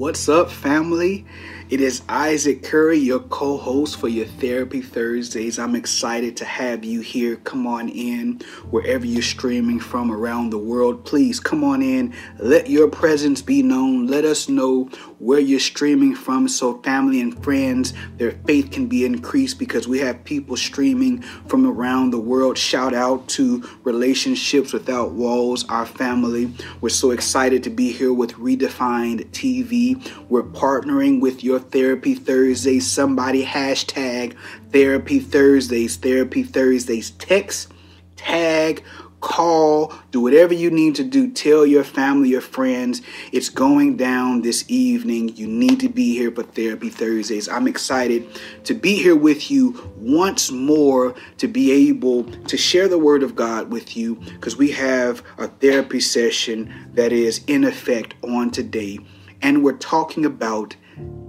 What's 0.00 0.30
up, 0.30 0.50
family? 0.50 1.26
It 1.68 1.82
is 1.82 2.02
Isaac 2.08 2.62
Curry, 2.62 2.96
your 2.96 3.20
co 3.20 3.58
host 3.58 3.98
for 3.98 4.08
your 4.08 4.24
Therapy 4.24 4.80
Thursdays. 4.80 5.58
I'm 5.58 5.76
excited 5.76 6.38
to 6.38 6.46
have 6.46 6.86
you 6.86 7.02
here. 7.02 7.36
Come 7.36 7.66
on 7.66 7.90
in 7.90 8.40
wherever 8.70 9.04
you're 9.04 9.20
streaming 9.20 9.78
from 9.78 10.10
around 10.10 10.50
the 10.50 10.58
world. 10.58 11.04
Please 11.04 11.38
come 11.38 11.62
on 11.62 11.82
in. 11.82 12.14
Let 12.38 12.70
your 12.70 12.88
presence 12.88 13.42
be 13.42 13.62
known. 13.62 14.06
Let 14.06 14.24
us 14.24 14.48
know 14.48 14.88
where 15.20 15.38
you're 15.38 15.60
streaming 15.60 16.14
from 16.14 16.48
so 16.48 16.80
family 16.80 17.20
and 17.20 17.40
friends, 17.44 17.92
their 18.16 18.32
faith 18.46 18.70
can 18.70 18.86
be 18.86 19.04
increased 19.04 19.58
because 19.58 19.86
we 19.86 19.98
have 19.98 20.24
people 20.24 20.56
streaming 20.56 21.20
from 21.46 21.66
around 21.66 22.10
the 22.10 22.18
world. 22.18 22.56
Shout 22.56 22.94
out 22.94 23.28
to 23.28 23.62
Relationships 23.84 24.72
Without 24.72 25.12
Walls, 25.12 25.68
our 25.68 25.84
family. 25.84 26.50
We're 26.80 26.88
so 26.88 27.10
excited 27.10 27.62
to 27.64 27.70
be 27.70 27.92
here 27.92 28.14
with 28.14 28.32
Redefined 28.32 29.26
TV. 29.30 29.89
We're 30.28 30.42
partnering 30.42 31.20
with 31.20 31.42
your 31.44 31.58
Therapy 31.58 32.14
Thursdays. 32.14 32.90
Somebody 32.90 33.44
hashtag 33.44 34.36
Therapy 34.72 35.20
Thursdays, 35.20 35.96
Therapy 35.96 36.42
Thursdays. 36.42 37.10
Text, 37.12 37.72
tag, 38.16 38.84
call, 39.20 39.92
do 40.10 40.20
whatever 40.20 40.54
you 40.54 40.70
need 40.70 40.94
to 40.96 41.04
do. 41.04 41.30
Tell 41.30 41.66
your 41.66 41.84
family, 41.84 42.30
your 42.30 42.40
friends, 42.40 43.02
it's 43.32 43.48
going 43.48 43.96
down 43.96 44.42
this 44.42 44.64
evening. 44.68 45.36
You 45.36 45.46
need 45.46 45.80
to 45.80 45.88
be 45.88 46.14
here 46.14 46.30
for 46.30 46.42
Therapy 46.42 46.88
Thursdays. 46.88 47.48
I'm 47.48 47.68
excited 47.68 48.26
to 48.64 48.74
be 48.74 48.94
here 48.94 49.16
with 49.16 49.50
you 49.50 49.92
once 49.96 50.50
more 50.50 51.14
to 51.38 51.48
be 51.48 51.90
able 51.90 52.24
to 52.24 52.56
share 52.56 52.88
the 52.88 52.98
Word 52.98 53.22
of 53.22 53.36
God 53.36 53.70
with 53.70 53.96
you 53.96 54.16
because 54.16 54.56
we 54.56 54.70
have 54.72 55.22
a 55.38 55.48
therapy 55.48 56.00
session 56.00 56.90
that 56.94 57.12
is 57.12 57.42
in 57.46 57.64
effect 57.64 58.14
on 58.24 58.50
today. 58.50 58.98
And 59.42 59.64
we're 59.64 59.78
talking 59.78 60.24
about 60.24 60.76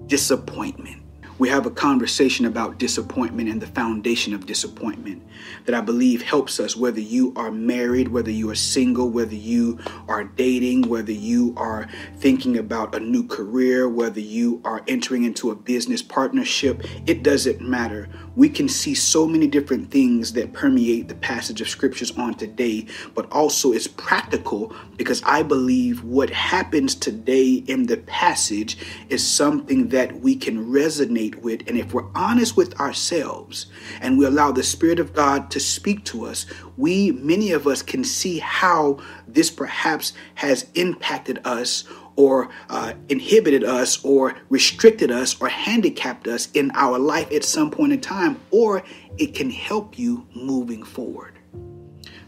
disappointment. 0.07 1.00
We 1.41 1.49
have 1.49 1.65
a 1.65 1.71
conversation 1.71 2.45
about 2.45 2.77
disappointment 2.77 3.49
and 3.49 3.59
the 3.59 3.65
foundation 3.65 4.35
of 4.35 4.45
disappointment 4.45 5.23
that 5.65 5.73
I 5.73 5.81
believe 5.81 6.21
helps 6.21 6.59
us, 6.59 6.75
whether 6.75 6.99
you 6.99 7.33
are 7.35 7.49
married, 7.49 8.09
whether 8.09 8.29
you 8.29 8.51
are 8.51 8.55
single, 8.55 9.09
whether 9.09 9.33
you 9.33 9.79
are 10.07 10.23
dating, 10.23 10.87
whether 10.87 11.11
you 11.11 11.55
are 11.57 11.87
thinking 12.17 12.59
about 12.59 12.93
a 12.93 12.99
new 12.99 13.27
career, 13.27 13.89
whether 13.89 14.19
you 14.19 14.61
are 14.63 14.83
entering 14.87 15.23
into 15.23 15.49
a 15.49 15.55
business 15.55 16.03
partnership, 16.03 16.83
it 17.07 17.23
doesn't 17.23 17.59
matter. 17.59 18.07
We 18.35 18.47
can 18.47 18.69
see 18.69 18.93
so 18.93 19.27
many 19.27 19.47
different 19.47 19.89
things 19.89 20.33
that 20.33 20.53
permeate 20.53 21.07
the 21.07 21.15
passage 21.15 21.59
of 21.59 21.69
scriptures 21.69 22.15
on 22.17 22.35
today, 22.35 22.85
but 23.15 23.31
also 23.31 23.73
it's 23.73 23.87
practical 23.87 24.75
because 24.95 25.23
I 25.25 25.41
believe 25.41 26.03
what 26.03 26.29
happens 26.29 26.93
today 26.93 27.63
in 27.67 27.87
the 27.87 27.97
passage 27.97 28.77
is 29.09 29.27
something 29.27 29.89
that 29.89 30.21
we 30.21 30.35
can 30.35 30.67
resonate 30.67 31.30
with. 31.35 31.67
And 31.67 31.77
if 31.77 31.93
we're 31.93 32.09
honest 32.13 32.57
with 32.57 32.79
ourselves 32.79 33.67
and 34.01 34.17
we 34.17 34.25
allow 34.25 34.51
the 34.51 34.63
Spirit 34.63 34.99
of 34.99 35.13
God 35.13 35.51
to 35.51 35.59
speak 35.59 36.05
to 36.05 36.25
us, 36.25 36.45
we, 36.77 37.11
many 37.11 37.51
of 37.51 37.67
us, 37.67 37.81
can 37.81 38.03
see 38.03 38.39
how 38.39 38.99
this 39.27 39.49
perhaps 39.49 40.13
has 40.35 40.67
impacted 40.75 41.39
us 41.45 41.85
or 42.15 42.49
uh, 42.69 42.93
inhibited 43.09 43.63
us 43.63 44.03
or 44.03 44.35
restricted 44.49 45.11
us 45.11 45.39
or 45.41 45.47
handicapped 45.47 46.27
us 46.27 46.49
in 46.53 46.71
our 46.75 46.99
life 46.99 47.31
at 47.31 47.43
some 47.43 47.71
point 47.71 47.93
in 47.93 48.01
time, 48.01 48.39
or 48.51 48.83
it 49.17 49.33
can 49.33 49.49
help 49.49 49.97
you 49.97 50.25
moving 50.35 50.83
forward. 50.83 51.39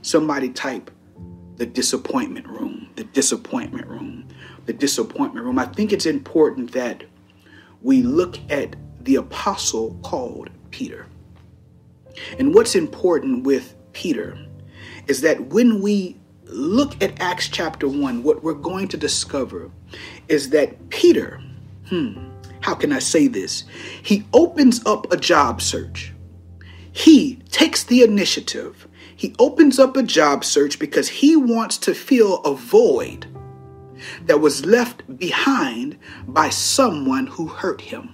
Somebody 0.01 0.49
type 0.49 0.89
the 1.57 1.65
disappointment 1.65 2.47
room, 2.47 2.89
the 2.95 3.03
disappointment 3.03 3.87
room, 3.87 4.27
the 4.65 4.73
disappointment 4.73 5.45
room. 5.45 5.59
I 5.59 5.65
think 5.65 5.93
it's 5.93 6.05
important 6.05 6.71
that 6.71 7.03
we 7.81 8.01
look 8.01 8.37
at 8.49 8.75
the 9.03 9.15
apostle 9.15 9.97
called 10.03 10.49
Peter. 10.71 11.05
And 12.39 12.53
what's 12.53 12.75
important 12.75 13.43
with 13.43 13.75
Peter 13.93 14.37
is 15.08 15.21
that 15.21 15.47
when 15.47 15.81
we 15.81 16.17
look 16.45 17.02
at 17.02 17.19
Acts 17.21 17.47
chapter 17.49 17.87
1, 17.87 18.23
what 18.23 18.43
we're 18.43 18.53
going 18.53 18.87
to 18.89 18.97
discover 18.97 19.71
is 20.27 20.49
that 20.52 20.89
Peter, 20.89 21.42
hmm, 21.87 22.13
how 22.61 22.75
can 22.75 22.93
I 22.93 22.99
say 22.99 23.27
this? 23.27 23.63
He 24.02 24.25
opens 24.33 24.86
up 24.86 25.11
a 25.11 25.17
job 25.17 25.61
search. 25.61 26.13
He 26.92 27.36
takes 27.49 27.83
the 27.83 28.03
initiative. 28.03 28.87
He 29.15 29.36
opens 29.39 29.80
up 29.80 29.97
a 29.97 30.03
job 30.03 30.45
search 30.45 30.80
because 30.80 31.09
he 31.09 31.36
wants 31.36 31.77
to 31.80 31.93
fill 31.93 32.37
a 32.43 32.53
void 32.53 33.27
that 34.25 34.39
was 34.39 34.65
left 34.65 35.17
behind 35.17 35.97
by 36.27 36.49
someone 36.49 37.27
who 37.27 37.47
hurt 37.47 37.81
him. 37.81 38.13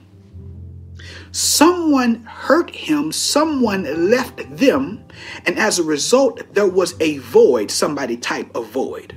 Someone 1.31 2.23
hurt 2.23 2.71
him, 2.71 3.11
someone 3.11 4.09
left 4.09 4.57
them, 4.57 5.05
and 5.45 5.59
as 5.59 5.77
a 5.77 5.83
result, 5.83 6.41
there 6.53 6.67
was 6.67 6.95
a 6.99 7.19
void. 7.19 7.69
Somebody 7.69 8.17
type 8.17 8.49
a 8.55 8.61
void. 8.61 9.15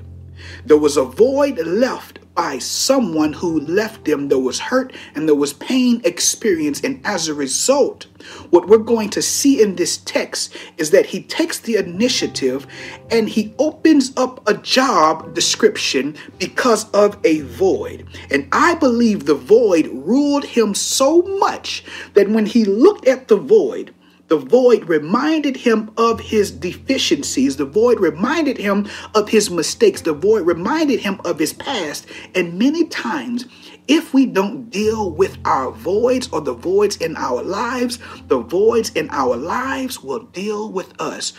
There 0.65 0.77
was 0.77 0.97
a 0.97 1.05
void 1.05 1.59
left 1.59 2.21
by 2.35 2.59
someone 2.59 3.33
who 3.33 3.61
left 3.61 4.05
them. 4.05 4.29
There 4.29 4.39
was 4.39 4.59
hurt 4.59 4.95
and 5.15 5.29
there 5.29 5.35
was 5.35 5.53
pain 5.53 6.01
experienced. 6.05 6.85
And 6.85 7.01
as 7.05 7.29
a 7.29 7.35
result, 7.35 8.07
what 8.51 8.69
we're 8.69 8.79
going 8.79 9.11
to 9.11 9.23
see 9.23 9.61
in 9.61 9.75
this 9.75 9.99
text 9.99 10.55
is 10.79 10.91
that 10.91 11.07
he 11.07 11.23
takes 11.23 11.59
the 11.59 11.77
initiative 11.77 12.67
and 13.11 13.29
he 13.29 13.55
opens 13.59 14.13
up 14.17 14.47
a 14.49 14.55
job 14.55 15.35
description 15.35 16.17
because 16.39 16.89
of 16.91 17.19
a 17.25 17.41
void. 17.41 18.07
And 18.31 18.49
I 18.53 18.75
believe 18.77 19.27
the 19.27 19.35
void 19.35 19.89
ruled 19.93 20.45
him 20.45 20.75
so 20.75 21.23
much 21.23 21.85
that 22.15 22.31
when 22.31 22.47
he 22.47 22.65
looked 22.65 23.07
at 23.07 23.29
the 23.29 23.37
void, 23.37 23.95
the 24.33 24.39
void 24.39 24.89
reminded 24.89 25.59
him 25.59 25.91
of 25.99 26.19
his 26.19 26.51
deficiencies. 26.51 27.59
The 27.59 27.67
void 27.67 28.01
reminded 28.01 28.57
him 28.57 28.89
of 29.15 29.29
his 29.29 29.51
mistakes. 29.51 30.01
The 30.01 30.15
void 30.15 30.47
reminded 30.47 31.01
him 31.01 31.21
of 31.27 31.39
his 31.39 31.53
past. 31.53 32.07
And 32.35 32.59
many 32.59 32.87
times, 32.87 33.45
if 33.89 34.15
we 34.15 34.25
don't 34.25 34.71
deal 34.71 35.11
with 35.11 35.37
our 35.45 35.71
voids 35.71 36.31
or 36.33 36.41
the 36.41 36.55
voids 36.55 36.97
in 36.97 37.15
our 37.19 37.43
lives, 37.43 37.99
the 38.29 38.39
voids 38.39 38.89
in 38.95 39.11
our 39.11 39.37
lives 39.37 40.03
will 40.03 40.21
deal 40.21 40.73
with 40.73 40.99
us. 40.99 41.35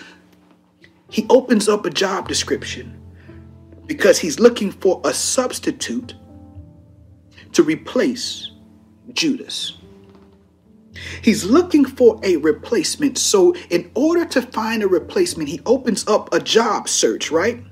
He 1.09 1.25
opens 1.31 1.67
up 1.67 1.87
a 1.87 1.89
job 1.89 2.27
description 2.27 3.01
because 3.87 4.19
he's 4.19 4.39
looking 4.39 4.71
for 4.71 5.01
a 5.03 5.15
substitute 5.15 6.13
to 7.53 7.63
replace 7.63 8.51
Judas. 9.13 9.79
He's 11.21 11.43
looking 11.43 11.85
for 11.85 12.19
a 12.23 12.37
replacement. 12.37 13.17
So, 13.17 13.55
in 13.69 13.91
order 13.95 14.25
to 14.25 14.41
find 14.41 14.83
a 14.83 14.87
replacement, 14.87 15.49
he 15.49 15.61
opens 15.65 16.07
up 16.07 16.33
a 16.33 16.39
job 16.39 16.87
search, 16.87 17.31
right? 17.31 17.63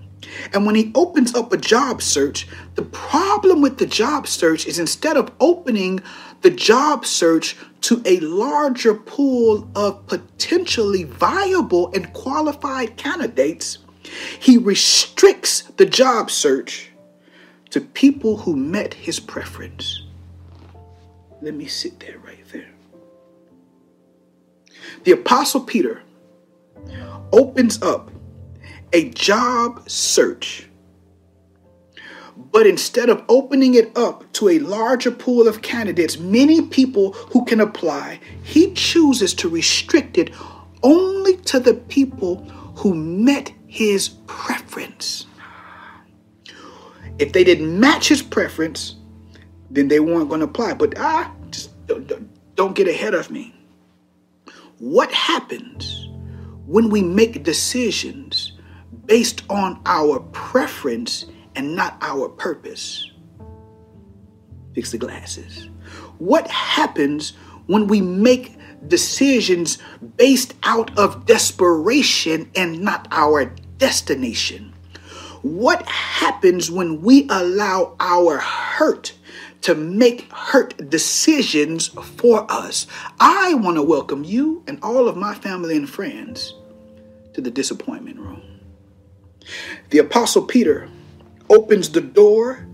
And 0.53 0.65
when 0.65 0.75
he 0.75 0.91
opens 0.95 1.35
up 1.35 1.51
a 1.51 1.57
job 1.57 2.01
search, 2.01 2.47
the 2.75 2.83
problem 2.83 3.61
with 3.61 3.77
the 3.77 3.85
job 3.85 4.27
search 4.27 4.65
is 4.65 4.79
instead 4.79 5.17
of 5.17 5.31
opening 5.39 5.99
the 6.41 6.51
job 6.51 7.05
search 7.05 7.57
to 7.81 8.01
a 8.05 8.19
larger 8.19 8.93
pool 8.93 9.69
of 9.75 10.05
potentially 10.07 11.03
viable 11.03 11.91
and 11.93 12.13
qualified 12.13 12.97
candidates, 12.97 13.79
he 14.39 14.57
restricts 14.57 15.63
the 15.77 15.85
job 15.85 16.31
search 16.31 16.91
to 17.71 17.81
people 17.81 18.37
who 18.37 18.55
met 18.55 18.93
his 18.93 19.19
preference. 19.19 20.03
Let 21.41 21.55
me 21.55 21.65
sit 21.65 21.99
there 21.99 22.19
right 22.19 22.45
there 22.51 22.70
the 25.03 25.11
Apostle 25.11 25.61
Peter 25.61 26.03
opens 27.31 27.81
up 27.81 28.11
a 28.93 29.09
job 29.09 29.89
search. 29.89 30.67
But 32.51 32.67
instead 32.67 33.09
of 33.09 33.23
opening 33.29 33.75
it 33.75 33.95
up 33.97 34.31
to 34.33 34.49
a 34.49 34.59
larger 34.59 35.11
pool 35.11 35.47
of 35.47 35.61
candidates, 35.61 36.17
many 36.17 36.61
people 36.61 37.13
who 37.13 37.45
can 37.45 37.61
apply, 37.61 38.19
he 38.43 38.73
chooses 38.73 39.33
to 39.35 39.49
restrict 39.49 40.17
it 40.17 40.31
only 40.83 41.37
to 41.37 41.59
the 41.59 41.75
people 41.75 42.37
who 42.75 42.93
met 42.93 43.53
his 43.67 44.09
preference. 44.27 45.27
If 47.19 47.33
they 47.33 47.43
didn't 47.43 47.79
match 47.79 48.07
his 48.07 48.21
preference, 48.21 48.95
then 49.69 49.87
they 49.87 49.99
weren't 49.99 50.29
going 50.29 50.41
to 50.41 50.47
apply. 50.47 50.73
But 50.73 50.97
ah, 50.97 51.31
just 51.51 51.69
don't, 51.85 52.55
don't 52.55 52.75
get 52.75 52.87
ahead 52.87 53.13
of 53.13 53.29
me. 53.29 53.53
What 54.81 55.11
happens 55.11 56.09
when 56.65 56.89
we 56.89 57.03
make 57.03 57.43
decisions 57.43 58.53
based 59.05 59.43
on 59.47 59.79
our 59.85 60.21
preference 60.31 61.27
and 61.55 61.75
not 61.75 61.99
our 62.01 62.27
purpose? 62.27 63.11
Fix 64.73 64.91
the 64.91 64.97
glasses. 64.97 65.69
What 66.17 66.47
happens 66.47 67.33
when 67.67 67.85
we 67.85 68.01
make 68.01 68.57
decisions 68.87 69.77
based 70.17 70.55
out 70.63 70.97
of 70.97 71.27
desperation 71.27 72.49
and 72.55 72.81
not 72.81 73.07
our 73.11 73.53
destination? 73.77 74.73
What 75.43 75.85
happens 75.85 76.71
when 76.71 77.03
we 77.03 77.27
allow 77.29 77.95
our 77.99 78.39
hurt 78.39 79.13
to 79.61 79.75
make 79.75 80.31
hurt 80.31 80.89
decisions 80.89 81.87
for 81.87 82.45
us. 82.51 82.87
I 83.19 83.53
want 83.55 83.77
to 83.77 83.83
welcome 83.83 84.23
you 84.23 84.63
and 84.67 84.79
all 84.81 85.07
of 85.07 85.15
my 85.15 85.35
family 85.35 85.75
and 85.77 85.89
friends 85.89 86.55
to 87.33 87.41
the 87.41 87.51
disappointment 87.51 88.19
room. 88.19 88.41
The 89.89 89.99
Apostle 89.99 90.43
Peter 90.43 90.89
opens 91.49 91.89
the 91.89 92.01
door 92.01 92.65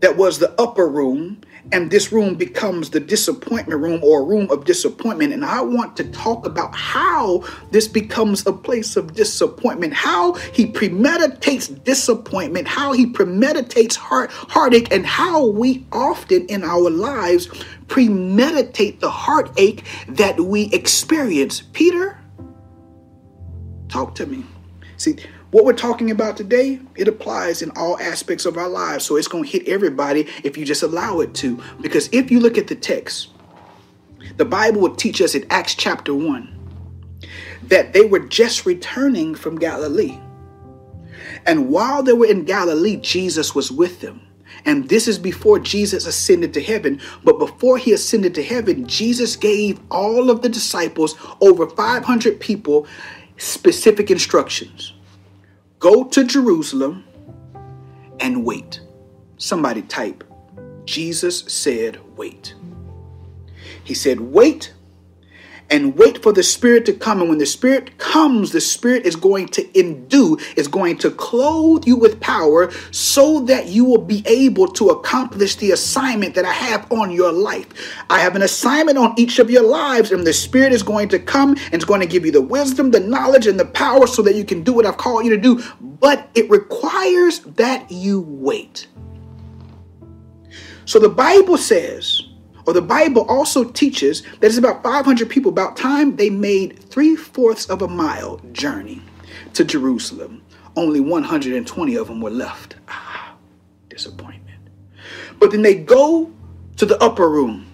that 0.00 0.16
was 0.16 0.38
the 0.38 0.58
upper 0.60 0.88
room 0.88 1.40
and 1.72 1.90
this 1.90 2.12
room 2.12 2.34
becomes 2.34 2.90
the 2.90 3.00
disappointment 3.00 3.80
room 3.80 4.00
or 4.02 4.20
a 4.20 4.24
room 4.24 4.50
of 4.50 4.64
disappointment. 4.64 5.32
And 5.32 5.44
I 5.44 5.60
want 5.60 5.96
to 5.96 6.04
talk 6.04 6.46
about 6.46 6.74
how 6.74 7.44
this 7.70 7.88
becomes 7.88 8.46
a 8.46 8.52
place 8.52 8.96
of 8.96 9.14
disappointment, 9.14 9.94
how 9.94 10.34
he 10.34 10.66
premeditates 10.66 11.68
disappointment, 11.84 12.68
how 12.68 12.92
he 12.92 13.06
premeditates 13.06 13.96
heart, 13.96 14.30
heartache, 14.30 14.92
and 14.92 15.06
how 15.06 15.46
we 15.46 15.86
often 15.92 16.46
in 16.46 16.64
our 16.64 16.90
lives 16.90 17.48
premeditate 17.88 19.00
the 19.00 19.10
heartache 19.10 19.84
that 20.08 20.40
we 20.40 20.64
experience. 20.72 21.62
Peter, 21.72 22.18
talk 23.88 24.14
to 24.16 24.26
me. 24.26 24.44
See, 24.96 25.16
what 25.54 25.64
we're 25.64 25.72
talking 25.72 26.10
about 26.10 26.36
today, 26.36 26.80
it 26.96 27.06
applies 27.06 27.62
in 27.62 27.70
all 27.76 27.96
aspects 28.00 28.44
of 28.44 28.58
our 28.58 28.68
lives. 28.68 29.04
So 29.04 29.14
it's 29.14 29.28
going 29.28 29.44
to 29.44 29.50
hit 29.50 29.68
everybody 29.68 30.26
if 30.42 30.58
you 30.58 30.64
just 30.64 30.82
allow 30.82 31.20
it 31.20 31.32
to. 31.34 31.62
Because 31.80 32.08
if 32.10 32.28
you 32.28 32.40
look 32.40 32.58
at 32.58 32.66
the 32.66 32.74
text, 32.74 33.28
the 34.36 34.44
Bible 34.44 34.80
would 34.80 34.98
teach 34.98 35.20
us 35.22 35.36
in 35.36 35.46
Acts 35.50 35.76
chapter 35.76 36.12
1 36.12 37.20
that 37.68 37.92
they 37.92 38.04
were 38.04 38.18
just 38.18 38.66
returning 38.66 39.36
from 39.36 39.56
Galilee. 39.56 40.18
And 41.46 41.68
while 41.68 42.02
they 42.02 42.14
were 42.14 42.26
in 42.26 42.42
Galilee, 42.42 42.96
Jesus 42.96 43.54
was 43.54 43.70
with 43.70 44.00
them. 44.00 44.22
And 44.64 44.88
this 44.88 45.06
is 45.06 45.20
before 45.20 45.60
Jesus 45.60 46.04
ascended 46.04 46.52
to 46.54 46.62
heaven. 46.64 47.00
But 47.22 47.38
before 47.38 47.78
he 47.78 47.92
ascended 47.92 48.34
to 48.34 48.42
heaven, 48.42 48.88
Jesus 48.88 49.36
gave 49.36 49.78
all 49.88 50.30
of 50.30 50.42
the 50.42 50.48
disciples, 50.48 51.14
over 51.40 51.68
500 51.68 52.40
people, 52.40 52.88
specific 53.36 54.10
instructions. 54.10 54.94
Go 55.84 56.02
to 56.02 56.24
Jerusalem 56.24 57.04
and 58.18 58.42
wait. 58.42 58.80
Somebody 59.36 59.82
type, 59.82 60.24
Jesus 60.86 61.40
said, 61.40 62.00
wait. 62.16 62.54
He 63.84 63.92
said, 63.92 64.18
wait 64.18 64.72
and 65.74 65.96
wait 65.96 66.22
for 66.22 66.32
the 66.32 66.42
Spirit 66.44 66.86
to 66.86 66.92
come. 66.92 67.20
And 67.20 67.28
when 67.28 67.38
the 67.38 67.46
Spirit 67.46 67.98
comes, 67.98 68.52
the 68.52 68.60
Spirit 68.60 69.04
is 69.04 69.16
going 69.16 69.48
to 69.48 69.78
endue, 69.78 70.38
is 70.54 70.68
going 70.68 70.98
to 70.98 71.10
clothe 71.10 71.84
you 71.84 71.96
with 71.96 72.20
power 72.20 72.70
so 72.92 73.40
that 73.40 73.66
you 73.66 73.84
will 73.84 74.00
be 74.00 74.22
able 74.24 74.68
to 74.68 74.90
accomplish 74.90 75.56
the 75.56 75.72
assignment 75.72 76.36
that 76.36 76.44
I 76.44 76.52
have 76.52 76.90
on 76.92 77.10
your 77.10 77.32
life. 77.32 77.66
I 78.08 78.20
have 78.20 78.36
an 78.36 78.42
assignment 78.42 78.98
on 78.98 79.14
each 79.16 79.40
of 79.40 79.50
your 79.50 79.64
lives, 79.64 80.12
and 80.12 80.24
the 80.24 80.32
Spirit 80.32 80.72
is 80.72 80.84
going 80.84 81.08
to 81.08 81.18
come 81.18 81.50
and 81.50 81.74
it's 81.74 81.84
going 81.84 82.00
to 82.00 82.06
give 82.06 82.24
you 82.24 82.30
the 82.30 82.40
wisdom, 82.40 82.92
the 82.92 83.00
knowledge, 83.00 83.48
and 83.48 83.58
the 83.58 83.64
power 83.64 84.06
so 84.06 84.22
that 84.22 84.36
you 84.36 84.44
can 84.44 84.62
do 84.62 84.72
what 84.72 84.86
I've 84.86 84.96
called 84.96 85.24
you 85.24 85.30
to 85.30 85.40
do. 85.40 85.60
But 85.80 86.30
it 86.36 86.48
requires 86.48 87.40
that 87.40 87.90
you 87.90 88.20
wait. 88.20 88.86
So 90.84 91.00
the 91.00 91.08
Bible 91.08 91.58
says, 91.58 92.23
or 92.66 92.72
the 92.72 92.82
Bible 92.82 93.26
also 93.28 93.64
teaches 93.64 94.22
that 94.40 94.44
it's 94.44 94.58
about 94.58 94.82
500 94.82 95.28
people. 95.28 95.50
About 95.50 95.76
time 95.76 96.16
they 96.16 96.30
made 96.30 96.78
three 96.90 97.16
fourths 97.16 97.66
of 97.66 97.82
a 97.82 97.88
mile 97.88 98.40
journey 98.52 99.02
to 99.54 99.64
Jerusalem. 99.64 100.42
Only 100.76 101.00
120 101.00 101.94
of 101.96 102.08
them 102.08 102.20
were 102.20 102.30
left. 102.30 102.76
Ah, 102.88 103.34
disappointment. 103.88 104.60
But 105.38 105.50
then 105.50 105.62
they 105.62 105.74
go 105.74 106.32
to 106.76 106.86
the 106.86 107.00
upper 107.02 107.28
room. 107.28 107.66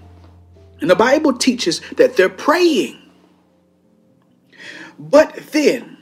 And 0.80 0.90
the 0.90 0.96
Bible 0.96 1.32
teaches 1.32 1.80
that 1.96 2.16
they're 2.16 2.28
praying. 2.28 2.98
But 4.98 5.36
then, 5.52 5.96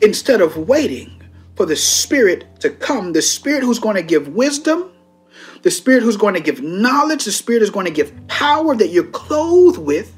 instead 0.00 0.40
of 0.40 0.56
waiting 0.56 1.22
for 1.56 1.66
the 1.66 1.76
Spirit 1.76 2.60
to 2.60 2.70
come, 2.70 3.12
the 3.12 3.22
Spirit 3.22 3.62
who's 3.62 3.78
going 3.78 3.96
to 3.96 4.02
give 4.02 4.28
wisdom, 4.28 4.90
the 5.64 5.70
Spirit 5.70 6.02
who's 6.02 6.18
going 6.18 6.34
to 6.34 6.40
give 6.40 6.62
knowledge, 6.62 7.24
the 7.24 7.32
Spirit 7.32 7.62
is 7.62 7.70
going 7.70 7.86
to 7.86 7.92
give 7.92 8.14
power 8.28 8.76
that 8.76 8.88
you're 8.88 9.02
clothed 9.02 9.78
with. 9.78 10.14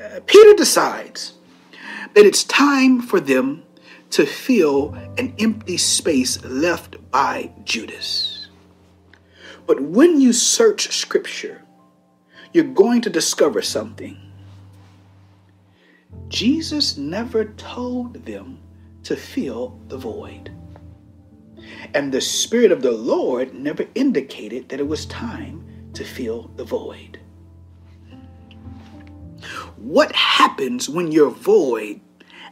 Uh, 0.00 0.20
Peter 0.26 0.54
decides 0.54 1.34
that 2.14 2.24
it's 2.24 2.44
time 2.44 3.02
for 3.02 3.18
them 3.18 3.64
to 4.10 4.24
fill 4.24 4.94
an 5.18 5.34
empty 5.40 5.76
space 5.76 6.42
left 6.44 6.98
by 7.10 7.50
Judas. 7.64 8.46
But 9.66 9.80
when 9.80 10.20
you 10.20 10.32
search 10.32 10.96
Scripture, 10.96 11.60
you're 12.52 12.62
going 12.62 13.02
to 13.02 13.10
discover 13.10 13.60
something. 13.60 14.16
Jesus 16.28 16.96
never 16.96 17.46
told 17.46 18.24
them 18.24 18.60
to 19.02 19.16
fill 19.16 19.80
the 19.88 19.96
void. 19.98 20.52
And 21.94 22.12
the 22.12 22.20
Spirit 22.20 22.72
of 22.72 22.82
the 22.82 22.92
Lord 22.92 23.54
never 23.54 23.86
indicated 23.94 24.68
that 24.68 24.80
it 24.80 24.88
was 24.88 25.06
time 25.06 25.90
to 25.94 26.04
fill 26.04 26.50
the 26.56 26.64
void. 26.64 27.20
What 29.76 30.12
happens 30.14 30.88
when 30.88 31.12
your 31.12 31.30
void 31.30 32.00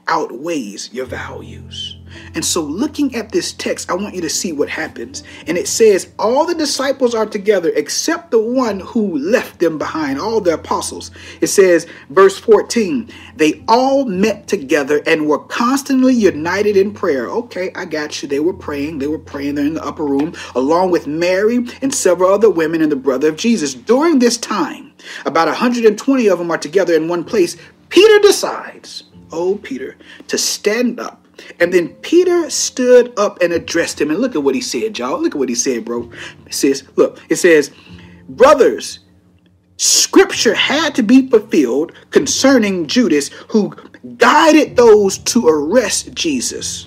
outweighs 0.07 0.93
your 0.93 1.07
values? 1.07 1.92
And 2.35 2.45
so, 2.45 2.63
looking 2.63 3.15
at 3.15 3.33
this 3.33 3.53
text, 3.53 3.91
I 3.91 3.95
want 3.95 4.15
you 4.15 4.21
to 4.23 4.31
see 4.31 4.53
what 4.53 4.69
happens. 4.69 5.23
And 5.47 5.59
it 5.59 5.69
says, 5.69 6.13
All 6.19 6.47
the 6.47 6.55
disciples 6.55 7.15
are 7.15 7.27
together 7.27 7.71
except 7.75 8.31
the 8.31 8.41
one 8.41 8.81
who 8.81 9.19
left 9.19 9.59
them 9.59 9.79
behind, 9.79 10.19
all 10.19 10.41
the 10.41 10.55
apostles. 10.55 11.11
It 11.41 11.49
says, 11.49 11.87
verse 12.11 12.39
14, 12.39 13.11
they 13.37 13.63
all 13.69 14.05
met 14.05 14.47
together 14.49 15.03
and 15.07 15.27
were 15.27 15.39
constantly 15.39 16.15
united 16.15 16.77
in 16.77 16.93
prayer. 16.93 17.29
Okay, 17.29 17.71
I 17.75 17.85
got 17.85 18.23
you. 18.23 18.29
They 18.29 18.41
were 18.41 18.53
praying. 18.53 18.99
They 18.99 19.07
were 19.07 19.19
praying 19.19 19.57
there 19.57 19.67
in 19.67 19.75
the 19.75 19.85
upper 19.85 20.05
room, 20.05 20.35
along 20.55 20.91
with 20.91 21.07
Mary 21.07 21.67
and 21.81 21.95
several 21.95 22.33
other 22.33 22.51
women 22.51 22.83
and 22.83 22.93
the 22.93 22.97
brother 22.97 23.29
of 23.29 23.37
Jesus. 23.37 23.75
During 23.75 24.19
this 24.19 24.39
time, 24.39 24.93
about 25.25 25.49
120 25.49 26.27
of 26.29 26.39
them 26.39 26.51
are 26.51 26.59
together 26.59 26.95
in 26.95 27.09
one 27.09 27.25
place. 27.25 27.57
Peter 27.89 28.19
decides, 28.21 29.05
oh, 29.31 29.57
Peter, 29.63 29.97
to 30.29 30.39
stand 30.39 30.99
up 31.01 31.22
and 31.61 31.73
then 31.73 31.89
Peter 31.97 32.51
stood 32.51 33.19
up 33.19 33.41
and 33.43 33.53
addressed 33.53 34.01
him. 34.01 34.11
And 34.11 34.19
look 34.19 34.35
at 34.35 34.43
what 34.43 34.55
he 34.55 34.61
said, 34.61 34.99
y'all. 34.99 35.21
Look 35.21 35.35
at 35.35 35.39
what 35.39 35.49
he 35.49 35.55
said, 35.55 35.85
bro. 35.85 36.11
It 36.47 36.55
says, 36.55 36.85
look, 36.97 37.21
it 37.29 37.37
says, 37.37 37.71
brothers, 38.29 39.01
scripture 39.77 40.55
had 40.55 40.95
to 40.95 41.03
be 41.03 41.29
fulfilled 41.29 41.93
concerning 42.11 42.87
Judas 42.87 43.29
who 43.49 43.75
guided 44.17 44.77
those 44.77 45.19
to 45.19 45.49
arrest 45.49 46.15
Jesus. 46.15 46.87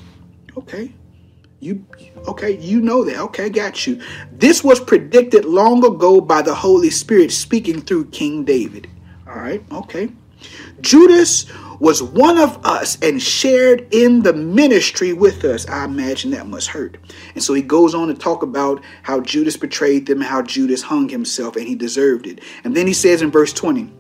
Okay. 0.58 0.94
You 1.60 1.86
okay, 2.28 2.58
you 2.58 2.82
know 2.82 3.04
that. 3.06 3.18
Okay, 3.18 3.50
got 3.50 3.88
you. 3.88 4.02
This 4.32 4.64
was 4.64 4.80
predicted 4.80 5.46
long 5.46 5.84
ago 5.86 6.22
by 6.22 6.42
the 6.42 6.54
Holy 6.54 6.90
Spirit 6.90 7.32
speaking 7.32 7.82
through 7.82 8.06
King 8.12 8.44
David. 8.44 8.88
All 9.28 9.36
right, 9.36 9.64
okay. 9.72 10.10
Judas 10.86 11.48
was 11.80 12.04
one 12.04 12.38
of 12.38 12.64
us 12.64 12.98
and 13.02 13.22
shared 13.22 13.88
in 13.92 14.22
the 14.22 14.34
ministry 14.34 15.14
with 15.14 15.44
us. 15.44 15.68
I 15.68 15.84
imagine 15.84 16.30
that 16.32 16.48
must 16.48 16.68
hurt. 16.68 16.98
And 17.34 17.44
so 17.44 17.56
he 17.56 17.64
goes 17.64 17.96
on 17.96 18.08
to 18.08 18.14
talk 18.14 18.44
about 18.44 18.84
how 19.02 19.20
Judas 19.20 19.58
betrayed 19.58 20.06
them, 20.06 20.22
how 20.22 20.44
Judas 20.44 20.84
hung 20.84 21.10
himself, 21.10 21.56
and 21.56 21.68
he 21.68 21.74
deserved 21.74 22.28
it. 22.28 22.40
And 22.64 22.78
then 22.78 22.86
he 22.86 22.94
says 22.94 23.24
in 23.24 23.32
verse 23.32 23.52
20, 23.52 23.92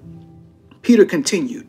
Peter 0.83 1.05
continued, 1.05 1.67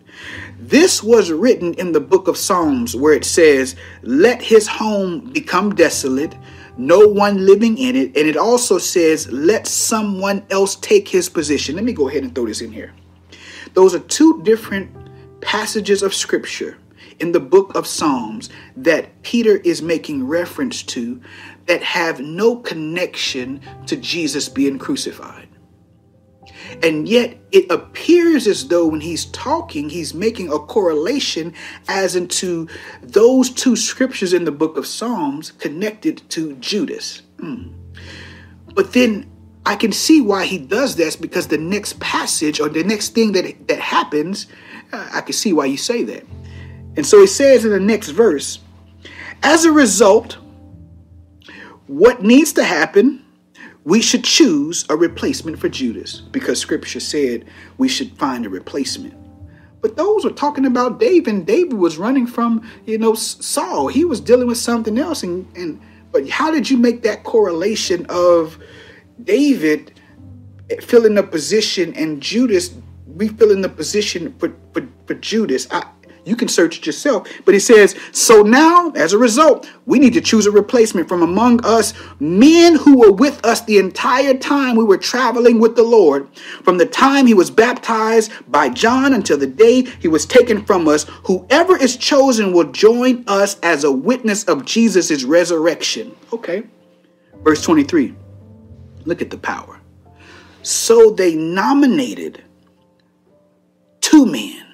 This 0.59 1.03
was 1.03 1.33
written 1.33 1.73
in 1.75 1.93
the 1.93 2.01
book 2.01 2.29
of 2.29 2.37
Psalms 2.37 2.95
where 2.95 3.15
it 3.15 3.25
says, 3.25 3.75
Let 4.03 4.43
his 4.43 4.69
home 4.69 5.33
become 5.33 5.75
desolate, 5.75 6.37
no 6.77 7.09
one 7.09 7.47
living 7.47 7.79
in 7.79 7.97
it. 7.97 8.17
And 8.17 8.29
it 8.29 8.37
also 8.37 8.77
says, 8.77 9.33
Let 9.33 9.67
someone 9.67 10.47
else 10.51 10.77
take 10.77 11.09
his 11.09 11.31
position. 11.31 11.75
Let 11.75 11.85
me 11.85 11.95
go 11.95 12.11
ahead 12.11 12.23
and 12.23 12.35
throw 12.35 12.45
this 12.45 12.61
in 12.61 12.71
here. 12.71 12.93
Those 13.73 13.95
are 13.95 14.01
two 14.01 14.43
different 14.43 15.06
passages 15.47 16.03
of 16.03 16.13
scripture 16.13 16.77
in 17.21 17.31
the 17.31 17.41
book 17.41 17.75
of 17.77 17.87
Psalms 17.87 18.51
that 18.77 19.23
Peter 19.23 19.59
is 19.59 19.81
making 19.81 20.27
reference 20.27 20.83
to 20.83 21.21
that 21.67 21.83
have 21.83 22.19
no 22.19 22.57
connection 22.57 23.61
to 23.87 23.97
Jesus 23.97 24.49
being 24.49 24.77
crucified. 24.77 25.49
And 26.83 27.09
yet 27.09 27.39
it 27.53 27.71
appears 27.71 28.49
as 28.49 28.67
though 28.67 28.89
when 28.89 29.01
he's 29.01 29.27
talking, 29.27 29.89
he's 29.89 30.13
making 30.13 30.53
a 30.53 30.59
correlation 30.59 31.55
as 31.87 32.17
into 32.17 32.69
those 33.01 33.49
two 33.49 33.77
scriptures 33.77 34.33
in 34.33 34.45
the 34.45 34.53
book 34.53 34.77
of 34.77 34.85
Psalms 34.85 35.53
connected 35.53 36.29
to 36.31 36.57
Judas. 36.57 37.23
Mm. 37.37 37.73
But 38.75 38.95
then 38.95 39.31
I 39.65 39.77
can 39.77 39.93
see 39.93 40.21
why 40.21 40.45
he 40.47 40.59
does 40.59 40.97
this 40.97 41.15
because 41.15 41.47
the 41.47 41.59
next 41.59 42.01
passage 42.01 42.59
or 42.59 42.69
the 42.69 42.83
next 42.83 43.15
thing 43.15 43.31
that, 43.33 43.69
that 43.69 43.79
happens 43.79 44.49
I 44.93 45.21
can 45.21 45.33
see 45.33 45.53
why 45.53 45.67
you 45.67 45.77
say 45.77 46.03
that. 46.05 46.25
And 46.97 47.05
so 47.05 47.21
he 47.21 47.27
says 47.27 47.65
in 47.65 47.71
the 47.71 47.81
next 47.81 48.11
verse, 48.11 48.61
as 49.43 49.65
a 49.65 49.73
result, 49.73 50.39
what 51.87 52.23
needs 52.23 52.53
to 52.55 52.65
happen 52.65 53.23
we 53.87 54.03
should 54.03 54.25
choose 54.25 54.85
a 54.91 54.97
replacement 54.97 55.61
for 55.61 55.69
Judas 55.69 56.21
because 56.21 56.59
scripture 56.59 56.99
said 56.99 57.45
we 57.79 57.87
should 57.87 58.11
find 58.19 58.45
a 58.45 58.49
replacement. 58.49 59.15
But 59.81 59.97
those 59.97 60.25
were 60.25 60.33
talking 60.33 60.67
about 60.67 60.99
David, 60.99 61.33
and 61.33 61.47
David 61.47 61.75
was 61.75 61.97
running 61.97 62.27
from, 62.27 62.69
you 62.85 62.99
know, 62.99 63.15
Saul. 63.15 63.87
He 63.87 64.05
was 64.05 64.21
dealing 64.21 64.49
with 64.49 64.59
something 64.59 64.99
else. 64.99 65.23
And, 65.23 65.47
and 65.57 65.81
but 66.11 66.29
how 66.29 66.51
did 66.51 66.69
you 66.69 66.77
make 66.77 67.03
that 67.03 67.23
correlation 67.23 68.07
of 68.09 68.59
David 69.23 70.01
filling 70.81 71.17
a 71.17 71.23
position 71.23 71.95
and 71.95 72.21
Judas 72.21 72.75
refilling 73.17 73.63
the 73.63 73.69
position 73.69 74.35
for, 74.39 74.55
for, 74.73 74.87
for 75.07 75.15
Judas? 75.15 75.67
I, 75.71 75.87
you 76.27 76.35
can 76.35 76.49
search 76.49 76.79
it 76.79 76.87
yourself. 76.87 77.29
But 77.45 77.55
he 77.55 77.61
says, 77.61 77.97
So 78.11 78.43
now, 78.43 78.91
as 78.91 79.13
a 79.13 79.19
result, 79.19 79.71
we 79.87 79.99
need 79.99 80.13
to 80.15 80.21
choose 80.21 80.45
a 80.45 80.51
replacement 80.51 81.09
from 81.09 81.23
among 81.23 81.65
us, 81.65 81.95
men 82.19 82.75
who 82.75 82.99
were 82.99 83.13
with 83.13 83.43
us 83.47 83.61
the 83.63 83.79
entire 83.79 84.35
time 84.35 84.77
we 84.77 84.85
were 84.85 84.99
traveling 84.99 85.61
with 85.61 85.77
the 85.77 85.85
Lord, 85.85 86.29
from 86.65 86.79
the 86.79 86.87
time 86.87 87.27
he 87.27 87.35
was 87.35 87.51
baptized 87.51 88.33
by 88.49 88.69
John 88.69 89.15
until 89.15 89.39
the 89.39 89.47
day 89.47 89.83
he 90.01 90.09
was 90.09 90.27
taken 90.27 90.65
from 90.65 90.89
us. 90.89 91.05
Whoever 91.25 91.77
is 91.77 91.97
chosen 91.97 92.53
will 92.53 92.73
join 92.73 93.25
us 93.29 93.59
as 93.61 93.85
a 93.85 93.93
witness 93.93 94.45
of 94.45 94.65
Jesus' 94.65 95.23
resurrection. 95.23 96.15
Okay. 96.33 96.65
Verse 97.45 97.63
23. 97.63 98.15
Look 99.05 99.23
at 99.23 99.31
the 99.31 99.39
power. 99.39 99.81
So 100.63 101.11
they 101.11 101.37
nominated 101.37 102.43
two 104.07 104.25
men 104.27 104.67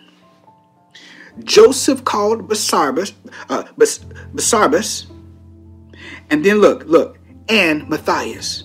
Joseph 1.44 2.04
called 2.04 2.48
Barsabbas, 2.48 3.12
uh, 3.48 3.64
Bas- 3.76 5.06
and 6.30 6.44
then 6.44 6.60
look, 6.60 6.84
look, 6.84 7.18
and 7.48 7.88
Matthias. 7.88 8.64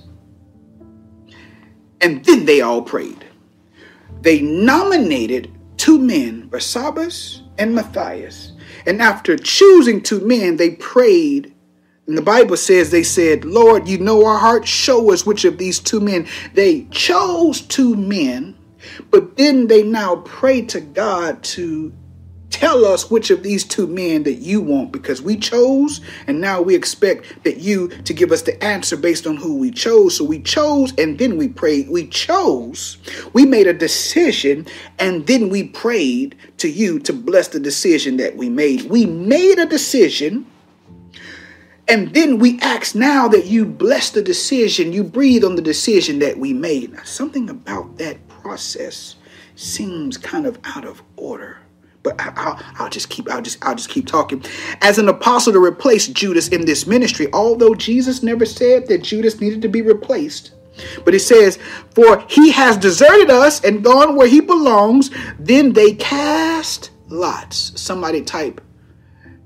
And 2.02 2.24
then 2.26 2.46
they 2.46 2.62
all 2.62 2.82
prayed. 2.82 3.26
They 4.22 4.42
nominated 4.42 5.52
two 5.78 5.98
men, 5.98 6.50
Barsabbas 6.50 7.42
and 7.58 7.74
Matthias. 7.74 8.52
And 8.86 9.02
after 9.02 9.38
choosing 9.38 10.02
two 10.02 10.20
men, 10.20 10.58
they 10.58 10.72
prayed. 10.72 11.54
And 12.08 12.18
the 12.18 12.22
Bible 12.22 12.58
says 12.58 12.92
they 12.92 13.04
said, 13.04 13.46
Lord, 13.46 13.88
you 13.88 13.98
know 13.98 14.26
our 14.26 14.38
heart. 14.38 14.68
Show 14.68 15.12
us 15.12 15.26
which 15.26 15.46
of 15.46 15.58
these 15.58 15.80
two 15.80 16.00
men. 16.00 16.28
They 16.54 16.88
chose 16.92 17.62
two 17.62 17.96
men, 17.96 18.57
but 19.12 19.38
then 19.38 19.68
they 19.68 19.84
now 19.84 20.18
pray 20.18 20.62
to 20.64 20.80
God 20.82 21.44
to 21.44 21.94
Tell 22.50 22.86
us 22.86 23.12
which 23.12 23.30
of 23.30 23.44
these 23.44 23.64
two 23.64 23.88
men 23.88 24.24
that 24.24 24.36
you 24.36 24.62
want 24.62 24.92
because 24.92 25.22
we 25.22 25.36
chose 25.36 26.02
and 26.28 26.40
now 26.40 26.62
we 26.62 26.76
expect 26.76 27.44
that 27.44 27.58
you 27.58 27.90
to 27.90 28.14
give 28.14 28.32
us 28.32 28.44
the 28.44 28.62
answer 28.64 28.96
based 28.96 29.28
on 29.28 29.36
who 29.36 29.58
we 29.58 29.70
chose. 29.70 30.18
So 30.18 30.24
we 30.24 30.42
chose 30.42 30.94
and 30.98 31.20
then 31.20 31.38
we 31.38 31.50
prayed. 31.50 31.90
We 31.90 32.08
chose, 32.08 32.98
we 33.34 33.46
made 33.46 33.68
a 33.68 33.74
decision 33.74 34.66
and 34.98 35.28
then 35.28 35.50
we 35.50 35.66
prayed 35.66 36.36
to 36.58 36.70
you 36.70 37.00
to 37.00 37.14
bless 37.14 37.50
the 37.50 37.60
decision 37.60 38.18
that 38.18 38.38
we 38.38 38.50
made. 38.50 38.90
We 38.90 39.06
made 39.06 39.60
a 39.60 39.66
decision 39.66 40.48
and 41.90 42.14
then 42.14 42.40
we 42.40 42.60
ask 42.62 42.96
now 42.96 43.28
that 43.28 43.46
you 43.46 43.66
bless 43.66 44.10
the 44.10 44.22
decision, 44.22 44.92
you 44.94 45.04
breathe 45.04 45.44
on 45.44 45.56
the 45.56 45.62
decision 45.62 46.20
that 46.20 46.38
we 46.38 46.54
made. 46.54 46.92
Now, 46.94 47.04
something 47.04 47.50
about 47.50 47.98
that 47.98 48.18
process 48.48 49.18
seems 49.56 50.16
kind 50.18 50.46
of 50.46 50.58
out 50.64 50.86
of 50.86 51.04
order 51.18 51.58
but 52.02 52.16
I'll, 52.22 52.58
I'll, 52.76 52.90
just 52.90 53.10
keep 53.10 53.30
I'll 53.30 53.42
just 53.42 53.58
I'll 53.66 53.76
just 53.76 53.90
keep 53.90 54.08
talking. 54.08 54.42
As 54.80 54.98
an 54.98 55.10
apostle 55.10 55.52
to 55.52 55.62
replace 55.62 56.08
Judas 56.08 56.48
in 56.48 56.66
this 56.66 56.88
ministry, 56.88 57.28
although 57.34 57.76
Jesus 57.76 58.24
never 58.24 58.46
said 58.46 58.88
that 58.88 59.04
Judas 59.04 59.42
needed 59.42 59.62
to 59.64 59.68
be 59.68 59.82
replaced. 59.82 60.54
But 61.04 61.14
it 61.16 61.20
says, 61.20 61.60
For 61.94 62.24
he 62.30 62.52
has 62.52 62.78
deserted 62.78 63.30
us 63.30 63.62
and 63.66 63.84
gone 63.84 64.16
where 64.16 64.30
he 64.30 64.40
belongs. 64.40 65.10
Then 65.38 65.74
they 65.74 65.96
cast 65.96 66.92
lots. 67.10 67.78
Somebody 67.82 68.22
type, 68.22 68.62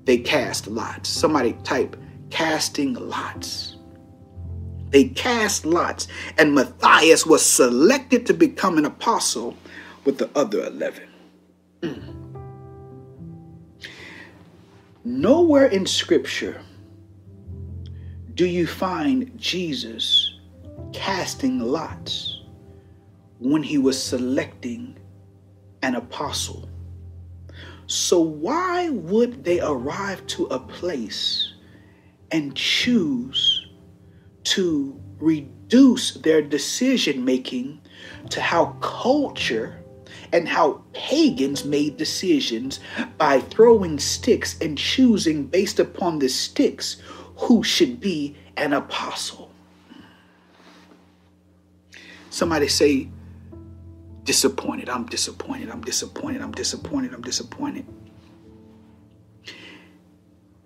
they 0.05 0.19
cast 0.19 0.67
lots. 0.67 1.09
Somebody 1.09 1.53
type, 1.63 1.95
casting 2.29 2.93
lots. 2.93 3.70
They 4.91 5.05
cast 5.05 5.65
lots. 5.65 6.07
And 6.37 6.53
Matthias 6.53 7.25
was 7.25 7.45
selected 7.45 8.25
to 8.27 8.33
become 8.33 8.77
an 8.77 8.85
apostle 8.85 9.57
with 10.05 10.17
the 10.17 10.29
other 10.35 10.65
11. 10.65 11.03
Mm. 11.81 12.15
Nowhere 15.03 15.65
in 15.65 15.85
Scripture 15.85 16.61
do 18.35 18.45
you 18.45 18.67
find 18.67 19.31
Jesus 19.37 20.39
casting 20.93 21.59
lots 21.59 22.41
when 23.39 23.63
he 23.63 23.77
was 23.77 24.01
selecting 24.01 24.95
an 25.81 25.95
apostle. 25.95 26.69
So, 27.87 28.19
why 28.19 28.89
would 28.89 29.43
they 29.43 29.59
arrive 29.59 30.25
to 30.27 30.45
a 30.45 30.59
place 30.59 31.53
and 32.31 32.55
choose 32.55 33.60
to 34.43 34.99
reduce 35.19 36.15
their 36.15 36.41
decision 36.41 37.23
making 37.23 37.79
to 38.29 38.41
how 38.41 38.77
culture 38.81 39.81
and 40.33 40.47
how 40.47 40.81
pagans 40.93 41.65
made 41.65 41.97
decisions 41.97 42.79
by 43.17 43.39
throwing 43.39 43.99
sticks 43.99 44.59
and 44.61 44.77
choosing 44.77 45.45
based 45.45 45.79
upon 45.79 46.19
the 46.19 46.29
sticks 46.29 46.97
who 47.37 47.63
should 47.63 47.99
be 47.99 48.35
an 48.57 48.73
apostle. 48.73 49.51
Somebody 52.29 52.67
say, 52.67 53.09
disappointed. 54.23 54.87
I'm 54.87 55.05
disappointed. 55.05 55.69
I'm 55.69 55.81
disappointed. 55.81 56.41
I'm 56.41 56.51
disappointed. 56.51 57.13
I'm 57.13 57.21
disappointed. 57.21 57.85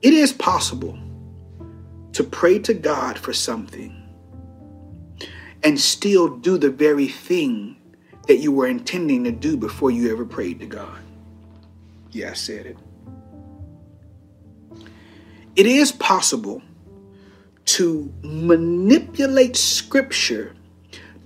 It 0.01 0.13
is 0.13 0.31
possible 0.31 0.99
to 2.15 2.23
pray 2.23 2.57
to 2.57 2.73
God 2.73 3.19
for 3.19 3.33
something 3.33 3.93
and 5.65 5.77
still 5.77 6.29
do 6.29 6.57
the 6.57 6.69
very 6.69 7.09
thing 7.09 7.75
that 8.29 8.37
you 8.37 8.53
were 8.53 8.67
intending 8.67 9.25
to 9.25 9.33
do 9.33 9.57
before 9.57 9.91
you 9.91 10.09
ever 10.13 10.23
prayed 10.23 10.61
to 10.61 10.65
God. 10.65 10.97
Yeah, 12.11 12.29
I 12.29 12.33
said 12.33 12.67
it. 12.67 12.77
It 15.57 15.65
is 15.65 15.91
possible 15.91 16.61
to 17.65 18.13
manipulate 18.23 19.57
scripture 19.57 20.54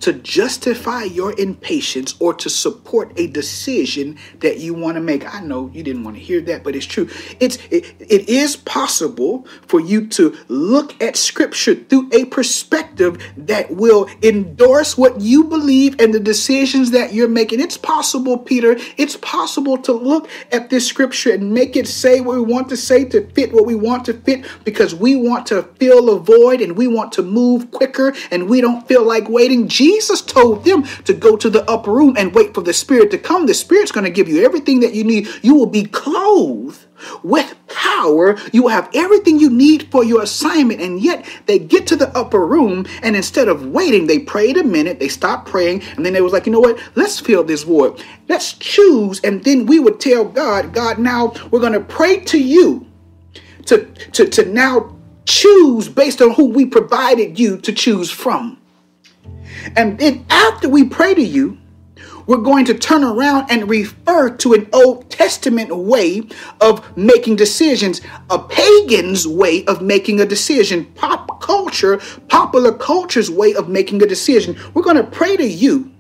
to 0.01 0.13
justify 0.13 1.03
your 1.03 1.37
impatience 1.39 2.15
or 2.19 2.33
to 2.33 2.49
support 2.49 3.11
a 3.17 3.27
decision 3.27 4.17
that 4.39 4.59
you 4.59 4.73
want 4.73 4.95
to 4.95 5.01
make. 5.01 5.33
I 5.33 5.41
know 5.41 5.69
you 5.73 5.83
didn't 5.83 6.03
want 6.03 6.17
to 6.17 6.23
hear 6.23 6.41
that, 6.41 6.63
but 6.63 6.75
it's 6.75 6.85
true. 6.85 7.09
It's 7.39 7.57
it, 7.69 7.93
it 7.99 8.29
is 8.29 8.55
possible 8.55 9.45
for 9.67 9.79
you 9.79 10.07
to 10.07 10.37
look 10.47 11.01
at 11.01 11.15
scripture 11.15 11.75
through 11.75 12.09
a 12.13 12.25
perspective 12.25 13.21
that 13.37 13.71
will 13.71 14.09
endorse 14.23 14.97
what 14.97 15.19
you 15.19 15.43
believe 15.43 15.99
and 15.99 16.13
the 16.13 16.19
decisions 16.19 16.91
that 16.91 17.13
you're 17.13 17.27
making. 17.27 17.59
It's 17.59 17.77
possible, 17.77 18.37
Peter. 18.37 18.77
It's 18.97 19.17
possible 19.17 19.77
to 19.79 19.91
look 19.91 20.29
at 20.51 20.69
this 20.69 20.87
scripture 20.87 21.33
and 21.33 21.53
make 21.53 21.75
it 21.75 21.87
say 21.87 22.21
what 22.21 22.37
we 22.37 22.41
want 22.41 22.69
to 22.69 22.77
say 22.77 23.05
to 23.05 23.27
fit 23.31 23.53
what 23.53 23.65
we 23.65 23.75
want 23.75 24.05
to 24.05 24.13
fit 24.13 24.45
because 24.63 24.95
we 24.95 25.15
want 25.15 25.45
to 25.47 25.63
fill 25.63 26.09
a 26.09 26.19
void 26.19 26.61
and 26.61 26.77
we 26.77 26.87
want 26.87 27.11
to 27.13 27.21
move 27.21 27.71
quicker 27.71 28.13
and 28.31 28.49
we 28.49 28.61
don't 28.61 28.87
feel 28.87 29.03
like 29.03 29.27
waiting. 29.29 29.67
Jesus 29.67 29.88
Jesus 29.89 30.21
told 30.21 30.65
them 30.65 30.83
to 31.05 31.13
go 31.13 31.35
to 31.35 31.49
the 31.49 31.67
upper 31.69 31.91
room 31.91 32.15
and 32.15 32.35
wait 32.35 32.53
for 32.53 32.61
the 32.61 32.73
Spirit 32.73 33.09
to 33.09 33.17
come. 33.17 33.47
The 33.47 33.55
Spirit's 33.55 33.91
going 33.91 34.03
to 34.03 34.11
give 34.11 34.29
you 34.29 34.45
everything 34.45 34.81
that 34.81 34.93
you 34.93 35.03
need. 35.03 35.27
You 35.41 35.55
will 35.55 35.65
be 35.65 35.83
clothed 35.83 36.85
with 37.23 37.55
power. 37.67 38.37
You 38.53 38.63
will 38.63 38.69
have 38.69 38.87
everything 38.93 39.39
you 39.39 39.49
need 39.49 39.89
for 39.89 40.03
your 40.03 40.21
assignment. 40.21 40.79
And 40.79 41.01
yet 41.01 41.25
they 41.47 41.57
get 41.57 41.87
to 41.87 41.95
the 41.95 42.15
upper 42.15 42.45
room 42.45 42.85
and 43.01 43.15
instead 43.15 43.47
of 43.47 43.65
waiting, 43.65 44.05
they 44.05 44.19
prayed 44.19 44.57
a 44.57 44.63
minute, 44.63 44.99
they 44.99 45.07
stopped 45.07 45.49
praying, 45.49 45.81
and 45.97 46.05
then 46.05 46.13
they 46.13 46.21
was 46.21 46.33
like, 46.33 46.45
you 46.45 46.51
know 46.51 46.59
what? 46.59 46.79
Let's 46.93 47.19
fill 47.19 47.43
this 47.43 47.63
void. 47.63 48.03
Let's 48.27 48.53
choose. 48.53 49.19
And 49.21 49.43
then 49.43 49.65
we 49.65 49.79
would 49.79 49.99
tell 49.99 50.23
God, 50.23 50.71
God, 50.71 50.99
now 50.99 51.33
we're 51.49 51.61
going 51.61 51.73
to 51.73 51.79
pray 51.79 52.19
to 52.25 52.39
you 52.39 52.85
to, 53.65 53.85
to, 54.11 54.27
to 54.29 54.45
now 54.45 54.95
choose 55.25 55.89
based 55.89 56.21
on 56.21 56.31
who 56.35 56.45
we 56.45 56.67
provided 56.67 57.39
you 57.39 57.57
to 57.57 57.73
choose 57.73 58.11
from. 58.11 58.58
And 59.75 59.97
then 59.97 60.25
after 60.29 60.69
we 60.69 60.85
pray 60.85 61.13
to 61.13 61.21
you, 61.21 61.57
we're 62.29 62.37
going 62.37 62.65
to 62.65 62.75
turn 62.75 63.03
around 63.03 63.49
and 63.49 63.67
refer 63.67 64.29
to 64.37 64.53
an 64.53 64.69
Old 64.71 65.09
Testament 65.09 65.75
way 65.75 66.21
of 66.61 66.95
making 66.95 67.37
decisions, 67.37 68.01
a 68.29 68.37
pagan's 68.37 69.27
way 69.27 69.65
of 69.65 69.81
making 69.81 70.19
a 70.19 70.27
decision, 70.27 70.85
pop 70.93 71.41
culture, 71.41 71.99
popular 72.27 72.71
culture's 72.71 73.31
way 73.31 73.55
of 73.55 73.67
making 73.67 74.03
a 74.03 74.05
decision. 74.05 74.55
We're 74.75 74.83
going 74.83 74.97
to 74.97 75.03
pray 75.03 75.37
to 75.37 75.47
you, 75.47 75.91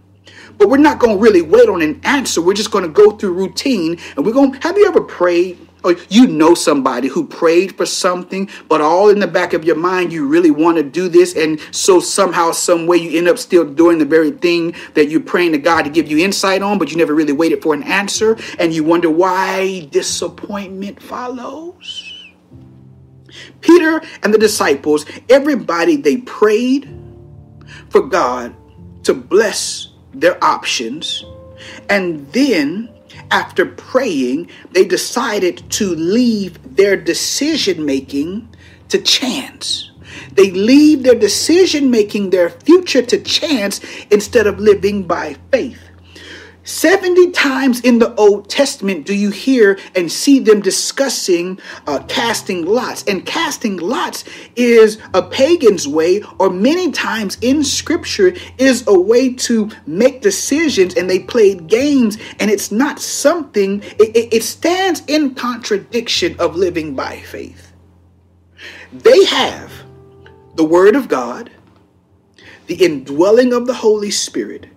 but 0.59 0.69
we're 0.69 0.77
not 0.77 0.99
going 0.99 1.17
to 1.17 1.21
really 1.23 1.41
wait 1.41 1.67
on 1.67 1.81
an 1.81 1.99
answer. 2.03 2.41
We're 2.43 2.53
just 2.53 2.69
going 2.69 2.83
to 2.83 2.91
go 2.91 3.11
through 3.17 3.33
routine 3.33 3.97
and 4.15 4.23
we're 4.23 4.33
going 4.33 4.53
have 4.61 4.77
you 4.77 4.87
ever 4.87 5.01
prayed 5.01 5.68
Or 5.83 5.95
you 6.09 6.27
know 6.27 6.55
somebody 6.55 7.07
who 7.07 7.25
prayed 7.25 7.77
for 7.77 7.85
something, 7.85 8.49
but 8.67 8.81
all 8.81 9.09
in 9.09 9.19
the 9.19 9.27
back 9.27 9.53
of 9.53 9.63
your 9.63 9.77
mind, 9.77 10.11
you 10.11 10.27
really 10.27 10.51
want 10.51 10.77
to 10.77 10.83
do 10.83 11.07
this. 11.07 11.35
And 11.35 11.59
so 11.71 12.01
somehow, 12.01 12.51
some 12.51 12.85
way, 12.85 12.97
you 12.97 13.17
end 13.17 13.29
up 13.29 13.37
still 13.37 13.63
doing 13.63 13.97
the 13.97 14.05
very 14.05 14.31
thing 14.31 14.75
that 14.95 15.09
you're 15.09 15.21
praying 15.21 15.53
to 15.53 15.57
God 15.57 15.83
to 15.83 15.89
give 15.89 16.11
you 16.11 16.17
insight 16.17 16.61
on, 16.61 16.79
but 16.79 16.91
you 16.91 16.97
never 16.97 17.15
really 17.15 17.33
waited 17.33 17.61
for 17.61 17.73
an 17.73 17.83
answer. 17.83 18.37
And 18.57 18.73
you 18.73 18.83
wonder 18.83 19.09
why 19.09 19.87
disappointment 19.91 21.01
follows. 21.01 22.13
Peter 23.61 24.01
and 24.23 24.33
the 24.33 24.37
disciples, 24.37 25.05
everybody, 25.29 25.95
they 25.95 26.17
prayed 26.17 26.89
for 27.89 28.01
God 28.01 28.55
to 29.03 29.13
bless 29.13 29.89
their 30.13 30.43
options. 30.43 31.23
And 31.89 32.31
then 32.33 32.89
after 33.31 33.65
praying, 33.65 34.49
they 34.71 34.85
decided 34.85 35.69
to 35.71 35.95
leave 35.95 36.75
their 36.75 36.95
decision 36.97 37.85
making 37.85 38.47
to 38.89 38.99
chance. 39.01 39.91
They 40.33 40.51
leave 40.51 41.03
their 41.03 41.15
decision 41.15 41.91
making, 41.91 42.29
their 42.31 42.49
future 42.49 43.01
to 43.03 43.19
chance 43.19 43.81
instead 44.09 44.47
of 44.47 44.59
living 44.59 45.03
by 45.03 45.35
faith. 45.51 45.88
70 46.69 47.31
times 47.31 47.79
in 47.81 47.97
the 47.97 48.13
Old 48.13 48.47
Testament 48.47 49.03
do 49.07 49.15
you 49.15 49.31
hear 49.31 49.79
and 49.95 50.11
see 50.11 50.37
them 50.37 50.61
discussing 50.61 51.59
uh, 51.87 52.03
casting 52.07 52.63
lots. 52.63 53.03
And 53.05 53.25
casting 53.25 53.77
lots 53.77 54.23
is 54.55 54.99
a 55.15 55.23
pagan's 55.23 55.87
way, 55.87 56.21
or 56.37 56.51
many 56.51 56.91
times 56.91 57.39
in 57.41 57.63
Scripture, 57.63 58.35
is 58.59 58.83
a 58.85 58.97
way 58.97 59.33
to 59.33 59.71
make 59.87 60.21
decisions 60.21 60.93
and 60.93 61.09
they 61.09 61.17
played 61.17 61.65
games. 61.65 62.19
And 62.39 62.51
it's 62.51 62.71
not 62.71 62.99
something, 62.99 63.81
it, 63.97 64.31
it 64.31 64.43
stands 64.43 65.01
in 65.07 65.33
contradiction 65.33 66.39
of 66.39 66.55
living 66.55 66.93
by 66.93 67.17
faith. 67.21 67.73
They 68.93 69.25
have 69.25 69.73
the 70.53 70.65
Word 70.65 70.95
of 70.95 71.07
God, 71.07 71.49
the 72.67 72.75
indwelling 72.75 73.53
of 73.53 73.65
the 73.65 73.73
Holy 73.73 74.11
Spirit 74.11 74.67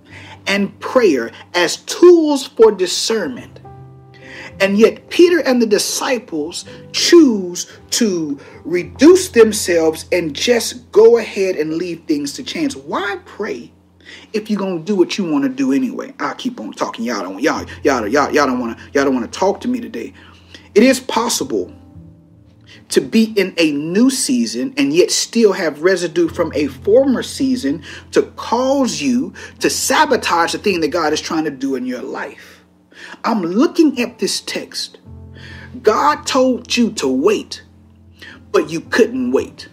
and 0.46 0.78
prayer 0.80 1.30
as 1.54 1.78
tools 1.78 2.46
for 2.46 2.72
discernment. 2.72 3.61
And 4.61 4.78
yet, 4.78 5.08
Peter 5.11 5.40
and 5.40 5.61
the 5.61 5.66
disciples 5.66 6.64
choose 6.92 7.72
to 7.90 8.38
reduce 8.64 9.28
themselves 9.30 10.06
and 10.12 10.34
just 10.34 10.90
go 10.92 11.18
ahead 11.18 11.56
and 11.56 11.75
leave 11.75 12.04
things 12.04 12.32
to 12.34 12.44
chance. 12.44 12.76
Why 12.76 13.18
pray 13.25 13.72
if 14.32 14.50
you're 14.50 14.58
gonna 14.58 14.80
do 14.80 14.94
what 14.94 15.18
you 15.18 15.30
want 15.30 15.44
to 15.44 15.49
do 15.49 15.72
anyway? 15.72 16.14
I'll 16.18 16.34
keep 16.34 16.61
on 16.61 16.72
talking. 16.72 17.04
Y'all 17.04 17.22
don't 17.22 17.42
y'all 17.42 17.66
y'all 17.82 18.06
y'all, 18.06 18.32
y'all 18.32 18.46
don't 18.46 18.61
want 18.61 18.78
to 18.78 18.84
y'all 18.92 19.04
don't 19.04 19.14
want 19.14 19.30
to 19.30 19.38
talk 19.38 19.61
to 19.62 19.68
me 19.68 19.80
today. 19.80 20.12
It 20.75 20.82
is 20.82 21.00
possible 21.00 21.72
to 22.92 23.00
be 23.00 23.32
in 23.37 23.54
a 23.56 23.72
new 23.72 24.11
season 24.11 24.75
and 24.76 24.92
yet 24.92 25.11
still 25.11 25.54
have 25.54 25.82
residue 25.82 26.28
from 26.28 26.52
a 26.54 26.66
former 26.66 27.22
season 27.22 27.82
to 28.12 28.22
cause 28.37 29.00
you 29.00 29.32
to 29.61 29.70
sabotage 29.70 30.52
the 30.52 30.58
thing 30.58 30.80
that 30.80 30.88
God 30.88 31.12
is 31.12 31.20
trying 31.20 31.44
to 31.44 31.50
do 31.50 31.75
in 31.75 31.87
your 31.87 32.02
life. 32.02 32.62
I'm 33.25 33.42
looking 33.42 33.99
at 34.00 34.18
this 34.18 34.42
text. 34.42 34.99
God 35.82 36.26
told 36.26 36.76
you 36.76 36.92
to 36.92 37.08
wait, 37.08 37.62
but 38.50 38.68
you 38.68 38.82
couldn't 38.82 39.32
wait. 39.32 39.68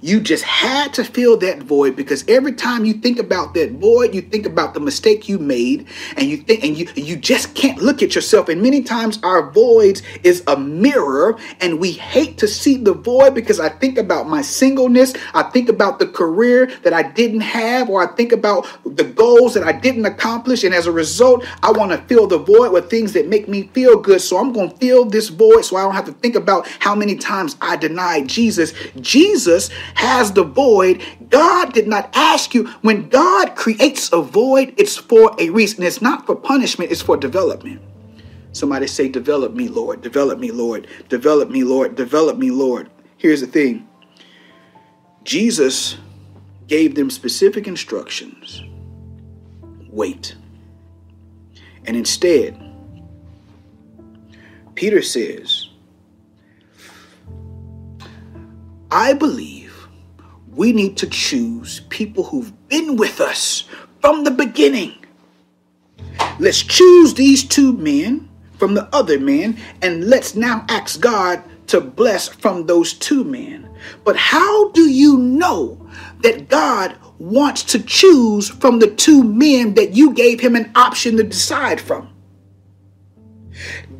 You 0.00 0.20
just 0.20 0.44
had 0.44 0.94
to 0.94 1.04
fill 1.04 1.36
that 1.38 1.62
void 1.62 1.96
because 1.96 2.24
every 2.28 2.52
time 2.52 2.84
you 2.84 2.94
think 2.94 3.18
about 3.18 3.54
that 3.54 3.72
void, 3.72 4.14
you 4.14 4.20
think 4.20 4.46
about 4.46 4.74
the 4.74 4.80
mistake 4.80 5.28
you 5.28 5.38
made, 5.38 5.86
and 6.16 6.28
you 6.28 6.36
think 6.36 6.62
and 6.62 6.76
you 6.76 6.88
you 6.94 7.16
just 7.16 7.54
can't 7.54 7.78
look 7.78 8.02
at 8.02 8.14
yourself. 8.14 8.48
And 8.48 8.62
many 8.62 8.82
times 8.82 9.18
our 9.22 9.50
voids 9.50 10.02
is 10.22 10.44
a 10.46 10.56
mirror, 10.56 11.36
and 11.60 11.80
we 11.80 11.92
hate 11.92 12.38
to 12.38 12.48
see 12.48 12.76
the 12.76 12.92
void 12.92 13.34
because 13.34 13.58
I 13.58 13.68
think 13.68 13.98
about 13.98 14.28
my 14.28 14.40
singleness, 14.40 15.14
I 15.34 15.42
think 15.44 15.68
about 15.68 15.98
the 15.98 16.06
career 16.06 16.66
that 16.84 16.92
I 16.92 17.02
didn't 17.02 17.40
have, 17.40 17.88
or 17.90 18.02
I 18.02 18.14
think 18.14 18.32
about 18.32 18.68
the 18.84 19.04
goals 19.04 19.54
that 19.54 19.64
I 19.64 19.72
didn't 19.72 20.06
accomplish, 20.06 20.62
and 20.62 20.74
as 20.74 20.86
a 20.86 20.92
result, 20.92 21.44
I 21.62 21.72
want 21.72 21.90
to 21.90 21.98
fill 22.06 22.28
the 22.28 22.38
void 22.38 22.72
with 22.72 22.88
things 22.88 23.14
that 23.14 23.26
make 23.26 23.48
me 23.48 23.68
feel 23.74 23.98
good. 23.98 24.20
So 24.20 24.38
I'm 24.38 24.52
going 24.52 24.70
to 24.70 24.76
fill 24.76 25.06
this 25.06 25.28
void 25.28 25.62
so 25.62 25.76
I 25.76 25.82
don't 25.82 25.94
have 25.94 26.06
to 26.06 26.12
think 26.12 26.36
about 26.36 26.68
how 26.78 26.94
many 26.94 27.16
times 27.16 27.56
I 27.60 27.76
denied 27.76 28.28
Jesus. 28.28 28.72
Jesus 29.00 29.70
has 29.94 30.32
the 30.32 30.44
void. 30.44 31.02
God 31.30 31.72
did 31.72 31.88
not 31.88 32.10
ask 32.14 32.54
you. 32.54 32.66
When 32.82 33.08
God 33.08 33.56
creates 33.56 34.12
a 34.12 34.22
void, 34.22 34.74
it's 34.76 34.96
for 34.96 35.34
a 35.38 35.50
reason. 35.50 35.84
It's 35.84 36.02
not 36.02 36.26
for 36.26 36.36
punishment, 36.36 36.90
it's 36.90 37.02
for 37.02 37.16
development. 37.16 37.82
Somebody 38.52 38.86
say, 38.86 39.08
Develop 39.08 39.54
me, 39.54 39.68
Lord. 39.68 40.02
Develop 40.02 40.38
me, 40.38 40.50
Lord. 40.50 40.86
Develop 41.08 41.50
me, 41.50 41.64
Lord. 41.64 41.94
Develop 41.94 42.38
me, 42.38 42.50
Lord. 42.50 42.90
Here's 43.16 43.40
the 43.40 43.46
thing 43.46 43.88
Jesus 45.24 45.98
gave 46.66 46.94
them 46.94 47.10
specific 47.10 47.66
instructions 47.66 48.62
wait. 49.90 50.36
And 51.86 51.96
instead, 51.96 52.60
Peter 54.74 55.02
says, 55.02 55.68
I 58.90 59.12
believe 59.12 59.57
we 60.58 60.72
need 60.72 60.96
to 60.96 61.06
choose 61.06 61.82
people 61.88 62.24
who've 62.24 62.52
been 62.68 62.96
with 62.96 63.20
us 63.20 63.64
from 64.00 64.24
the 64.24 64.30
beginning. 64.32 64.92
Let's 66.40 66.64
choose 66.64 67.14
these 67.14 67.44
two 67.44 67.74
men 67.74 68.28
from 68.58 68.74
the 68.74 68.88
other 68.92 69.20
men, 69.20 69.56
and 69.82 70.08
let's 70.08 70.34
now 70.34 70.66
ask 70.68 71.00
God 71.00 71.44
to 71.68 71.80
bless 71.80 72.26
from 72.26 72.66
those 72.66 72.92
two 72.92 73.22
men. 73.22 73.70
But 74.04 74.16
how 74.16 74.70
do 74.70 74.90
you 74.90 75.16
know 75.18 75.88
that 76.22 76.48
God 76.48 76.96
wants 77.18 77.62
to 77.62 77.78
choose 77.78 78.48
from 78.48 78.80
the 78.80 78.88
two 78.88 79.22
men 79.22 79.74
that 79.74 79.94
you 79.94 80.12
gave 80.12 80.40
him 80.40 80.56
an 80.56 80.72
option 80.74 81.16
to 81.18 81.22
decide 81.22 81.80
from? 81.80 82.12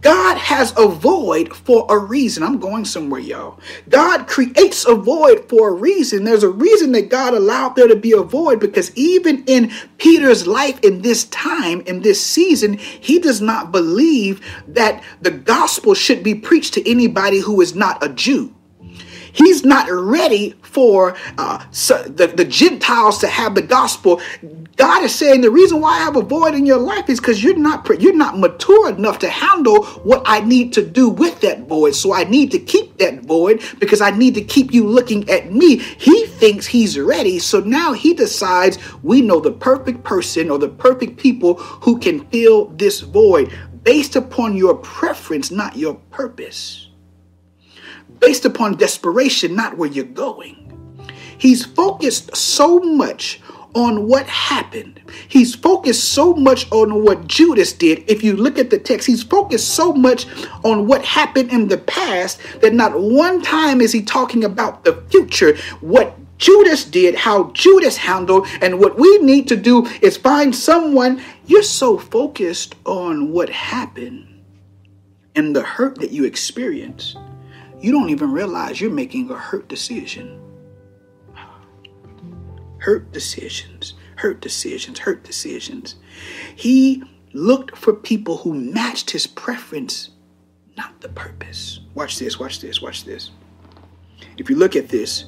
God 0.00 0.36
has 0.38 0.72
a 0.76 0.86
void 0.86 1.54
for 1.54 1.86
a 1.88 1.98
reason. 1.98 2.42
I'm 2.42 2.58
going 2.58 2.84
somewhere, 2.84 3.20
y'all. 3.20 3.58
God 3.88 4.26
creates 4.26 4.86
a 4.86 4.94
void 4.94 5.48
for 5.48 5.70
a 5.70 5.72
reason. 5.72 6.24
There's 6.24 6.44
a 6.44 6.48
reason 6.48 6.92
that 6.92 7.08
God 7.08 7.34
allowed 7.34 7.74
there 7.74 7.88
to 7.88 7.96
be 7.96 8.12
a 8.12 8.22
void 8.22 8.60
because 8.60 8.94
even 8.96 9.44
in 9.46 9.72
Peter's 9.98 10.46
life 10.46 10.78
in 10.84 11.02
this 11.02 11.24
time, 11.24 11.80
in 11.82 12.02
this 12.02 12.24
season, 12.24 12.74
he 12.74 13.18
does 13.18 13.40
not 13.40 13.72
believe 13.72 14.44
that 14.68 15.02
the 15.20 15.30
gospel 15.30 15.94
should 15.94 16.22
be 16.22 16.34
preached 16.34 16.74
to 16.74 16.90
anybody 16.90 17.40
who 17.40 17.60
is 17.60 17.74
not 17.74 18.02
a 18.04 18.08
Jew. 18.08 18.54
He's 19.38 19.64
not 19.64 19.88
ready 19.88 20.56
for 20.62 21.16
uh, 21.38 21.58
the, 21.70 22.32
the 22.34 22.44
Gentiles 22.44 23.18
to 23.18 23.28
have 23.28 23.54
the 23.54 23.62
gospel. 23.62 24.20
God 24.74 25.04
is 25.04 25.14
saying 25.14 25.42
the 25.42 25.50
reason 25.50 25.80
why 25.80 25.92
I 25.92 25.98
have 26.00 26.16
a 26.16 26.22
void 26.22 26.54
in 26.54 26.66
your 26.66 26.78
life 26.78 27.08
is 27.08 27.20
because 27.20 27.42
you're 27.42 27.56
not 27.56 27.88
you're 28.02 28.16
not 28.16 28.36
mature 28.36 28.90
enough 28.90 29.20
to 29.20 29.28
handle 29.28 29.84
what 29.84 30.22
I 30.26 30.40
need 30.40 30.72
to 30.72 30.84
do 30.84 31.08
with 31.08 31.40
that 31.42 31.68
void. 31.68 31.94
So 31.94 32.12
I 32.12 32.24
need 32.24 32.50
to 32.50 32.58
keep 32.58 32.98
that 32.98 33.20
void 33.20 33.62
because 33.78 34.00
I 34.00 34.10
need 34.10 34.34
to 34.34 34.42
keep 34.42 34.74
you 34.74 34.84
looking 34.84 35.28
at 35.30 35.52
me. 35.52 35.76
He 35.76 36.26
thinks 36.26 36.66
he's 36.66 36.98
ready, 36.98 37.38
so 37.38 37.60
now 37.60 37.92
he 37.92 38.14
decides 38.14 38.78
we 39.04 39.20
know 39.20 39.38
the 39.38 39.52
perfect 39.52 40.02
person 40.02 40.50
or 40.50 40.58
the 40.58 40.68
perfect 40.68 41.16
people 41.16 41.54
who 41.54 42.00
can 42.00 42.26
fill 42.26 42.66
this 42.70 43.00
void 43.02 43.56
based 43.84 44.16
upon 44.16 44.56
your 44.56 44.74
preference, 44.74 45.52
not 45.52 45.76
your 45.76 45.94
purpose. 46.10 46.87
Based 48.20 48.44
upon 48.44 48.76
desperation, 48.76 49.54
not 49.54 49.76
where 49.76 49.88
you're 49.88 50.04
going. 50.04 50.64
He's 51.38 51.64
focused 51.64 52.36
so 52.36 52.80
much 52.80 53.40
on 53.74 54.08
what 54.08 54.26
happened. 54.26 55.00
He's 55.28 55.54
focused 55.54 56.12
so 56.12 56.34
much 56.34 56.70
on 56.72 57.04
what 57.04 57.26
Judas 57.26 57.72
did. 57.72 58.02
If 58.10 58.24
you 58.24 58.34
look 58.36 58.58
at 58.58 58.70
the 58.70 58.78
text, 58.78 59.06
he's 59.06 59.22
focused 59.22 59.68
so 59.68 59.92
much 59.92 60.26
on 60.64 60.86
what 60.86 61.04
happened 61.04 61.52
in 61.52 61.68
the 61.68 61.78
past 61.78 62.40
that 62.60 62.74
not 62.74 62.98
one 62.98 63.42
time 63.42 63.80
is 63.80 63.92
he 63.92 64.02
talking 64.02 64.42
about 64.42 64.84
the 64.84 65.02
future. 65.10 65.56
What 65.80 66.16
Judas 66.38 66.84
did, 66.84 67.14
how 67.14 67.50
Judas 67.52 67.96
handled, 67.96 68.46
and 68.60 68.78
what 68.80 68.98
we 68.98 69.18
need 69.18 69.48
to 69.48 69.56
do 69.56 69.86
is 70.00 70.16
find 70.16 70.54
someone. 70.54 71.20
You're 71.46 71.62
so 71.62 71.98
focused 71.98 72.74
on 72.86 73.32
what 73.32 73.48
happened 73.48 74.42
and 75.34 75.54
the 75.54 75.62
hurt 75.62 75.98
that 76.00 76.10
you 76.10 76.24
experienced, 76.24 77.16
you 77.80 77.92
don't 77.92 78.10
even 78.10 78.32
realize 78.32 78.80
you're 78.80 78.90
making 78.90 79.30
a 79.30 79.34
hurt 79.34 79.68
decision 79.68 80.40
hurt 82.78 83.12
decisions, 83.12 83.94
hurt 84.16 84.40
decisions, 84.40 85.00
hurt 85.00 85.22
decisions. 85.24 85.96
He 86.54 87.02
looked 87.32 87.76
for 87.76 87.92
people 87.92 88.38
who 88.38 88.54
matched 88.54 89.10
his 89.10 89.26
preference, 89.26 90.10
not 90.76 91.00
the 91.00 91.08
purpose. 91.08 91.80
Watch 91.94 92.18
this, 92.18 92.38
watch 92.38 92.60
this, 92.60 92.80
watch 92.80 93.04
this. 93.04 93.30
If 94.36 94.48
you 94.48 94.56
look 94.56 94.76
at 94.76 94.88
this, 94.88 95.24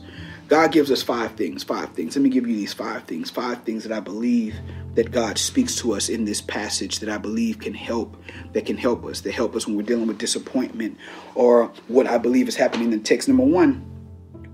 God 0.50 0.72
gives 0.72 0.90
us 0.90 1.00
five 1.00 1.36
things, 1.36 1.62
five 1.62 1.90
things. 1.90 2.16
Let 2.16 2.22
me 2.22 2.28
give 2.28 2.44
you 2.44 2.56
these 2.56 2.72
five 2.72 3.04
things, 3.04 3.30
five 3.30 3.62
things 3.62 3.84
that 3.84 3.92
I 3.92 4.00
believe 4.00 4.56
that 4.94 5.12
God 5.12 5.38
speaks 5.38 5.76
to 5.76 5.94
us 5.94 6.08
in 6.08 6.24
this 6.24 6.40
passage 6.40 6.98
that 6.98 7.08
I 7.08 7.18
believe 7.18 7.60
can 7.60 7.72
help 7.72 8.20
that 8.52 8.66
can 8.66 8.76
help 8.76 9.04
us 9.04 9.20
that 9.20 9.32
help 9.32 9.54
us 9.54 9.68
when 9.68 9.76
we're 9.76 9.84
dealing 9.84 10.08
with 10.08 10.18
disappointment 10.18 10.98
or 11.36 11.66
what 11.86 12.08
I 12.08 12.18
believe 12.18 12.48
is 12.48 12.56
happening 12.56 12.92
in 12.92 13.00
text 13.04 13.28
number 13.28 13.44
1 13.44 13.74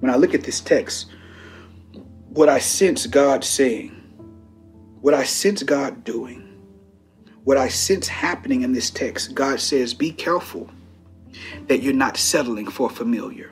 when 0.01 0.13
I 0.13 0.17
look 0.17 0.35
at 0.35 0.45
this 0.45 0.61
text 0.61 1.07
what 2.29 2.51
I 2.51 2.59
sense 2.59 3.07
God 3.07 3.43
saying 3.43 3.91
what 5.01 5.15
I 5.15 5.25
sense 5.25 5.63
God 5.63 6.05
doing 6.05 6.43
what 7.45 7.57
I 7.57 7.69
sense 7.69 8.07
happening 8.07 8.61
in 8.61 8.75
this 8.75 8.91
text 8.91 9.35
God 9.35 9.61
says 9.61 9.95
be 9.95 10.13
careful 10.13 10.69
that 11.69 11.83
you're 11.83 11.95
not 11.95 12.19
settling 12.19 12.67
for 12.67 12.91
familiar 12.91 13.51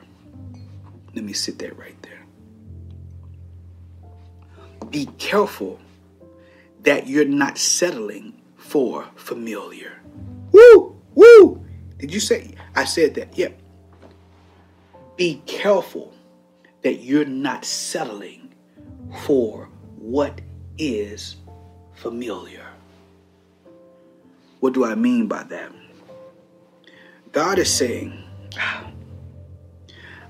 let 1.15 1.23
me 1.23 1.33
sit 1.33 1.57
there 1.57 1.73
right 1.73 1.94
be 4.95 5.07
careful 5.17 5.77
that 6.83 7.05
you're 7.05 7.25
not 7.25 7.57
settling 7.57 8.33
for 8.55 9.05
familiar. 9.17 9.91
Woo! 10.53 10.95
Woo! 11.15 11.65
Did 11.97 12.13
you 12.13 12.21
say? 12.21 12.55
I 12.77 12.85
said 12.85 13.13
that. 13.15 13.37
Yep. 13.37 13.59
Be 15.17 15.41
careful 15.45 16.13
that 16.81 17.01
you're 17.01 17.25
not 17.25 17.65
settling 17.65 18.55
for 19.25 19.67
what 19.97 20.39
is 20.77 21.35
familiar. 21.95 22.65
What 24.61 24.73
do 24.73 24.85
I 24.85 24.95
mean 24.95 25.27
by 25.27 25.43
that? 25.43 25.73
God 27.33 27.59
is 27.59 27.69
saying, 27.69 28.17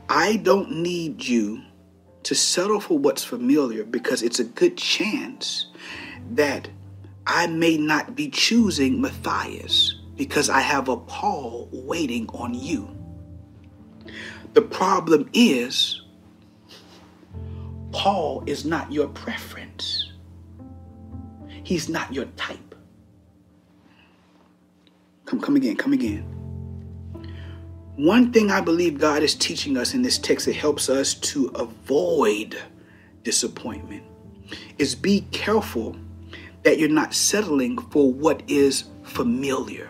I 0.09 0.37
don't 0.37 0.71
need 0.71 1.23
you 1.23 1.61
to 2.25 2.33
settle 2.33 2.79
for 2.79 2.97
what's 2.97 3.23
familiar 3.23 3.83
because 3.83 4.23
it's 4.23 4.39
a 4.39 4.43
good 4.43 4.75
chance 4.75 5.67
that 6.31 6.67
I 7.27 7.45
may 7.45 7.77
not 7.77 8.15
be 8.15 8.29
choosing 8.29 8.99
Matthias 8.99 10.01
because 10.15 10.49
I 10.49 10.59
have 10.59 10.89
a 10.89 10.97
Paul 10.97 11.69
waiting 11.71 12.27
on 12.29 12.55
you. 12.55 12.89
The 14.53 14.63
problem 14.63 15.29
is, 15.33 16.01
Paul 17.91 18.43
is 18.47 18.65
not 18.65 18.91
your 18.91 19.07
preference. 19.09 20.11
He's 21.63 21.89
not 21.89 22.11
your 22.11 22.25
type. 22.37 22.73
Come, 25.25 25.39
come 25.39 25.55
again, 25.55 25.75
come 25.75 25.93
again. 25.93 26.44
One 27.97 28.33
thing 28.33 28.51
I 28.51 28.59
believe 28.59 28.99
God 28.99 29.23
is 29.23 29.35
teaching 29.35 29.77
us 29.77 29.93
in 29.93 30.01
this 30.01 30.17
text 30.17 30.47
that 30.47 30.55
helps 30.55 30.89
us 30.89 31.13
to 31.13 31.47
avoid 31.55 32.57
disappointment 33.23 34.03
is 34.77 34.95
be 34.95 35.21
careful 35.31 35.95
that 36.63 36.77
you're 36.77 36.89
not 36.89 37.13
settling 37.13 37.77
for 37.77 38.11
what 38.11 38.43
is 38.49 38.83
familiar. 39.03 39.89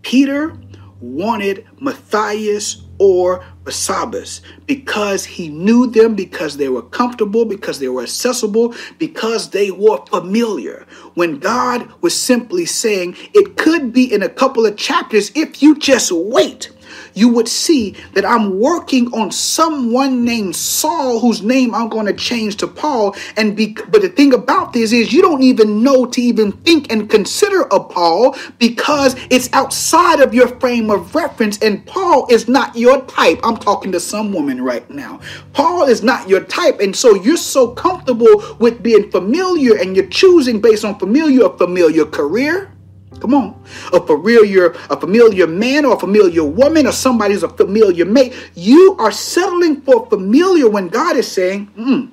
Peter 0.00 0.56
wanted 1.02 1.66
Matthias 1.78 2.84
or 2.98 3.44
Barsabbas 3.64 4.40
because 4.66 5.26
he 5.26 5.50
knew 5.50 5.88
them, 5.88 6.14
because 6.14 6.56
they 6.56 6.70
were 6.70 6.82
comfortable, 6.82 7.44
because 7.44 7.80
they 7.80 7.88
were 7.88 8.02
accessible, 8.02 8.74
because 8.98 9.50
they 9.50 9.70
were 9.70 10.02
familiar. 10.06 10.86
When 11.14 11.38
God 11.38 11.92
was 12.00 12.18
simply 12.18 12.64
saying, 12.64 13.14
it 13.34 13.58
could 13.58 13.92
be 13.92 14.10
in 14.10 14.22
a 14.22 14.28
couple 14.30 14.64
of 14.64 14.78
chapters 14.78 15.30
if 15.34 15.62
you 15.62 15.76
just 15.76 16.10
wait 16.12 16.70
you 17.14 17.28
would 17.28 17.48
see 17.48 17.96
that 18.14 18.24
I'm 18.24 18.58
working 18.58 19.12
on 19.12 19.30
someone 19.30 20.24
named 20.24 20.56
Saul, 20.56 21.20
whose 21.20 21.42
name 21.42 21.74
I'm 21.74 21.88
going 21.88 22.06
to 22.06 22.12
change 22.12 22.56
to 22.56 22.66
Paul. 22.66 23.16
And 23.36 23.56
be, 23.56 23.76
but 23.88 24.02
the 24.02 24.08
thing 24.08 24.32
about 24.32 24.72
this 24.72 24.92
is, 24.92 25.12
you 25.12 25.22
don't 25.22 25.42
even 25.42 25.82
know 25.82 26.06
to 26.06 26.20
even 26.20 26.52
think 26.52 26.92
and 26.92 27.08
consider 27.08 27.62
a 27.62 27.80
Paul 27.80 28.36
because 28.58 29.16
it's 29.30 29.52
outside 29.52 30.20
of 30.20 30.34
your 30.34 30.48
frame 30.60 30.90
of 30.90 31.14
reference. 31.14 31.58
And 31.58 31.84
Paul 31.86 32.26
is 32.30 32.48
not 32.48 32.76
your 32.76 33.02
type. 33.02 33.40
I'm 33.42 33.56
talking 33.56 33.92
to 33.92 34.00
some 34.00 34.32
woman 34.32 34.62
right 34.62 34.88
now. 34.90 35.20
Paul 35.52 35.84
is 35.84 36.02
not 36.02 36.28
your 36.28 36.44
type, 36.44 36.80
and 36.80 36.94
so 36.94 37.14
you're 37.14 37.36
so 37.36 37.68
comfortable 37.68 38.56
with 38.58 38.82
being 38.82 39.10
familiar, 39.10 39.76
and 39.76 39.96
you're 39.96 40.06
choosing 40.06 40.60
based 40.60 40.84
on 40.84 40.98
familiar, 40.98 41.46
a 41.46 41.56
familiar 41.56 42.04
career 42.04 42.72
Come 43.18 43.34
on. 43.34 43.62
A 43.92 44.00
familiar, 44.00 44.72
a 44.88 44.96
familiar 44.98 45.46
man 45.46 45.84
or 45.84 45.94
a 45.94 45.98
familiar 45.98 46.44
woman 46.44 46.86
or 46.86 46.92
somebody 46.92 47.34
who's 47.34 47.42
a 47.42 47.48
familiar 47.48 48.04
mate. 48.04 48.34
You 48.54 48.96
are 48.98 49.10
settling 49.10 49.80
for 49.82 50.06
familiar 50.06 50.70
when 50.70 50.88
God 50.88 51.16
is 51.16 51.30
saying, 51.30 51.68
mm, 51.76 52.10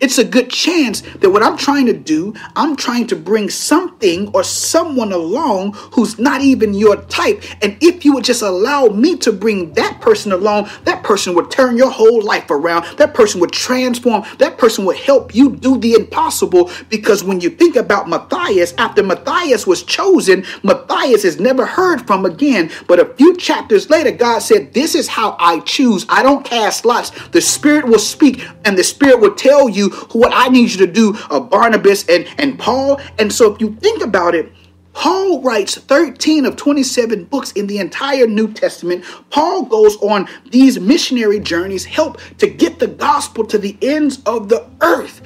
it's 0.00 0.18
a 0.18 0.24
good 0.24 0.50
chance 0.50 1.00
that 1.00 1.30
what 1.30 1.42
I'm 1.42 1.56
trying 1.56 1.86
to 1.86 1.92
do, 1.92 2.34
I'm 2.56 2.76
trying 2.76 3.06
to 3.08 3.16
bring 3.16 3.50
something 3.50 4.28
or 4.34 4.44
someone 4.44 5.12
along 5.12 5.72
who's 5.92 6.18
not 6.18 6.40
even 6.40 6.74
your 6.74 6.96
type. 6.96 7.42
And 7.62 7.76
if 7.80 8.04
you 8.04 8.14
would 8.14 8.24
just 8.24 8.42
allow 8.42 8.86
me 8.86 9.16
to 9.18 9.32
bring 9.32 9.72
that 9.74 10.00
person 10.00 10.32
along, 10.32 10.68
that 10.84 11.02
person 11.02 11.34
would 11.34 11.50
turn 11.50 11.76
your 11.76 11.90
whole 11.90 12.22
life 12.22 12.50
around. 12.50 12.84
That 12.98 13.14
person 13.14 13.40
would 13.40 13.52
transform. 13.52 14.24
That 14.38 14.58
person 14.58 14.84
would 14.84 14.96
help 14.96 15.34
you 15.34 15.56
do 15.56 15.78
the 15.78 15.94
impossible. 15.94 16.70
Because 16.88 17.24
when 17.24 17.40
you 17.40 17.50
think 17.50 17.76
about 17.76 18.08
Matthias, 18.08 18.74
after 18.78 19.02
Matthias 19.02 19.66
was 19.66 19.82
chosen, 19.82 20.44
Matthias 20.62 21.24
is 21.24 21.40
never 21.40 21.66
heard 21.66 22.06
from 22.06 22.24
again. 22.24 22.70
But 22.86 23.00
a 23.00 23.14
few 23.14 23.36
chapters 23.36 23.90
later, 23.90 24.10
God 24.10 24.40
said, 24.40 24.74
This 24.74 24.94
is 24.94 25.08
how 25.08 25.36
I 25.38 25.60
choose. 25.60 26.06
I 26.08 26.22
don't 26.22 26.44
cast 26.44 26.84
lots. 26.84 27.10
The 27.28 27.40
Spirit 27.40 27.86
will 27.86 27.98
speak, 27.98 28.46
and 28.64 28.76
the 28.76 28.84
Spirit 28.84 29.20
will 29.20 29.34
tell 29.34 29.67
you 29.68 29.90
what 30.12 30.32
I 30.34 30.48
need 30.48 30.70
you 30.70 30.86
to 30.86 30.92
do, 30.92 31.16
uh, 31.30 31.40
Barnabas 31.40 32.08
and, 32.08 32.26
and 32.38 32.58
Paul. 32.58 33.00
And 33.18 33.32
so 33.32 33.52
if 33.52 33.60
you 33.60 33.74
think 33.76 34.02
about 34.02 34.34
it, 34.34 34.52
Paul 34.92 35.42
writes 35.42 35.76
13 35.76 36.44
of 36.44 36.56
27 36.56 37.26
books 37.26 37.52
in 37.52 37.68
the 37.68 37.78
entire 37.78 38.26
New 38.26 38.52
Testament. 38.52 39.04
Paul 39.30 39.62
goes 39.64 39.96
on 39.98 40.28
these 40.50 40.80
missionary 40.80 41.38
journeys, 41.38 41.84
help 41.84 42.20
to 42.38 42.48
get 42.48 42.80
the 42.80 42.88
gospel 42.88 43.44
to 43.46 43.58
the 43.58 43.78
ends 43.80 44.20
of 44.26 44.48
the 44.48 44.68
earth. 44.80 45.22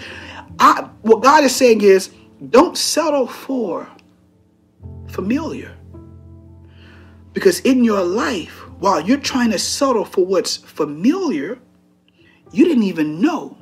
I, 0.58 0.88
what 1.00 1.22
God 1.22 1.44
is 1.44 1.56
saying 1.56 1.80
is, 1.80 2.10
don't 2.50 2.76
settle 2.76 3.26
for 3.26 3.88
familiar. 5.08 5.74
Because 7.32 7.60
in 7.60 7.82
your 7.82 8.02
life, 8.02 8.58
while 8.78 9.00
you're 9.00 9.16
trying 9.16 9.52
to 9.52 9.58
settle 9.58 10.04
for 10.04 10.26
what's 10.26 10.56
familiar, 10.56 11.58
you 12.50 12.66
didn't 12.66 12.82
even 12.82 13.20
know 13.20 13.56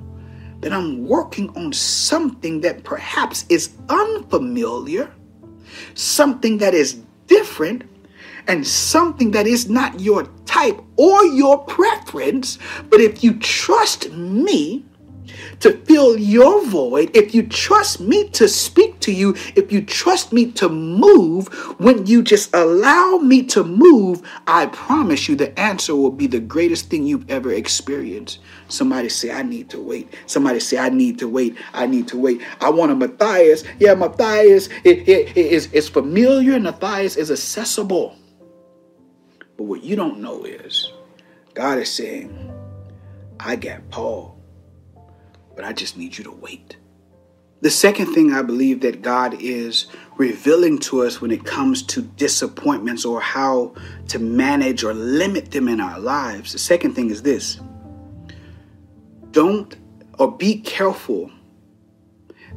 that 0.60 0.72
I'm 0.72 1.06
working 1.06 1.50
on 1.56 1.72
something 1.72 2.60
that 2.60 2.84
perhaps 2.84 3.44
is 3.48 3.70
unfamiliar, 3.88 5.12
something 5.94 6.58
that 6.58 6.74
is 6.74 7.00
different, 7.26 7.84
and 8.46 8.66
something 8.66 9.30
that 9.32 9.46
is 9.46 9.68
not 9.68 10.00
your 10.00 10.24
type 10.44 10.80
or 10.96 11.24
your 11.24 11.58
preference. 11.64 12.58
But 12.88 13.00
if 13.00 13.22
you 13.22 13.34
trust 13.38 14.10
me, 14.12 14.84
to 15.60 15.76
fill 15.84 16.18
your 16.18 16.64
void, 16.66 17.14
if 17.14 17.34
you 17.34 17.46
trust 17.46 18.00
me 18.00 18.28
to 18.30 18.48
speak 18.48 18.98
to 19.00 19.12
you, 19.12 19.34
if 19.54 19.70
you 19.70 19.82
trust 19.82 20.32
me 20.32 20.50
to 20.52 20.68
move, 20.68 21.48
when 21.78 22.06
you 22.06 22.22
just 22.22 22.54
allow 22.54 23.18
me 23.18 23.42
to 23.44 23.62
move, 23.62 24.22
I 24.46 24.66
promise 24.66 25.28
you 25.28 25.36
the 25.36 25.58
answer 25.58 25.94
will 25.94 26.10
be 26.10 26.26
the 26.26 26.40
greatest 26.40 26.90
thing 26.90 27.06
you've 27.06 27.30
ever 27.30 27.52
experienced. 27.52 28.40
Somebody 28.70 29.08
say, 29.08 29.30
I 29.30 29.42
need 29.42 29.68
to 29.70 29.80
wait. 29.80 30.12
Somebody 30.26 30.60
say, 30.60 30.78
I 30.78 30.88
need 30.88 31.18
to 31.18 31.28
wait. 31.28 31.56
I 31.74 31.86
need 31.86 32.08
to 32.08 32.18
wait. 32.18 32.40
I 32.60 32.70
want 32.70 32.92
a 32.92 32.94
Matthias. 32.94 33.64
Yeah, 33.78 33.94
Matthias 33.94 34.68
it, 34.84 35.08
it, 35.08 35.36
is, 35.36 35.70
is 35.72 35.88
familiar. 35.88 36.58
Matthias 36.58 37.16
is 37.16 37.30
accessible. 37.30 38.16
But 39.56 39.64
what 39.64 39.82
you 39.82 39.96
don't 39.96 40.20
know 40.20 40.44
is 40.44 40.92
God 41.54 41.78
is 41.78 41.92
saying, 41.92 42.52
I 43.38 43.56
got 43.56 43.90
Paul 43.90 44.40
but 45.60 45.68
I 45.68 45.74
just 45.74 45.98
need 45.98 46.16
you 46.16 46.24
to 46.24 46.30
wait. 46.30 46.78
The 47.60 47.68
second 47.68 48.14
thing 48.14 48.32
I 48.32 48.40
believe 48.40 48.80
that 48.80 49.02
God 49.02 49.36
is 49.42 49.88
revealing 50.16 50.78
to 50.78 51.02
us 51.02 51.20
when 51.20 51.30
it 51.30 51.44
comes 51.44 51.82
to 51.82 52.00
disappointments 52.00 53.04
or 53.04 53.20
how 53.20 53.74
to 54.08 54.18
manage 54.18 54.82
or 54.82 54.94
limit 54.94 55.50
them 55.50 55.68
in 55.68 55.78
our 55.78 56.00
lives, 56.00 56.52
the 56.52 56.58
second 56.58 56.94
thing 56.94 57.10
is 57.10 57.20
this 57.20 57.60
don't 59.30 59.76
or 60.18 60.36
be 60.36 60.60
careful 60.60 61.30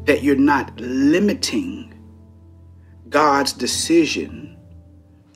that 0.06 0.24
you're 0.24 0.36
not 0.36 0.78
limiting 0.80 1.94
God's 3.10 3.54
decision 3.54 4.58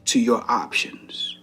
to 0.06 0.20
your 0.20 0.44
options. 0.50 1.38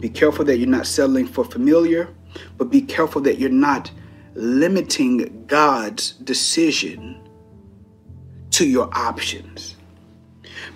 Be 0.00 0.08
careful 0.08 0.44
that 0.46 0.58
you're 0.58 0.68
not 0.68 0.86
settling 0.86 1.26
for 1.26 1.44
familiar 1.44 2.14
but 2.56 2.70
be 2.70 2.80
careful 2.80 3.20
that 3.22 3.38
you're 3.38 3.50
not 3.50 3.90
limiting 4.34 5.44
God's 5.46 6.12
decision 6.12 7.20
to 8.52 8.66
your 8.66 8.88
options. 8.92 9.76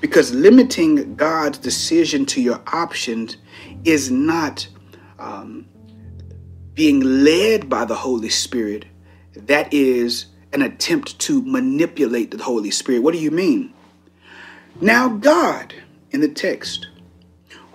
Because 0.01 0.35
limiting 0.35 1.15
God's 1.15 1.59
decision 1.59 2.27
to 2.27 2.41
your 2.41 2.61
options 2.73 3.37
is 3.85 4.11
not 4.11 4.67
um, 5.19 5.67
being 6.75 7.01
led 7.01 7.69
by 7.69 7.85
the 7.85 7.95
Holy 7.95 8.29
Spirit. 8.29 8.85
That 9.35 9.73
is 9.73 10.27
an 10.53 10.63
attempt 10.63 11.19
to 11.21 11.43
manipulate 11.43 12.31
the 12.31 12.43
Holy 12.43 12.71
Spirit. 12.71 13.03
What 13.03 13.15
do 13.15 13.21
you 13.21 13.31
mean? 13.31 13.73
Now, 14.81 15.09
God, 15.09 15.75
in 16.11 16.21
the 16.21 16.29
text, 16.29 16.89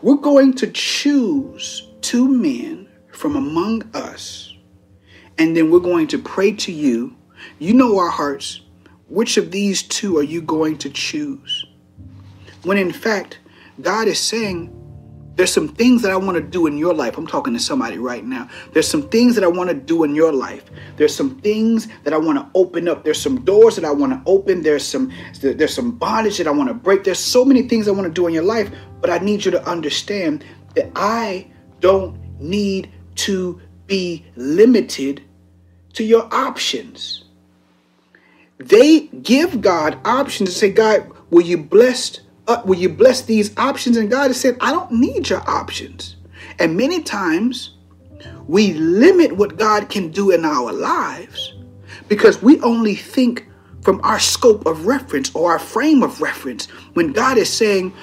we're 0.01 0.15
going 0.15 0.53
to 0.55 0.67
choose 0.67 1.87
two 2.01 2.27
men 2.27 2.87
from 3.11 3.35
among 3.35 3.83
us, 3.93 4.53
and 5.37 5.55
then 5.55 5.71
we're 5.71 5.79
going 5.79 6.07
to 6.07 6.19
pray 6.19 6.51
to 6.53 6.71
you. 6.71 7.15
You 7.57 7.73
know 7.73 7.97
our 7.97 8.09
hearts. 8.09 8.61
Which 9.07 9.37
of 9.37 9.51
these 9.51 9.81
two 9.81 10.17
are 10.17 10.23
you 10.23 10.41
going 10.41 10.77
to 10.79 10.89
choose? 10.89 11.65
When 12.63 12.77
in 12.77 12.91
fact, 12.91 13.39
God 13.81 14.07
is 14.07 14.19
saying, 14.19 14.75
there's 15.39 15.53
some 15.53 15.69
things 15.69 16.01
that 16.01 16.11
I 16.11 16.17
want 16.17 16.35
to 16.35 16.43
do 16.43 16.67
in 16.67 16.77
your 16.77 16.93
life. 16.93 17.17
I'm 17.17 17.25
talking 17.25 17.53
to 17.53 17.61
somebody 17.61 17.97
right 17.97 18.25
now. 18.25 18.49
There's 18.73 18.89
some 18.89 19.07
things 19.07 19.35
that 19.35 19.43
I 19.45 19.47
want 19.47 19.69
to 19.69 19.73
do 19.73 20.03
in 20.03 20.13
your 20.13 20.33
life. 20.33 20.65
There's 20.97 21.15
some 21.15 21.39
things 21.39 21.87
that 22.03 22.11
I 22.11 22.17
want 22.17 22.39
to 22.39 22.59
open 22.59 22.89
up. 22.89 23.05
There's 23.05 23.21
some 23.21 23.45
doors 23.45 23.77
that 23.77 23.85
I 23.85 23.91
want 23.91 24.11
to 24.11 24.21
open. 24.29 24.63
There's 24.63 24.83
some 24.83 25.13
there's 25.39 25.73
some 25.73 25.91
bondage 25.91 26.39
that 26.39 26.47
I 26.47 26.51
want 26.51 26.67
to 26.67 26.73
break. 26.73 27.05
There's 27.05 27.19
so 27.19 27.45
many 27.45 27.69
things 27.69 27.87
I 27.87 27.91
want 27.91 28.03
to 28.03 28.11
do 28.11 28.27
in 28.27 28.33
your 28.33 28.43
life, 28.43 28.69
but 28.99 29.09
I 29.09 29.19
need 29.19 29.45
you 29.45 29.51
to 29.51 29.65
understand 29.65 30.43
that 30.75 30.91
I 30.93 31.47
don't 31.79 32.19
need 32.41 32.91
to 33.23 33.61
be 33.87 34.25
limited 34.35 35.23
to 35.93 36.03
your 36.03 36.27
options. 36.33 37.23
They 38.57 39.07
give 39.07 39.61
God 39.61 39.99
options 40.03 40.49
to 40.49 40.55
say, 40.57 40.69
God, 40.69 41.09
will 41.29 41.45
you 41.45 41.57
bless 41.57 42.19
uh, 42.49 42.61
will 42.65 42.77
you 42.77 42.89
bless 42.89 43.21
these 43.21 43.55
options? 43.57 43.95
And 43.95 44.09
God 44.09 44.27
has 44.27 44.39
said, 44.41 44.57
I 44.59 44.71
don't 44.71 44.91
need 44.91 45.29
your 45.29 45.47
options. 45.49 46.17
And 46.57 46.75
many 46.75 47.01
times 47.01 47.75
we 48.47 48.73
limit 48.73 49.31
what 49.31 49.57
God 49.57 49.89
can 49.89 50.09
do 50.09 50.31
in 50.31 50.43
our 50.43 50.73
lives 50.73 51.53
because 52.07 52.41
we 52.41 52.59
only 52.61 52.95
think 52.95 53.45
from 53.81 54.01
our 54.03 54.19
scope 54.19 54.65
of 54.65 54.87
reference 54.87 55.33
or 55.35 55.51
our 55.51 55.59
frame 55.59 56.03
of 56.03 56.21
reference 56.21 56.65
when 56.95 57.13
God 57.13 57.37
is 57.37 57.51
saying, 57.51 57.93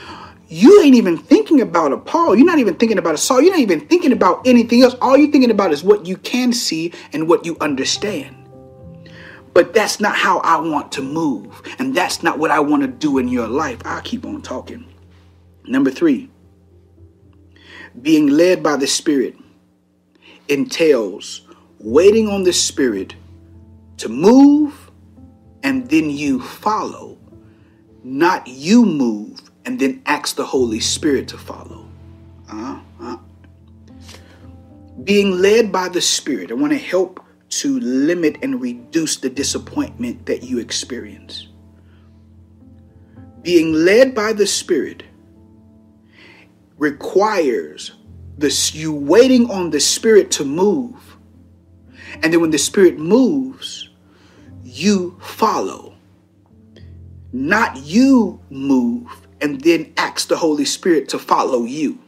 you 0.48 0.80
ain't 0.80 0.94
even 0.94 1.18
thinking 1.18 1.60
about 1.60 1.92
a 1.92 1.96
Paul. 1.96 2.36
You're 2.36 2.46
not 2.46 2.60
even 2.60 2.76
thinking 2.76 2.98
about 2.98 3.14
a 3.14 3.18
Saul. 3.18 3.42
You're 3.42 3.50
not 3.50 3.60
even 3.60 3.80
thinking 3.80 4.12
about 4.12 4.46
anything 4.46 4.82
else. 4.82 4.94
All 5.00 5.16
you're 5.16 5.32
thinking 5.32 5.50
about 5.50 5.72
is 5.72 5.82
what 5.82 6.06
you 6.06 6.16
can 6.18 6.52
see 6.52 6.92
and 7.12 7.28
what 7.28 7.44
you 7.44 7.56
understand. 7.60 8.45
But 9.56 9.72
that's 9.72 10.00
not 10.00 10.14
how 10.14 10.40
I 10.40 10.60
want 10.60 10.92
to 10.92 11.02
move. 11.02 11.62
And 11.78 11.94
that's 11.94 12.22
not 12.22 12.38
what 12.38 12.50
I 12.50 12.60
want 12.60 12.82
to 12.82 12.88
do 12.88 13.16
in 13.16 13.26
your 13.26 13.48
life. 13.48 13.80
I'll 13.86 14.02
keep 14.02 14.26
on 14.26 14.42
talking. 14.42 14.84
Number 15.64 15.90
three, 15.90 16.28
being 18.02 18.26
led 18.26 18.62
by 18.62 18.76
the 18.76 18.86
Spirit 18.86 19.34
entails 20.48 21.40
waiting 21.78 22.28
on 22.28 22.42
the 22.42 22.52
Spirit 22.52 23.14
to 23.96 24.10
move 24.10 24.90
and 25.62 25.88
then 25.88 26.10
you 26.10 26.38
follow, 26.38 27.16
not 28.04 28.46
you 28.46 28.84
move 28.84 29.40
and 29.64 29.80
then 29.80 30.02
ask 30.04 30.36
the 30.36 30.44
Holy 30.44 30.80
Spirit 30.80 31.28
to 31.28 31.38
follow. 31.38 31.88
Uh-huh. 32.50 33.16
Being 35.02 35.38
led 35.38 35.72
by 35.72 35.88
the 35.88 36.02
Spirit, 36.02 36.50
I 36.50 36.54
want 36.54 36.74
to 36.74 36.78
help 36.78 37.25
to 37.60 37.80
limit 37.80 38.38
and 38.42 38.60
reduce 38.60 39.16
the 39.16 39.30
disappointment 39.30 40.26
that 40.26 40.42
you 40.42 40.58
experience. 40.58 41.48
Being 43.42 43.72
led 43.72 44.14
by 44.14 44.32
the 44.32 44.46
Spirit 44.46 45.04
requires 46.78 47.92
this 48.38 48.74
you 48.74 48.92
waiting 48.92 49.50
on 49.50 49.70
the 49.70 49.80
Spirit 49.80 50.30
to 50.32 50.44
move. 50.44 51.16
And 52.22 52.32
then 52.32 52.40
when 52.40 52.50
the 52.50 52.58
Spirit 52.58 52.98
moves, 52.98 53.90
you 54.62 55.18
follow. 55.20 55.94
Not 57.32 57.76
you 57.78 58.40
move 58.50 59.26
and 59.40 59.60
then 59.60 59.92
ask 59.96 60.28
the 60.28 60.36
Holy 60.36 60.64
Spirit 60.64 61.08
to 61.10 61.18
follow 61.18 61.64
you. 61.64 61.98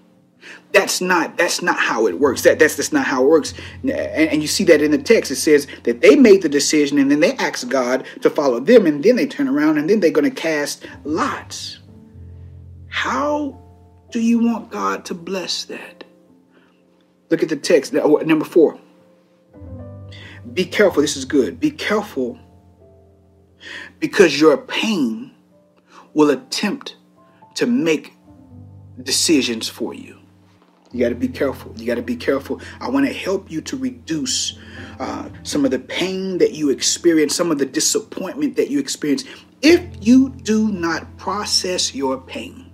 That's 0.72 1.00
not 1.00 1.36
that's 1.36 1.62
not 1.62 1.78
how 1.78 2.06
it 2.06 2.20
works. 2.20 2.42
That 2.42 2.58
that's 2.58 2.76
just 2.76 2.92
not 2.92 3.06
how 3.06 3.22
it 3.22 3.28
works. 3.28 3.54
And, 3.82 3.90
and, 3.90 4.42
you 4.42 4.48
see 4.48 4.64
that 4.64 4.82
in 4.82 4.90
the 4.90 4.98
text. 4.98 5.30
It 5.30 5.36
says 5.36 5.66
that 5.84 6.02
they 6.02 6.14
made 6.14 6.42
the 6.42 6.48
decision 6.48 6.98
and 6.98 7.10
then 7.10 7.20
they 7.20 7.32
asked 7.34 7.68
God 7.68 8.06
to 8.20 8.28
follow 8.28 8.60
them, 8.60 8.86
and 8.86 9.02
then 9.02 9.16
they 9.16 9.26
turn 9.26 9.48
around 9.48 9.78
and 9.78 9.88
then 9.88 10.00
they're 10.00 10.10
going 10.10 10.28
to 10.28 10.42
cast 10.42 10.86
lots. 11.04 11.78
How 12.88 13.58
do 14.10 14.20
you 14.20 14.38
want 14.40 14.70
God 14.70 15.04
to 15.06 15.14
bless 15.14 15.64
that? 15.64 16.04
Look 17.30 17.42
at 17.42 17.48
the 17.48 17.56
text. 17.56 17.94
Oh, 17.94 18.16
number 18.16 18.44
four. 18.44 18.78
Be 20.52 20.64
careful. 20.64 21.02
This 21.02 21.16
is 21.16 21.24
good. 21.24 21.60
Be 21.60 21.70
careful 21.70 22.38
because 24.00 24.40
your 24.40 24.56
pain 24.56 25.32
will 26.14 26.30
attempt 26.30 26.96
to 27.54 27.66
make 27.66 28.14
decisions 29.02 29.68
for 29.68 29.94
you. 29.94 30.17
You 30.92 31.00
got 31.00 31.10
to 31.10 31.14
be 31.14 31.28
careful. 31.28 31.72
You 31.76 31.86
got 31.86 31.96
to 31.96 32.02
be 32.02 32.16
careful. 32.16 32.60
I 32.80 32.88
want 32.88 33.06
to 33.06 33.12
help 33.12 33.50
you 33.50 33.60
to 33.62 33.76
reduce 33.76 34.58
uh, 34.98 35.28
some 35.42 35.64
of 35.64 35.70
the 35.70 35.78
pain 35.78 36.38
that 36.38 36.52
you 36.52 36.70
experience, 36.70 37.34
some 37.34 37.50
of 37.50 37.58
the 37.58 37.66
disappointment 37.66 38.56
that 38.56 38.70
you 38.70 38.78
experience. 38.78 39.24
If 39.60 39.84
you 40.00 40.30
do 40.30 40.70
not 40.70 41.16
process 41.18 41.94
your 41.94 42.18
pain, 42.18 42.68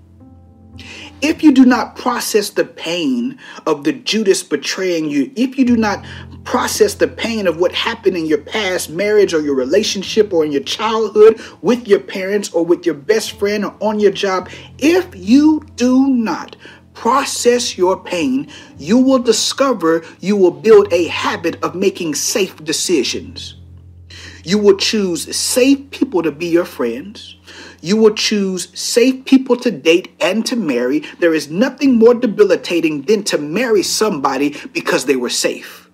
if 1.22 1.42
you 1.42 1.52
do 1.52 1.64
not 1.64 1.96
process 1.96 2.50
the 2.50 2.64
pain 2.64 3.38
of 3.66 3.84
the 3.84 3.92
Judas 3.92 4.42
betraying 4.42 5.08
you, 5.08 5.32
if 5.36 5.56
you 5.56 5.64
do 5.64 5.76
not 5.76 6.04
process 6.44 6.94
the 6.94 7.08
pain 7.08 7.46
of 7.46 7.56
what 7.56 7.72
happened 7.72 8.16
in 8.16 8.26
your 8.26 8.38
past 8.38 8.90
marriage 8.90 9.32
or 9.32 9.40
your 9.40 9.54
relationship 9.54 10.32
or 10.32 10.44
in 10.44 10.52
your 10.52 10.62
childhood 10.62 11.40
with 11.62 11.88
your 11.88 12.00
parents 12.00 12.52
or 12.52 12.64
with 12.64 12.84
your 12.84 12.94
best 12.94 13.32
friend 13.32 13.64
or 13.64 13.74
on 13.80 13.98
your 13.98 14.10
job, 14.10 14.50
if 14.78 15.08
you 15.16 15.64
do 15.76 16.08
not 16.08 16.56
process 16.94 17.76
your 17.76 18.02
pain, 18.02 18.50
you 18.78 18.98
will 18.98 19.18
discover 19.18 20.04
you 20.20 20.36
will 20.36 20.50
build 20.50 20.92
a 20.92 21.08
habit 21.08 21.62
of 21.62 21.74
making 21.74 22.14
safe 22.14 22.62
decisions. 22.64 23.56
You 24.44 24.58
will 24.58 24.76
choose 24.76 25.34
safe 25.34 25.90
people 25.90 26.22
to 26.22 26.30
be 26.30 26.46
your 26.46 26.64
friends. 26.64 27.36
You 27.80 27.96
will 27.96 28.14
choose 28.14 28.68
safe 28.78 29.24
people 29.24 29.56
to 29.56 29.70
date 29.70 30.14
and 30.20 30.44
to 30.46 30.56
marry. 30.56 31.00
There 31.18 31.34
is 31.34 31.50
nothing 31.50 31.98
more 31.98 32.14
debilitating 32.14 33.02
than 33.02 33.24
to 33.24 33.38
marry 33.38 33.82
somebody 33.82 34.56
because 34.72 35.06
they 35.06 35.16
were 35.16 35.30
safe. 35.30 35.90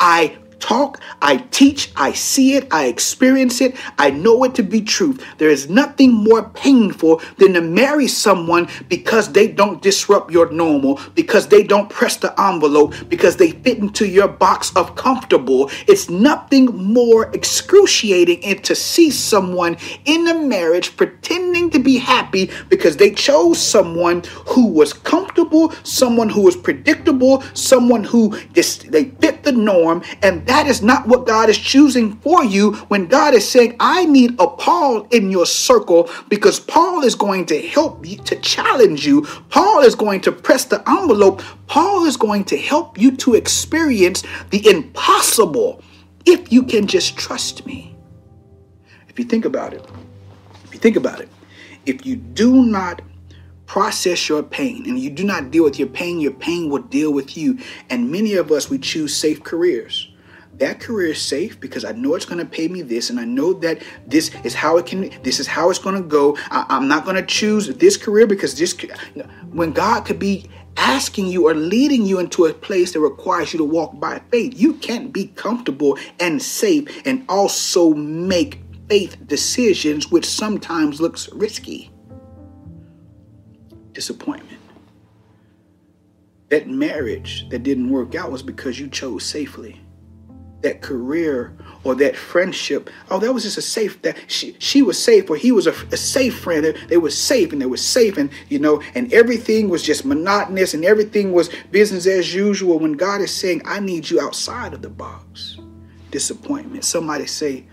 I 0.00 0.38
talk, 0.58 1.00
I 1.22 1.36
teach, 1.36 1.92
I 1.96 2.12
see 2.12 2.54
it, 2.54 2.66
I 2.72 2.86
experience 2.86 3.60
it, 3.60 3.76
I 3.98 4.10
know 4.10 4.44
it 4.44 4.54
to 4.56 4.62
be 4.62 4.80
truth. 4.80 5.24
There 5.38 5.50
is 5.50 5.68
nothing 5.68 6.12
more 6.12 6.48
painful 6.50 7.22
than 7.38 7.54
to 7.54 7.60
marry 7.60 8.08
someone 8.08 8.68
because 8.88 9.32
they 9.32 9.48
don't 9.48 9.82
disrupt 9.82 10.30
your 10.30 10.50
normal, 10.50 11.00
because 11.14 11.48
they 11.48 11.62
don't 11.62 11.88
press 11.90 12.16
the 12.16 12.38
envelope, 12.40 12.94
because 13.08 13.36
they 13.36 13.50
fit 13.50 13.78
into 13.78 14.06
your 14.06 14.28
box 14.28 14.74
of 14.76 14.96
comfortable. 14.96 15.70
It's 15.86 16.08
nothing 16.08 16.66
more 16.66 17.30
excruciating 17.34 18.42
than 18.42 18.62
to 18.62 18.74
see 18.74 19.10
someone 19.10 19.76
in 20.04 20.26
a 20.28 20.34
marriage 20.34 20.96
pretending 20.96 21.70
to 21.70 21.78
be 21.78 21.98
happy 21.98 22.50
because 22.68 22.96
they 22.96 23.10
chose 23.10 23.60
someone 23.60 24.22
who 24.48 24.68
was 24.68 24.92
comfortable, 24.92 25.72
someone 25.82 26.28
who 26.28 26.42
was 26.42 26.56
predictable, 26.56 27.42
someone 27.54 28.04
who 28.04 28.38
just 28.52 28.90
they 28.90 29.04
fit 29.04 29.42
the 29.42 29.52
norm, 29.52 30.02
and 30.22 30.45
that 30.46 30.68
is 30.68 30.80
not 30.80 31.08
what 31.08 31.26
God 31.26 31.48
is 31.50 31.58
choosing 31.58 32.16
for 32.18 32.44
you 32.44 32.74
when 32.86 33.06
God 33.06 33.34
is 33.34 33.48
saying, 33.48 33.76
I 33.80 34.04
need 34.04 34.38
a 34.38 34.46
Paul 34.46 35.08
in 35.10 35.30
your 35.30 35.44
circle 35.44 36.08
because 36.28 36.60
Paul 36.60 37.02
is 37.02 37.16
going 37.16 37.46
to 37.46 37.60
help 37.60 38.06
you 38.06 38.18
to 38.18 38.36
challenge 38.36 39.04
you. 39.04 39.22
Paul 39.50 39.80
is 39.80 39.96
going 39.96 40.20
to 40.20 40.30
press 40.30 40.64
the 40.64 40.88
envelope. 40.88 41.42
Paul 41.66 42.04
is 42.06 42.16
going 42.16 42.44
to 42.44 42.56
help 42.56 42.96
you 42.96 43.16
to 43.16 43.34
experience 43.34 44.22
the 44.50 44.68
impossible 44.70 45.82
if 46.24 46.52
you 46.52 46.62
can 46.62 46.86
just 46.86 47.16
trust 47.16 47.66
me. 47.66 47.96
If 49.08 49.18
you 49.18 49.24
think 49.24 49.44
about 49.46 49.74
it, 49.74 49.84
if 50.62 50.72
you 50.72 50.78
think 50.78 50.94
about 50.94 51.20
it, 51.20 51.28
if 51.86 52.06
you 52.06 52.14
do 52.14 52.64
not 52.64 53.02
process 53.66 54.28
your 54.28 54.44
pain 54.44 54.88
and 54.88 54.96
you 54.96 55.10
do 55.10 55.24
not 55.24 55.50
deal 55.50 55.64
with 55.64 55.76
your 55.76 55.88
pain, 55.88 56.20
your 56.20 56.34
pain 56.34 56.70
will 56.70 56.82
deal 56.82 57.12
with 57.12 57.36
you. 57.36 57.58
And 57.90 58.12
many 58.12 58.34
of 58.34 58.52
us, 58.52 58.70
we 58.70 58.78
choose 58.78 59.16
safe 59.16 59.42
careers 59.42 60.12
that 60.58 60.80
career 60.80 61.08
is 61.08 61.20
safe 61.20 61.60
because 61.60 61.84
I 61.84 61.92
know 61.92 62.14
it's 62.14 62.24
going 62.24 62.38
to 62.38 62.46
pay 62.46 62.68
me 62.68 62.82
this, 62.82 63.10
and 63.10 63.20
I 63.20 63.24
know 63.24 63.52
that 63.54 63.82
this 64.06 64.30
is 64.44 64.54
how 64.54 64.78
it 64.78 64.86
can. 64.86 65.10
This 65.22 65.40
is 65.40 65.46
how 65.46 65.70
it's 65.70 65.78
going 65.78 65.96
to 65.96 66.08
go. 66.08 66.36
I, 66.50 66.76
am 66.76 66.88
not 66.88 67.04
going 67.04 67.16
to 67.16 67.26
choose 67.26 67.68
this 67.68 67.96
career 67.96 68.26
because 68.26 68.56
this. 68.56 68.76
When 69.50 69.72
God 69.72 70.04
could 70.04 70.18
be 70.18 70.48
asking 70.76 71.26
you 71.26 71.48
or 71.48 71.54
leading 71.54 72.04
you 72.04 72.18
into 72.18 72.46
a 72.46 72.52
place 72.52 72.92
that 72.92 73.00
requires 73.00 73.52
you 73.52 73.58
to 73.58 73.64
walk 73.64 73.98
by 73.98 74.20
faith, 74.30 74.58
you 74.58 74.74
can't 74.74 75.12
be 75.12 75.26
comfortable 75.28 75.98
and 76.20 76.42
safe 76.42 77.02
and 77.06 77.24
also 77.28 77.94
make 77.94 78.60
faith 78.88 79.16
decisions, 79.26 80.10
which 80.10 80.26
sometimes 80.26 81.00
looks 81.00 81.28
risky. 81.32 81.90
Disappointment. 83.92 84.60
That 86.48 86.68
marriage 86.68 87.48
that 87.48 87.62
didn't 87.62 87.90
work 87.90 88.14
out 88.14 88.30
was 88.30 88.42
because 88.42 88.78
you 88.78 88.88
chose 88.88 89.24
safely 89.24 89.80
that 90.62 90.82
career 90.82 91.56
or 91.84 91.94
that 91.94 92.16
friendship. 92.16 92.90
Oh, 93.10 93.18
that 93.20 93.32
was 93.32 93.44
just 93.44 93.58
a 93.58 93.62
safe 93.62 94.00
that 94.02 94.16
she 94.30 94.56
she 94.58 94.82
was 94.82 95.02
safe 95.02 95.28
or 95.30 95.36
he 95.36 95.52
was 95.52 95.66
a, 95.66 95.72
a 95.92 95.96
safe 95.96 96.38
friend. 96.38 96.64
They, 96.64 96.72
they 96.86 96.96
were 96.96 97.10
safe 97.10 97.52
and 97.52 97.60
they 97.60 97.66
were 97.66 97.76
safe 97.76 98.16
and 98.16 98.30
you 98.48 98.58
know 98.58 98.82
and 98.94 99.12
everything 99.12 99.68
was 99.68 99.82
just 99.82 100.04
monotonous 100.04 100.74
and 100.74 100.84
everything 100.84 101.32
was 101.32 101.50
business 101.70 102.06
as 102.06 102.34
usual. 102.34 102.78
When 102.78 102.94
God 102.94 103.20
is 103.20 103.34
saying, 103.34 103.62
"I 103.64 103.80
need 103.80 104.10
you 104.10 104.20
outside 104.20 104.72
of 104.74 104.82
the 104.82 104.90
box," 104.90 105.58
disappointment. 106.10 106.84
Somebody 106.84 107.26
say, 107.26 107.64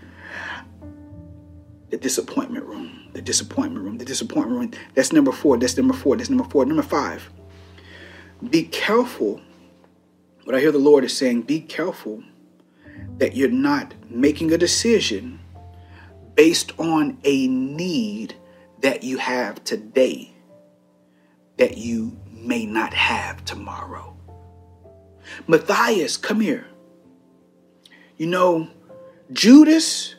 "The 1.90 1.96
disappointment 1.96 2.66
room." 2.66 3.00
The 3.14 3.22
disappointment 3.22 3.84
room. 3.84 3.98
The 3.98 4.04
disappointment 4.04 4.58
room. 4.58 4.70
That's 4.94 5.12
number 5.12 5.30
four. 5.30 5.56
That's 5.56 5.76
number 5.76 5.94
four. 5.94 6.16
That's 6.16 6.30
number 6.30 6.42
four. 6.44 6.66
Number 6.66 6.82
five. 6.82 7.30
Be 8.50 8.64
careful. 8.64 9.40
What 10.42 10.56
I 10.56 10.60
hear 10.60 10.72
the 10.72 10.78
Lord 10.78 11.04
is 11.04 11.16
saying, 11.16 11.42
be 11.42 11.60
careful 11.60 12.24
that 13.18 13.36
you're 13.36 13.50
not 13.50 13.94
making 14.10 14.52
a 14.52 14.58
decision 14.58 15.40
based 16.34 16.72
on 16.78 17.18
a 17.24 17.46
need 17.46 18.34
that 18.80 19.02
you 19.02 19.18
have 19.18 19.62
today 19.64 20.34
that 21.56 21.78
you 21.78 22.16
may 22.30 22.66
not 22.66 22.92
have 22.92 23.44
tomorrow. 23.44 24.16
Matthias, 25.46 26.16
come 26.16 26.40
here. 26.40 26.66
You 28.16 28.26
know, 28.26 28.68
Judas 29.32 30.13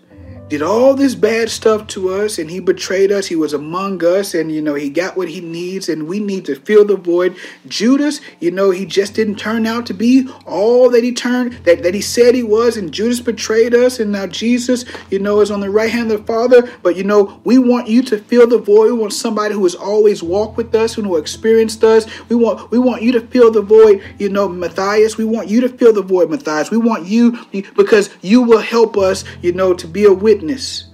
did 0.47 0.62
all 0.62 0.93
this 0.93 1.15
bad 1.15 1.49
stuff 1.49 1.88
to 1.88 2.10
us 2.10 2.38
and 2.38 2.51
he 2.51 2.60
betrayed 2.60 3.12
us. 3.12 3.25
He 3.25 3.36
was 3.36 3.53
among 3.53 4.05
us 4.05 4.36
and, 4.36 4.51
you 4.51 4.62
know, 4.62 4.75
he 4.75 4.91
got 4.91 5.17
what 5.17 5.27
he 5.27 5.41
needs 5.41 5.89
and 5.89 6.08
we 6.08 6.19
need 6.19 6.45
to 6.45 6.55
fill 6.55 6.86
the 6.86 6.97
void. 6.97 7.36
Judas, 7.67 8.21
you 8.39 8.51
know, 8.51 8.69
he 8.69 8.86
just 8.86 9.15
didn't 9.15 9.38
turn 9.38 9.65
out 9.65 9.88
to 9.88 9.93
be 9.93 10.29
all 10.45 10.89
that 10.91 11.03
he 11.03 11.12
turned, 11.12 11.53
that, 11.65 11.81
that 11.81 11.95
he 11.95 12.01
said 12.01 12.36
he 12.36 12.43
was. 12.43 12.77
And 12.77 12.91
Judas 12.91 13.21
betrayed 13.21 13.73
us. 13.73 13.99
And 13.99 14.12
now 14.12 14.27
Jesus, 14.27 14.86
you 15.10 15.17
know, 15.17 15.41
is 15.41 15.49
on 15.49 15.62
the 15.62 15.69
right 15.69 15.89
hand 15.89 16.12
of 16.12 16.21
the 16.21 16.27
Father. 16.27 16.69
But, 16.84 16.95
you 16.95 17.03
know, 17.03 17.41
we 17.43 17.58
want 17.58 17.88
you 17.88 18.03
to 18.03 18.19
fill 18.19 18.45
the 18.45 18.60
void. 18.60 18.91
We 18.91 18.99
want 18.99 19.13
somebody 19.13 19.55
who 19.55 19.63
has 19.63 19.73
always 19.73 20.21
walked 20.21 20.58
with 20.58 20.75
us, 20.75 20.93
who 20.93 21.15
experienced 21.17 21.84
us. 21.84 22.05
We 22.29 22.36
want, 22.36 22.69
we 22.69 22.77
want 22.77 23.01
you 23.01 23.12
to 23.13 23.21
fill 23.21 23.51
the 23.51 23.63
void, 23.63 24.03
you 24.19 24.29
know, 24.29 24.47
Matthias. 24.47 25.17
We 25.17 25.25
want 25.25 25.49
you 25.49 25.62
to 25.62 25.69
fill 25.69 25.93
the 25.93 26.03
void, 26.03 26.29
Matthias. 26.29 26.69
We 26.69 26.77
want 26.77 27.08
you 27.08 27.43
because 27.75 28.12
you 28.21 28.43
will 28.43 28.60
help 28.60 28.95
us, 28.95 29.23
you 29.41 29.51
know, 29.51 29.73
to 29.73 29.88
be 29.88 30.05
a 30.05 30.13
witness 30.13 30.35
witness 30.36 30.86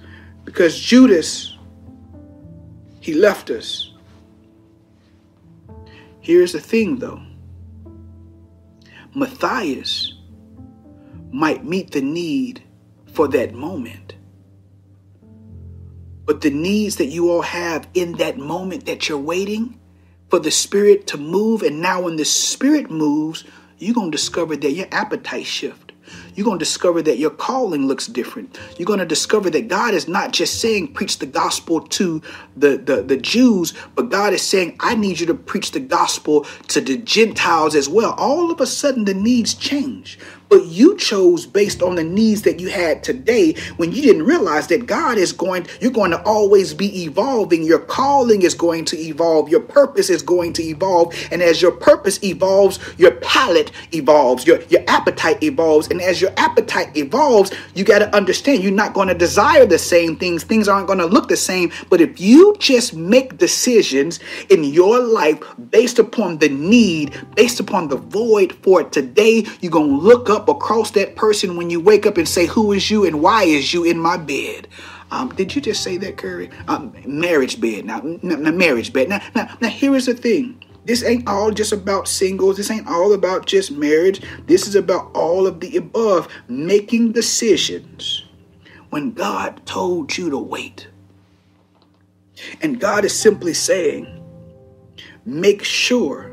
because 0.44 0.78
Judas, 0.78 1.56
he 3.00 3.12
left 3.12 3.50
us. 3.50 3.92
Here's 6.20 6.52
the 6.52 6.60
thing 6.60 6.98
though 7.00 7.20
Matthias 9.14 10.14
might 11.32 11.64
meet 11.64 11.90
the 11.90 12.00
need 12.00 12.62
for 13.12 13.26
that 13.28 13.52
moment. 13.52 14.14
But 16.24 16.40
the 16.40 16.50
needs 16.50 16.96
that 16.96 17.06
you 17.06 17.30
all 17.30 17.42
have 17.42 17.88
in 17.94 18.12
that 18.18 18.38
moment 18.38 18.86
that 18.86 19.08
you're 19.08 19.18
waiting 19.18 19.80
for 20.30 20.38
the 20.38 20.52
Spirit 20.52 21.08
to 21.08 21.18
move, 21.18 21.62
and 21.62 21.82
now 21.82 22.02
when 22.02 22.14
the 22.16 22.24
Spirit 22.24 22.90
moves, 22.90 23.42
you're 23.78 23.94
going 23.94 24.12
to 24.12 24.16
discover 24.16 24.54
that 24.54 24.70
your 24.70 24.86
appetite 24.92 25.46
shift 25.46 25.92
you're 26.34 26.44
going 26.44 26.58
to 26.58 26.64
discover 26.64 27.02
that 27.02 27.18
your 27.18 27.30
calling 27.30 27.86
looks 27.86 28.06
different. 28.06 28.58
You're 28.78 28.86
going 28.86 28.98
to 28.98 29.06
discover 29.06 29.50
that 29.50 29.68
God 29.68 29.94
is 29.94 30.08
not 30.08 30.32
just 30.32 30.60
saying 30.60 30.94
preach 30.94 31.18
the 31.18 31.26
gospel 31.26 31.80
to 31.80 32.22
the, 32.56 32.76
the, 32.76 33.02
the 33.02 33.16
Jews, 33.16 33.74
but 33.94 34.10
God 34.10 34.32
is 34.32 34.42
saying, 34.42 34.76
I 34.80 34.94
need 34.94 35.20
you 35.20 35.26
to 35.26 35.34
preach 35.34 35.72
the 35.72 35.80
gospel 35.80 36.44
to 36.68 36.80
the 36.80 36.98
Gentiles 36.98 37.74
as 37.74 37.88
well. 37.88 38.12
All 38.18 38.50
of 38.50 38.60
a 38.60 38.66
sudden, 38.66 39.04
the 39.04 39.14
needs 39.14 39.54
change 39.54 40.18
but 40.52 40.66
you 40.66 40.98
chose 40.98 41.46
based 41.46 41.80
on 41.82 41.94
the 41.94 42.04
needs 42.04 42.42
that 42.42 42.60
you 42.60 42.68
had 42.68 43.02
today 43.02 43.54
when 43.78 43.90
you 43.90 44.02
didn't 44.02 44.24
realize 44.24 44.66
that 44.66 44.84
God 44.84 45.16
is 45.16 45.32
going, 45.32 45.66
you're 45.80 45.90
going 45.90 46.10
to 46.10 46.22
always 46.24 46.74
be 46.74 47.04
evolving. 47.04 47.62
Your 47.62 47.78
calling 47.78 48.42
is 48.42 48.52
going 48.52 48.84
to 48.84 48.98
evolve. 48.98 49.48
Your 49.48 49.62
purpose 49.62 50.10
is 50.10 50.20
going 50.20 50.52
to 50.52 50.62
evolve. 50.62 51.14
And 51.30 51.40
as 51.40 51.62
your 51.62 51.72
purpose 51.72 52.22
evolves, 52.22 52.78
your 52.98 53.12
palate 53.12 53.72
evolves, 53.92 54.46
your, 54.46 54.60
your 54.64 54.84
appetite 54.88 55.42
evolves. 55.42 55.88
And 55.88 56.02
as 56.02 56.20
your 56.22 56.32
appetite 56.36 56.96
evolves, 56.96 57.52
you 57.74 57.84
got 57.84 57.98
to 57.98 58.16
understand 58.16 58.62
you're 58.62 58.72
not 58.72 58.94
going 58.94 59.08
to 59.08 59.14
desire 59.14 59.66
the 59.66 59.78
same 59.78 60.16
things. 60.16 60.44
Things 60.44 60.68
aren't 60.68 60.86
going 60.86 61.00
to 61.00 61.06
look 61.06 61.28
the 61.28 61.36
same. 61.36 61.72
But 61.90 62.00
if 62.00 62.20
you 62.20 62.56
just 62.58 62.94
make 62.94 63.36
decisions 63.36 64.20
in 64.48 64.64
your 64.64 65.00
life 65.00 65.42
based 65.70 65.98
upon 65.98 66.38
the 66.38 66.48
need, 66.48 67.14
based 67.34 67.60
upon 67.60 67.88
the 67.88 67.96
void 67.96 68.52
for 68.62 68.84
today, 68.84 69.44
you're 69.60 69.72
going 69.72 69.90
to 69.90 69.96
look 69.96 70.30
up 70.30 70.48
across 70.48 70.92
that 70.92 71.16
person 71.16 71.56
when 71.56 71.68
you 71.68 71.80
wake 71.80 72.06
up 72.06 72.16
and 72.16 72.28
say, 72.28 72.46
Who 72.46 72.72
is 72.72 72.90
you 72.90 73.04
and 73.04 73.20
why 73.20 73.44
is 73.44 73.74
you 73.74 73.84
in 73.84 73.98
my 73.98 74.16
bed? 74.16 74.68
Um, 75.10 75.28
did 75.34 75.54
you 75.54 75.60
just 75.60 75.82
say 75.82 75.98
that, 75.98 76.16
Curry? 76.16 76.50
Um, 76.68 76.94
marriage 77.04 77.60
bed. 77.60 77.84
Now, 77.84 78.00
now, 78.22 78.50
marriage 78.50 78.94
bed. 78.94 79.10
Now, 79.10 79.20
now, 79.34 79.54
now, 79.60 79.68
here 79.68 79.94
is 79.94 80.06
the 80.06 80.14
thing. 80.14 80.58
This 80.84 81.04
ain't 81.04 81.28
all 81.28 81.52
just 81.52 81.72
about 81.72 82.08
singles. 82.08 82.56
This 82.56 82.70
ain't 82.70 82.88
all 82.88 83.12
about 83.12 83.46
just 83.46 83.70
marriage. 83.70 84.20
This 84.46 84.66
is 84.66 84.74
about 84.74 85.10
all 85.14 85.46
of 85.46 85.60
the 85.60 85.76
above. 85.76 86.28
Making 86.48 87.12
decisions 87.12 88.24
when 88.90 89.12
God 89.12 89.64
told 89.64 90.16
you 90.16 90.28
to 90.30 90.38
wait. 90.38 90.88
And 92.60 92.80
God 92.80 93.04
is 93.04 93.18
simply 93.18 93.54
saying, 93.54 94.22
make 95.24 95.62
sure 95.62 96.32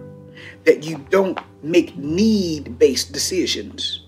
that 0.65 0.83
you 0.83 0.97
don't 1.09 1.39
make 1.63 1.95
need 1.95 2.77
based 2.77 3.11
decisions. 3.11 4.05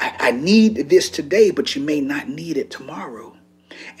I, 0.00 0.16
I, 0.18 0.30
need 0.30 0.88
this 0.88 1.10
today, 1.10 1.50
but 1.50 1.74
you 1.74 1.82
may 1.82 2.00
not 2.00 2.28
need 2.28 2.56
it 2.56 2.70
tomorrow. 2.70 3.37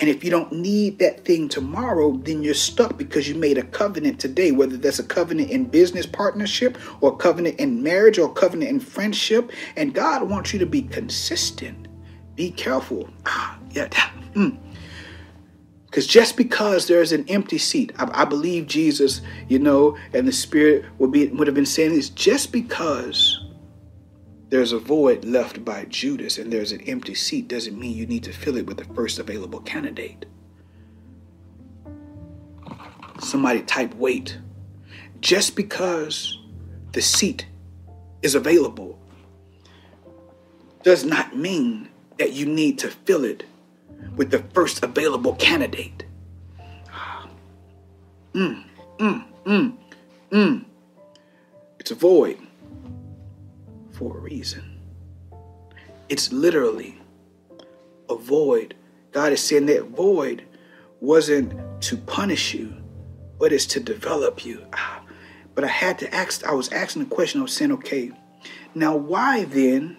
And 0.00 0.08
if 0.08 0.22
you 0.22 0.30
don't 0.30 0.52
need 0.52 1.00
that 1.00 1.24
thing 1.24 1.48
tomorrow, 1.48 2.16
then 2.18 2.42
you're 2.42 2.54
stuck 2.54 2.96
because 2.96 3.28
you 3.28 3.34
made 3.34 3.58
a 3.58 3.64
covenant 3.64 4.20
today, 4.20 4.52
whether 4.52 4.76
that's 4.76 5.00
a 5.00 5.04
covenant 5.04 5.50
in 5.50 5.64
business 5.64 6.06
partnership 6.06 6.78
or 7.00 7.12
a 7.12 7.16
covenant 7.16 7.58
in 7.58 7.82
marriage 7.82 8.18
or 8.18 8.30
a 8.30 8.32
covenant 8.32 8.70
in 8.70 8.80
friendship. 8.80 9.50
And 9.76 9.92
God 9.92 10.28
wants 10.28 10.52
you 10.52 10.58
to 10.60 10.66
be 10.66 10.82
consistent. 10.82 11.88
Be 12.36 12.52
careful. 12.52 13.08
Ah, 13.26 13.58
yeah. 13.70 13.88
Mm. 14.34 14.58
Because 15.86 16.06
just 16.06 16.36
because 16.36 16.86
there's 16.86 17.12
an 17.12 17.24
empty 17.28 17.56
seat, 17.56 17.92
I, 17.98 18.22
I, 18.22 18.24
believe 18.26 18.66
Jesus, 18.66 19.22
you 19.48 19.58
know, 19.58 19.96
and 20.12 20.28
the 20.28 20.32
Spirit 20.32 20.84
would 20.98 21.10
be 21.10 21.28
would 21.28 21.46
have 21.46 21.54
been 21.56 21.64
saying 21.64 21.94
this. 21.94 22.10
Just 22.10 22.52
because 22.52 23.42
there's 24.50 24.72
a 24.72 24.78
void 24.78 25.24
left 25.24 25.64
by 25.64 25.84
Judas 25.84 26.38
and 26.38 26.52
there's 26.52 26.72
an 26.72 26.80
empty 26.82 27.14
seat 27.14 27.48
doesn't 27.48 27.78
mean 27.78 27.94
you 27.94 28.06
need 28.06 28.24
to 28.24 28.32
fill 28.32 28.56
it 28.56 28.66
with 28.66 28.78
the 28.78 28.94
first 28.94 29.18
available 29.18 29.60
candidate. 29.60 30.24
Somebody 33.20 33.62
type 33.62 33.94
wait. 33.94 34.38
Just 35.20 35.54
because 35.56 36.38
the 36.92 37.02
seat 37.02 37.46
is 38.22 38.34
available 38.34 38.98
does 40.82 41.04
not 41.04 41.36
mean 41.36 41.88
that 42.18 42.32
you 42.32 42.46
need 42.46 42.78
to 42.78 42.88
fill 42.88 43.24
it 43.24 43.44
with 44.16 44.30
the 44.30 44.42
first 44.54 44.82
available 44.82 45.34
candidate. 45.34 46.04
Mm, 48.34 48.62
mm, 48.98 49.24
mm, 49.46 49.76
mm. 50.30 50.64
It's 51.80 51.90
a 51.90 51.94
void 51.94 52.38
for 53.98 54.16
a 54.16 54.20
reason. 54.20 54.62
It's 56.08 56.32
literally 56.32 57.00
a 58.08 58.14
void. 58.14 58.74
God 59.10 59.32
is 59.32 59.42
saying 59.42 59.66
that 59.66 59.88
void 59.88 60.44
wasn't 61.00 61.52
to 61.82 61.96
punish 61.96 62.54
you, 62.54 62.72
but 63.40 63.52
it's 63.52 63.66
to 63.66 63.80
develop 63.80 64.44
you. 64.44 64.64
Ah, 64.72 65.02
but 65.54 65.64
I 65.64 65.68
had 65.68 65.98
to 65.98 66.14
ask, 66.14 66.44
I 66.44 66.52
was 66.52 66.68
asking 66.70 67.04
the 67.04 67.14
question, 67.14 67.40
I 67.40 67.42
was 67.42 67.52
saying, 67.52 67.72
okay, 67.72 68.12
now 68.74 68.94
why 68.94 69.44
then 69.44 69.96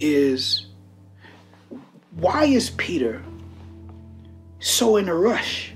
is 0.00 0.66
why 2.12 2.44
is 2.46 2.70
Peter 2.70 3.22
so 4.58 4.96
in 4.96 5.08
a 5.08 5.14
rush? 5.14 5.72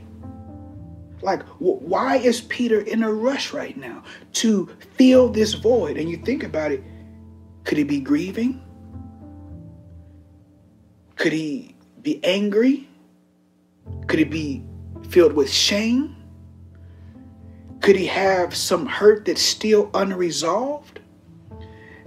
Like, 1.20 1.42
why 1.58 2.16
is 2.16 2.40
Peter 2.40 2.80
in 2.80 3.02
a 3.04 3.12
rush 3.12 3.52
right 3.52 3.76
now 3.76 4.02
to 4.34 4.68
fill 4.96 5.28
this 5.28 5.54
void? 5.54 5.96
And 5.96 6.10
you 6.10 6.16
think 6.16 6.42
about 6.42 6.72
it, 6.72 6.82
could 7.64 7.78
he 7.78 7.84
be 7.84 8.00
grieving? 8.00 8.62
Could 11.16 11.32
he 11.32 11.76
be 12.02 12.22
angry? 12.24 12.88
Could 14.06 14.18
he 14.18 14.24
be 14.24 14.64
filled 15.08 15.34
with 15.34 15.50
shame? 15.50 16.16
Could 17.80 17.96
he 17.96 18.06
have 18.06 18.54
some 18.54 18.86
hurt 18.86 19.24
that's 19.24 19.42
still 19.42 19.90
unresolved? 19.94 21.00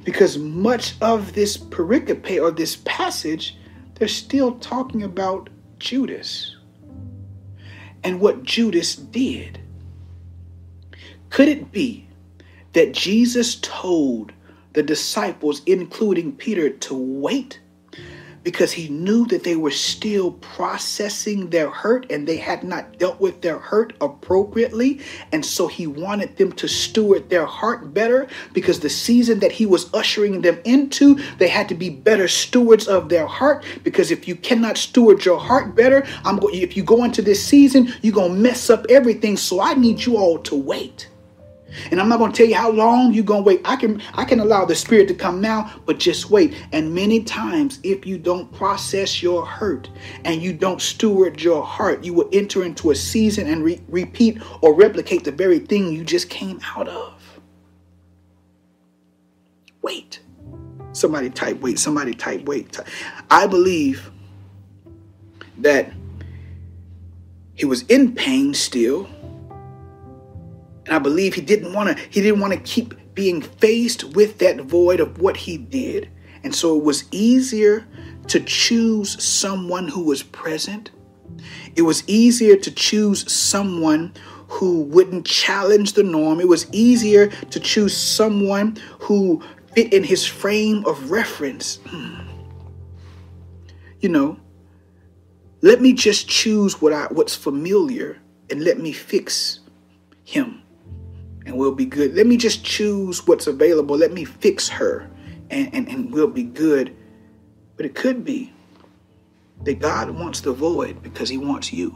Because 0.03 0.37
much 0.37 0.95
of 1.01 1.33
this 1.33 1.57
pericope 1.57 2.41
or 2.41 2.51
this 2.51 2.77
passage, 2.85 3.57
they're 3.95 4.07
still 4.07 4.53
talking 4.59 5.03
about 5.03 5.49
Judas 5.79 6.55
and 8.03 8.19
what 8.19 8.43
Judas 8.43 8.95
did. 8.95 9.59
Could 11.29 11.47
it 11.47 11.71
be 11.71 12.07
that 12.73 12.93
Jesus 12.93 13.55
told 13.61 14.31
the 14.75 14.83
disciples, 14.83 15.61
including 15.65 16.33
Peter, 16.33 16.69
to 16.69 16.93
wait 16.93 17.59
because 18.45 18.71
he 18.71 18.87
knew 18.89 19.25
that 19.25 19.43
they 19.43 19.55
were 19.55 19.71
still 19.71 20.33
processing 20.33 21.49
their 21.49 21.67
hurt 21.67 22.05
and 22.11 22.27
they 22.27 22.37
had 22.37 22.63
not 22.63 22.99
dealt 22.99 23.19
with 23.19 23.41
their 23.41 23.57
hurt 23.57 23.93
appropriately. 23.99 25.01
And 25.31 25.43
so 25.43 25.67
he 25.67 25.87
wanted 25.87 26.37
them 26.37 26.51
to 26.53 26.67
steward 26.67 27.27
their 27.31 27.47
heart 27.47 27.91
better 27.91 28.27
because 28.53 28.79
the 28.79 28.89
season 28.89 29.39
that 29.39 29.51
he 29.51 29.65
was 29.65 29.91
ushering 29.95 30.41
them 30.41 30.59
into, 30.63 31.15
they 31.39 31.47
had 31.47 31.67
to 31.69 31.75
be 31.75 31.89
better 31.89 32.27
stewards 32.27 32.87
of 32.87 33.09
their 33.09 33.25
heart. 33.25 33.65
Because 33.83 34.11
if 34.11 34.27
you 34.27 34.35
cannot 34.35 34.77
steward 34.77 35.25
your 35.25 35.39
heart 35.39 35.75
better, 35.75 36.05
I'm 36.23 36.37
going 36.37 36.53
if 36.53 36.77
you 36.77 36.83
go 36.83 37.03
into 37.03 37.23
this 37.23 37.43
season, 37.43 37.91
you're 38.03 38.13
gonna 38.13 38.35
mess 38.35 38.69
up 38.69 38.85
everything. 38.89 39.37
So 39.37 39.59
I 39.59 39.73
need 39.73 40.05
you 40.05 40.17
all 40.17 40.37
to 40.39 40.55
wait. 40.55 41.09
And 41.91 41.99
I'm 41.99 42.09
not 42.09 42.19
going 42.19 42.31
to 42.31 42.37
tell 42.37 42.47
you 42.47 42.55
how 42.55 42.71
long 42.71 43.13
you're 43.13 43.23
going 43.23 43.43
to 43.43 43.47
wait. 43.47 43.61
I 43.65 43.75
can 43.75 44.01
I 44.13 44.25
can 44.25 44.39
allow 44.39 44.65
the 44.65 44.75
spirit 44.75 45.07
to 45.09 45.13
come 45.13 45.41
now, 45.41 45.71
but 45.85 45.99
just 45.99 46.29
wait. 46.29 46.55
And 46.71 46.93
many 46.93 47.23
times 47.23 47.79
if 47.83 48.05
you 48.05 48.17
don't 48.17 48.51
process 48.53 49.21
your 49.21 49.45
hurt 49.45 49.89
and 50.23 50.41
you 50.41 50.53
don't 50.53 50.81
steward 50.81 51.41
your 51.41 51.63
heart, 51.63 52.03
you 52.03 52.13
will 52.13 52.29
enter 52.31 52.63
into 52.63 52.91
a 52.91 52.95
season 52.95 53.47
and 53.47 53.63
re- 53.63 53.81
repeat 53.87 54.41
or 54.61 54.73
replicate 54.73 55.23
the 55.23 55.31
very 55.31 55.59
thing 55.59 55.91
you 55.91 56.03
just 56.03 56.29
came 56.29 56.59
out 56.75 56.87
of. 56.87 57.13
Wait. 59.81 60.19
Somebody 60.93 61.29
type 61.29 61.59
wait. 61.61 61.77
Somebody 61.77 62.13
type 62.13 62.45
wait. 62.45 62.79
I 63.29 63.47
believe 63.47 64.11
that 65.57 65.91
he 67.55 67.65
was 67.65 67.83
in 67.83 68.13
pain 68.13 68.53
still 68.53 69.07
and 70.85 70.93
I 70.93 70.99
believe 70.99 71.33
he 71.33 71.41
didn't 71.41 71.73
want 71.73 71.95
to 71.95 72.03
he 72.09 72.21
didn't 72.21 72.39
want 72.39 72.53
to 72.53 72.59
keep 72.59 72.93
being 73.15 73.41
faced 73.41 74.03
with 74.15 74.37
that 74.39 74.61
void 74.61 74.99
of 74.99 75.19
what 75.19 75.37
he 75.37 75.57
did. 75.57 76.09
And 76.43 76.53
so 76.53 76.77
it 76.77 76.83
was 76.83 77.05
easier 77.11 77.87
to 78.27 78.39
choose 78.39 79.23
someone 79.23 79.87
who 79.87 80.03
was 80.03 80.21
present. 80.21 80.91
It 81.75 81.81
was 81.81 82.03
easier 82.07 82.55
to 82.57 82.71
choose 82.71 83.31
someone 83.31 84.13
who 84.47 84.81
wouldn't 84.83 85.25
challenge 85.25 85.93
the 85.93 86.03
norm. 86.03 86.39
It 86.39 86.47
was 86.47 86.67
easier 86.71 87.27
to 87.27 87.59
choose 87.59 87.97
someone 87.97 88.77
who 88.99 89.41
fit 89.73 89.91
in 89.91 90.03
his 90.03 90.25
frame 90.25 90.85
of 90.85 91.09
reference. 91.09 91.79
Hmm. 91.87 92.21
You 94.01 94.09
know, 94.09 94.37
let 95.61 95.81
me 95.81 95.93
just 95.93 96.27
choose 96.27 96.79
what 96.79 96.93
I 96.93 97.07
what's 97.07 97.35
familiar 97.35 98.19
and 98.51 98.63
let 98.63 98.79
me 98.79 98.91
fix 98.91 99.61
him 100.23 100.61
and 101.45 101.57
we'll 101.57 101.75
be 101.75 101.85
good. 101.85 102.15
Let 102.15 102.27
me 102.27 102.37
just 102.37 102.63
choose 102.63 103.25
what's 103.27 103.47
available. 103.47 103.97
Let 103.97 104.11
me 104.11 104.25
fix 104.25 104.67
her 104.69 105.09
and, 105.49 105.73
and, 105.73 105.87
and 105.87 106.11
we'll 106.11 106.27
be 106.27 106.43
good. 106.43 106.95
But 107.77 107.85
it 107.85 107.95
could 107.95 108.25
be 108.25 108.51
that 109.63 109.79
God 109.79 110.09
wants 110.09 110.41
the 110.41 110.53
void 110.53 111.01
because 111.03 111.29
he 111.29 111.37
wants 111.37 111.71
you. 111.71 111.95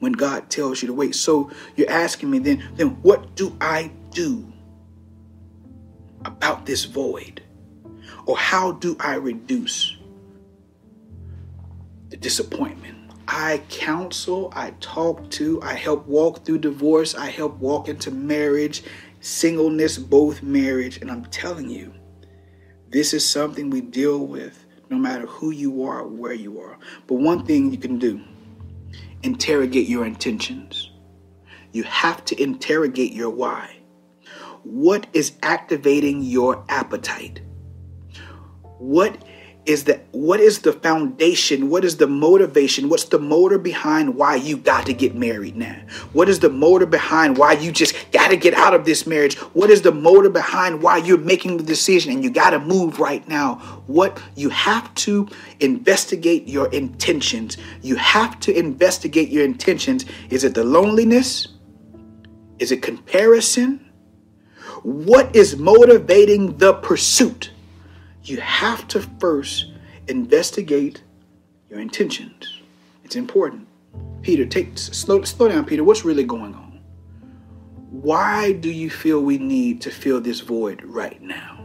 When 0.00 0.12
God 0.12 0.48
tells 0.48 0.80
you 0.80 0.86
to 0.86 0.94
wait. 0.94 1.16
So 1.16 1.50
you're 1.74 1.90
asking 1.90 2.30
me 2.30 2.38
then, 2.38 2.68
then 2.76 2.90
what 3.02 3.34
do 3.34 3.56
I 3.60 3.90
do 4.10 4.52
about 6.24 6.66
this 6.66 6.84
void? 6.84 7.42
Or 8.24 8.36
how 8.36 8.72
do 8.72 8.96
I 9.00 9.14
reduce 9.14 9.96
the 12.10 12.16
disappointment? 12.16 12.97
I 13.30 13.58
counsel, 13.68 14.50
I 14.56 14.70
talk 14.80 15.30
to, 15.32 15.60
I 15.60 15.74
help 15.74 16.06
walk 16.06 16.46
through 16.46 16.58
divorce, 16.58 17.14
I 17.14 17.26
help 17.26 17.58
walk 17.58 17.86
into 17.86 18.10
marriage, 18.10 18.82
singleness, 19.20 19.98
both 19.98 20.42
marriage. 20.42 20.96
And 21.02 21.10
I'm 21.10 21.26
telling 21.26 21.68
you, 21.68 21.92
this 22.88 23.12
is 23.12 23.28
something 23.28 23.68
we 23.68 23.82
deal 23.82 24.26
with 24.26 24.64
no 24.88 24.96
matter 24.96 25.26
who 25.26 25.50
you 25.50 25.84
are 25.84 26.00
or 26.00 26.08
where 26.08 26.32
you 26.32 26.58
are. 26.58 26.78
But 27.06 27.16
one 27.16 27.44
thing 27.44 27.70
you 27.70 27.76
can 27.76 27.98
do 27.98 28.18
interrogate 29.22 29.88
your 29.88 30.06
intentions. 30.06 30.90
You 31.72 31.82
have 31.82 32.24
to 32.26 32.42
interrogate 32.42 33.12
your 33.12 33.28
why. 33.28 33.76
What 34.62 35.06
is 35.12 35.32
activating 35.42 36.22
your 36.22 36.64
appetite? 36.70 37.42
What 38.78 39.22
is 39.68 39.84
that 39.84 40.00
what 40.12 40.40
is 40.40 40.60
the 40.60 40.72
foundation? 40.72 41.68
What 41.68 41.84
is 41.84 41.98
the 41.98 42.06
motivation? 42.06 42.88
What's 42.88 43.04
the 43.04 43.18
motor 43.18 43.58
behind 43.58 44.16
why 44.16 44.36
you 44.36 44.56
got 44.56 44.86
to 44.86 44.94
get 44.94 45.14
married 45.14 45.56
now? 45.56 45.76
What 46.14 46.30
is 46.30 46.40
the 46.40 46.48
motor 46.48 46.86
behind 46.86 47.36
why 47.36 47.52
you 47.52 47.70
just 47.70 48.10
got 48.10 48.28
to 48.28 48.36
get 48.36 48.54
out 48.54 48.72
of 48.72 48.86
this 48.86 49.06
marriage? 49.06 49.36
What 49.52 49.68
is 49.68 49.82
the 49.82 49.92
motor 49.92 50.30
behind 50.30 50.82
why 50.82 50.96
you're 50.96 51.18
making 51.18 51.58
the 51.58 51.62
decision 51.62 52.12
and 52.12 52.24
you 52.24 52.30
got 52.30 52.50
to 52.50 52.58
move 52.58 52.98
right 52.98 53.28
now? 53.28 53.56
What 53.86 54.18
you 54.36 54.48
have 54.48 54.92
to 55.06 55.28
investigate 55.60 56.48
your 56.48 56.72
intentions. 56.72 57.58
You 57.82 57.96
have 57.96 58.40
to 58.40 58.58
investigate 58.58 59.28
your 59.28 59.44
intentions. 59.44 60.06
Is 60.30 60.44
it 60.44 60.54
the 60.54 60.64
loneliness? 60.64 61.48
Is 62.58 62.72
it 62.72 62.80
comparison? 62.80 63.84
What 64.82 65.36
is 65.36 65.58
motivating 65.58 66.56
the 66.56 66.72
pursuit? 66.72 67.50
You 68.24 68.38
have 68.40 68.86
to 68.88 69.00
first 69.20 69.72
investigate 70.08 71.02
your 71.70 71.80
intentions. 71.80 72.60
It's 73.04 73.16
important. 73.16 73.66
Peter, 74.22 74.44
take 74.44 74.76
slow 74.76 75.22
slow 75.22 75.48
down, 75.48 75.64
Peter. 75.64 75.84
What's 75.84 76.04
really 76.04 76.24
going 76.24 76.54
on? 76.54 76.80
Why 77.90 78.52
do 78.52 78.70
you 78.70 78.90
feel 78.90 79.20
we 79.20 79.38
need 79.38 79.80
to 79.82 79.90
fill 79.90 80.20
this 80.20 80.40
void 80.40 80.82
right 80.84 81.20
now? 81.22 81.64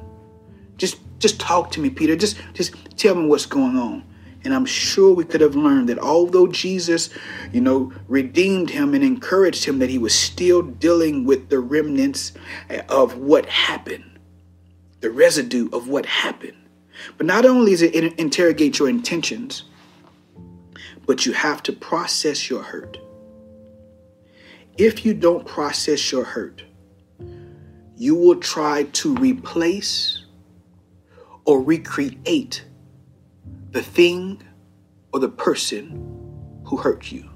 Just 0.78 1.00
just 1.20 1.40
talk 1.40 1.72
to 1.72 1.80
me, 1.80 1.90
Peter. 1.90 2.16
Just 2.16 2.38
just 2.54 2.74
tell 2.98 3.16
me 3.16 3.28
what's 3.28 3.46
going 3.46 3.78
on. 3.78 4.04
And 4.46 4.54
I'm 4.54 4.66
sure 4.66 5.14
we 5.14 5.24
could 5.24 5.40
have 5.40 5.56
learned 5.56 5.88
that 5.88 6.00
although 6.00 6.48
Jesus, 6.48 7.10
you 7.54 7.62
know, 7.62 7.94
redeemed 8.10 8.70
him 8.70 8.94
and 8.94 9.02
encouraged 9.02 9.64
him, 9.64 9.80
that 9.80 9.90
he 9.90 9.98
was 9.98 10.14
still 10.14 10.62
dealing 10.62 11.24
with 11.24 11.48
the 11.48 11.60
remnants 11.60 12.34
of 12.90 13.18
what 13.18 13.46
happened 13.46 14.13
the 15.04 15.12
residue 15.12 15.68
of 15.74 15.90
what 15.90 16.06
happened. 16.06 16.56
But 17.18 17.26
not 17.26 17.46
only 17.46 17.74
is 17.74 17.82
it 17.82 17.94
interrogate 18.18 18.80
your 18.80 18.88
intentions, 18.88 19.66
but 21.06 21.26
you 21.26 21.34
have 21.34 21.62
to 21.64 21.74
process 21.74 22.50
your 22.50 22.64
hurt. 22.64 22.98
If 24.78 25.06
you 25.06 25.14
don't 25.14 25.46
process 25.46 26.10
your 26.10 26.24
hurt, 26.24 26.64
you 27.98 28.16
will 28.16 28.38
try 28.38 28.84
to 28.84 29.14
replace 29.16 30.24
or 31.44 31.62
recreate 31.62 32.64
the 33.72 33.82
thing 33.84 34.42
or 35.12 35.20
the 35.20 35.28
person 35.28 36.62
who 36.64 36.78
hurt 36.78 37.12
you. 37.12 37.30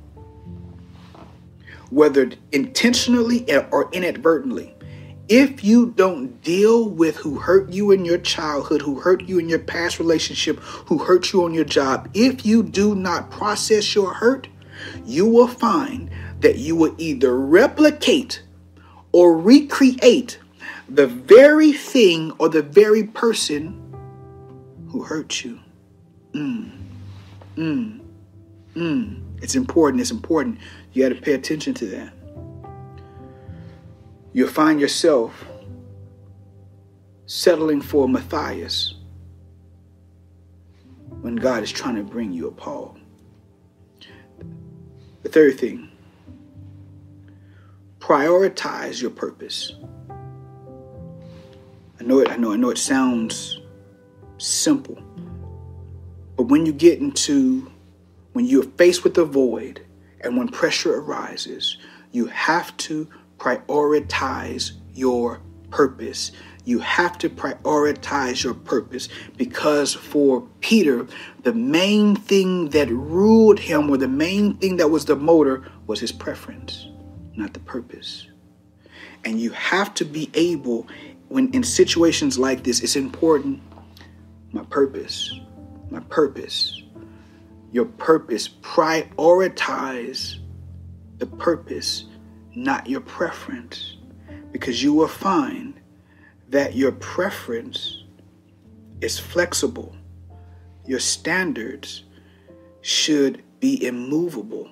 Whether 1.89 2.31
intentionally 2.53 3.45
or 3.71 3.89
inadvertently, 3.91 4.73
if 5.29 5.63
you 5.63 5.91
don't 5.91 6.41
deal 6.41 6.87
with 6.87 7.17
who 7.17 7.37
hurt 7.39 7.69
you 7.69 7.91
in 7.91 8.05
your 8.05 8.17
childhood, 8.17 8.81
who 8.81 8.99
hurt 8.99 9.23
you 9.23 9.39
in 9.39 9.49
your 9.49 9.59
past 9.59 9.99
relationship, 9.99 10.59
who 10.59 10.97
hurt 10.99 11.33
you 11.33 11.43
on 11.43 11.53
your 11.53 11.65
job, 11.65 12.09
if 12.13 12.45
you 12.45 12.63
do 12.63 12.95
not 12.95 13.29
process 13.29 13.93
your 13.93 14.13
hurt, 14.13 14.47
you 15.05 15.25
will 15.25 15.47
find 15.47 16.09
that 16.39 16.57
you 16.57 16.75
will 16.75 16.95
either 16.97 17.37
replicate 17.37 18.43
or 19.11 19.37
recreate 19.37 20.39
the 20.87 21.07
very 21.07 21.73
thing 21.73 22.31
or 22.39 22.47
the 22.47 22.61
very 22.61 23.03
person 23.03 23.83
who 24.89 25.03
hurt 25.03 25.43
you. 25.43 25.59
Mm, 26.31 26.71
mm, 27.55 27.99
mm. 28.75 29.23
It's 29.41 29.55
important. 29.55 30.01
It's 30.01 30.11
important. 30.11 30.59
You 30.93 31.03
got 31.03 31.15
to 31.15 31.21
pay 31.21 31.33
attention 31.33 31.73
to 31.75 31.85
that 31.87 32.16
you'll 34.37 34.47
find 34.47 34.79
yourself 34.79 35.47
settling 37.25 37.81
for 37.81 38.07
Matthias 38.07 38.93
when 41.21 41.35
God 41.35 41.63
is 41.63 41.71
trying 41.71 41.95
to 41.95 42.03
bring 42.03 42.31
you 42.31 42.47
a 42.47 42.51
Paul. 42.51 42.95
The 45.23 45.29
third 45.29 45.59
thing, 45.59 45.89
prioritize 47.97 49.01
your 49.01 49.09
purpose. 49.09 49.73
I 51.99 52.03
know 52.03 52.19
it, 52.19 52.29
I 52.29 52.37
know, 52.37 52.51
I 52.51 52.57
know 52.57 52.69
it 52.69 52.77
sounds 52.77 53.59
simple. 54.37 55.01
But 56.35 56.43
when 56.43 56.63
you 56.63 56.73
get 56.73 56.99
into 56.99 57.71
when 58.33 58.45
you're 58.45 58.61
faced 58.61 59.03
with 59.03 59.17
a 59.17 59.25
void 59.25 59.83
and 60.21 60.37
when 60.37 60.47
pressure 60.47 60.99
arises, 60.99 61.79
you 62.11 62.27
have 62.27 62.77
to 62.77 63.07
prioritize 63.37 64.71
your 64.93 65.41
purpose. 65.69 66.31
You 66.65 66.79
have 66.79 67.17
to 67.19 67.29
prioritize 67.29 68.43
your 68.43 68.53
purpose 68.53 69.07
because 69.37 69.93
for 69.93 70.41
Peter, 70.59 71.07
the 71.43 71.53
main 71.53 72.15
thing 72.15 72.69
that 72.69 72.89
ruled 72.89 73.59
him, 73.59 73.89
or 73.89 73.97
the 73.97 74.07
main 74.07 74.55
thing 74.57 74.77
that 74.77 74.89
was 74.89 75.05
the 75.05 75.15
motor, 75.15 75.63
was 75.85 75.99
his 75.99 76.11
preference, 76.11 76.89
not 77.35 77.53
the 77.53 77.61
purpose. 77.61 78.27
And 79.23 79.39
you 79.39 79.51
have 79.51 79.93
to 79.95 80.05
be 80.05 80.29
able, 80.33 80.87
when 81.29 81.53
in 81.53 81.63
situations 81.63 82.37
like 82.37 82.63
this, 82.63 82.81
it's 82.81 82.95
important. 82.95 83.61
My 84.51 84.63
purpose, 84.63 85.33
my 85.89 85.99
purpose, 86.01 86.83
your 87.71 87.85
purpose, 87.85 88.47
prioritize 88.47 90.37
the 91.17 91.25
purpose, 91.25 92.05
not 92.57 92.89
your 92.89 93.01
preference. 93.01 93.97
Because 94.51 94.81
you 94.81 94.93
will 94.93 95.07
find 95.07 95.75
that 96.49 96.75
your 96.75 96.91
preference 96.91 98.03
is 98.99 99.19
flexible. 99.19 99.95
Your 100.85 100.99
standards 100.99 102.03
should 102.81 103.43
be 103.59 103.85
immovable. 103.85 104.69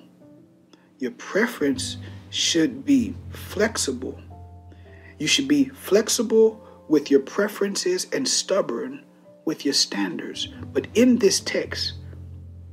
Your 0.98 1.12
preference 1.12 1.98
should 2.30 2.84
be 2.84 3.14
flexible. 3.30 4.20
You 5.18 5.28
should 5.28 5.46
be 5.46 5.66
flexible 5.66 6.60
with 6.88 7.10
your 7.10 7.20
preferences 7.20 8.06
and 8.12 8.26
stubborn 8.26 9.04
with 9.44 9.64
your 9.64 9.74
standards. 9.74 10.48
But 10.72 10.88
in 10.94 11.18
this 11.18 11.38
text, 11.40 11.94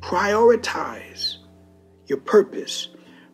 prioritize 0.02 1.38
your 2.08 2.20
purpose. 2.20 2.88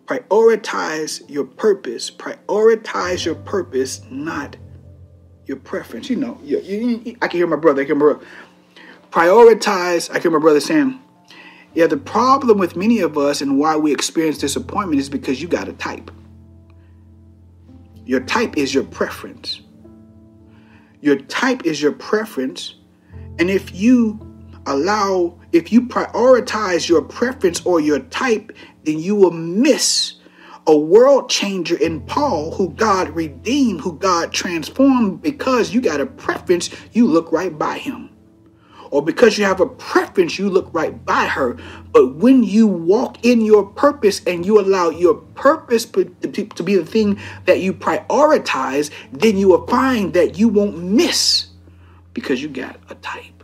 Prioritize 0.09 1.21
your 1.29 1.45
purpose. 1.45 2.09
Prioritize 2.09 3.25
your 3.25 3.35
purpose, 3.35 4.01
not 4.09 4.57
your 5.45 5.57
preference. 5.57 6.09
You 6.09 6.15
know, 6.15 6.39
you, 6.43 6.57
you, 6.61 7.15
I 7.21 7.27
can 7.27 7.37
hear 7.37 7.45
my 7.45 7.57
brother. 7.57 7.83
I 7.83 7.85
can 7.85 7.95
hear 7.99 8.07
my 8.07 8.13
brother. 8.13 8.25
Prioritize. 9.11 10.09
I 10.09 10.13
can 10.13 10.23
hear 10.23 10.31
my 10.31 10.39
brother 10.39 10.61
saying, 10.61 10.99
yeah, 11.75 11.85
the 11.85 11.97
problem 11.97 12.57
with 12.57 12.75
many 12.75 13.01
of 13.01 13.19
us 13.19 13.41
and 13.41 13.59
why 13.59 13.77
we 13.77 13.91
experience 13.93 14.39
disappointment 14.39 14.99
is 14.99 15.09
because 15.09 15.43
you 15.43 15.47
got 15.47 15.67
a 15.67 15.73
type. 15.73 16.09
Your 18.03 18.21
type 18.21 18.57
is 18.57 18.73
your 18.73 18.85
preference. 18.85 19.61
Your 21.01 21.17
type 21.17 21.67
is 21.67 21.79
your 21.79 21.91
preference. 21.91 22.73
And 23.37 23.51
if 23.51 23.75
you 23.75 24.19
allow, 24.65 25.39
if 25.51 25.71
you 25.71 25.81
prioritize 25.81 26.89
your 26.89 27.03
preference 27.03 27.63
or 27.65 27.79
your 27.79 27.99
type, 27.99 28.51
then 28.89 28.99
you 28.99 29.15
will 29.15 29.31
miss 29.31 30.15
a 30.65 30.75
world 30.75 31.29
changer 31.29 31.77
in 31.77 32.01
Paul 32.01 32.51
who 32.51 32.69
God 32.69 33.09
redeemed, 33.09 33.81
who 33.81 33.93
God 33.93 34.33
transformed 34.33 35.21
because 35.21 35.73
you 35.73 35.79
got 35.79 36.01
a 36.01 36.05
preference, 36.05 36.69
you 36.91 37.05
look 37.05 37.31
right 37.31 37.55
by 37.55 37.77
him 37.77 38.09
or 38.91 39.03
because 39.03 39.37
you 39.37 39.45
have 39.45 39.59
a 39.59 39.67
preference, 39.67 40.39
you 40.39 40.49
look 40.49 40.73
right 40.73 41.05
by 41.05 41.25
her. 41.27 41.57
But 41.91 42.15
when 42.15 42.43
you 42.43 42.65
walk 42.65 43.23
in 43.23 43.41
your 43.41 43.63
purpose 43.63 44.23
and 44.25 44.43
you 44.43 44.59
allow 44.59 44.89
your 44.89 45.13
purpose 45.13 45.85
to 45.85 46.63
be 46.63 46.75
the 46.75 46.85
thing 46.85 47.19
that 47.45 47.59
you 47.59 47.73
prioritize, 47.73 48.89
then 49.11 49.37
you 49.37 49.49
will 49.49 49.67
find 49.67 50.13
that 50.13 50.39
you 50.39 50.47
won't 50.49 50.79
miss 50.79 51.47
because 52.13 52.41
you 52.41 52.49
got 52.49 52.77
a 52.89 52.95
type. 52.95 53.38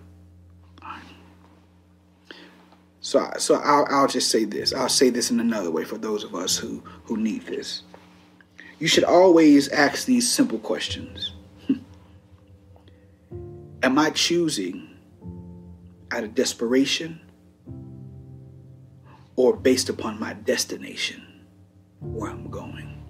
So, 3.05 3.29
so 3.37 3.61
I'll, 3.63 3.85
I'll 3.91 4.07
just 4.07 4.31
say 4.31 4.45
this. 4.45 4.73
I'll 4.73 4.89
say 4.89 5.11
this 5.11 5.29
in 5.29 5.39
another 5.39 5.69
way 5.69 5.83
for 5.83 5.99
those 5.99 6.23
of 6.23 6.33
us 6.33 6.57
who, 6.57 6.81
who 7.03 7.17
need 7.17 7.45
this. 7.45 7.83
You 8.79 8.87
should 8.87 9.03
always 9.03 9.69
ask 9.69 10.07
these 10.07 10.27
simple 10.27 10.57
questions 10.57 11.33
Am 13.83 13.99
I 13.99 14.09
choosing 14.09 14.89
out 16.09 16.23
of 16.23 16.33
desperation 16.33 17.21
or 19.35 19.55
based 19.55 19.89
upon 19.89 20.19
my 20.19 20.33
destination, 20.33 21.21
where 21.99 22.31
I'm 22.31 22.49
going. 22.49 23.03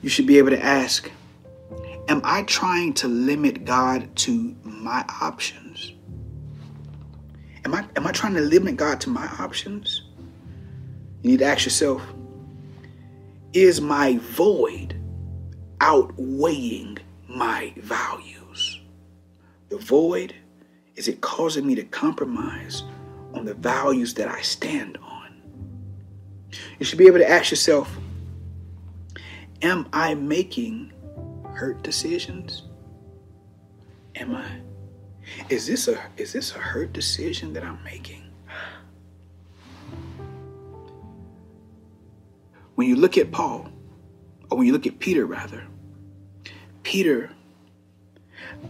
You 0.00 0.08
should 0.08 0.28
be 0.28 0.38
able 0.38 0.50
to 0.50 0.64
ask 0.64 1.10
Am 2.06 2.20
I 2.22 2.44
trying 2.44 2.94
to 2.94 3.08
limit 3.08 3.64
God 3.64 4.14
to 4.18 4.54
my 4.62 5.04
options? 5.20 5.94
Am 7.68 7.74
I, 7.74 7.84
am 7.96 8.06
I 8.06 8.12
trying 8.12 8.32
to 8.32 8.40
limit 8.40 8.78
God 8.78 8.98
to 9.02 9.10
my 9.10 9.26
options? 9.38 10.04
You 11.20 11.32
need 11.32 11.40
to 11.40 11.44
ask 11.44 11.66
yourself 11.66 12.00
Is 13.52 13.78
my 13.78 14.16
void 14.16 14.96
outweighing 15.78 16.96
my 17.28 17.74
values? 17.76 18.80
The 19.68 19.76
void 19.76 20.34
is 20.96 21.08
it 21.08 21.20
causing 21.20 21.66
me 21.66 21.74
to 21.74 21.84
compromise 21.84 22.84
on 23.34 23.44
the 23.44 23.52
values 23.52 24.14
that 24.14 24.28
I 24.28 24.40
stand 24.40 24.96
on? 25.02 25.42
You 26.78 26.86
should 26.86 26.98
be 26.98 27.06
able 27.06 27.18
to 27.18 27.28
ask 27.28 27.50
yourself 27.50 27.94
Am 29.60 29.86
I 29.92 30.14
making 30.14 30.94
hurt 31.52 31.82
decisions? 31.82 32.62
Am 34.14 34.34
I? 34.36 34.67
Is 35.48 35.66
this 35.66 35.88
a 35.88 36.00
is 36.16 36.32
this 36.32 36.54
a 36.54 36.58
hurt 36.58 36.92
decision 36.92 37.52
that 37.54 37.64
I'm 37.64 37.82
making? 37.84 38.24
When 42.74 42.88
you 42.88 42.96
look 42.96 43.18
at 43.18 43.32
Paul, 43.32 43.68
or 44.50 44.58
when 44.58 44.66
you 44.66 44.72
look 44.72 44.86
at 44.86 44.98
Peter 44.98 45.26
rather, 45.26 45.66
Peter 46.82 47.30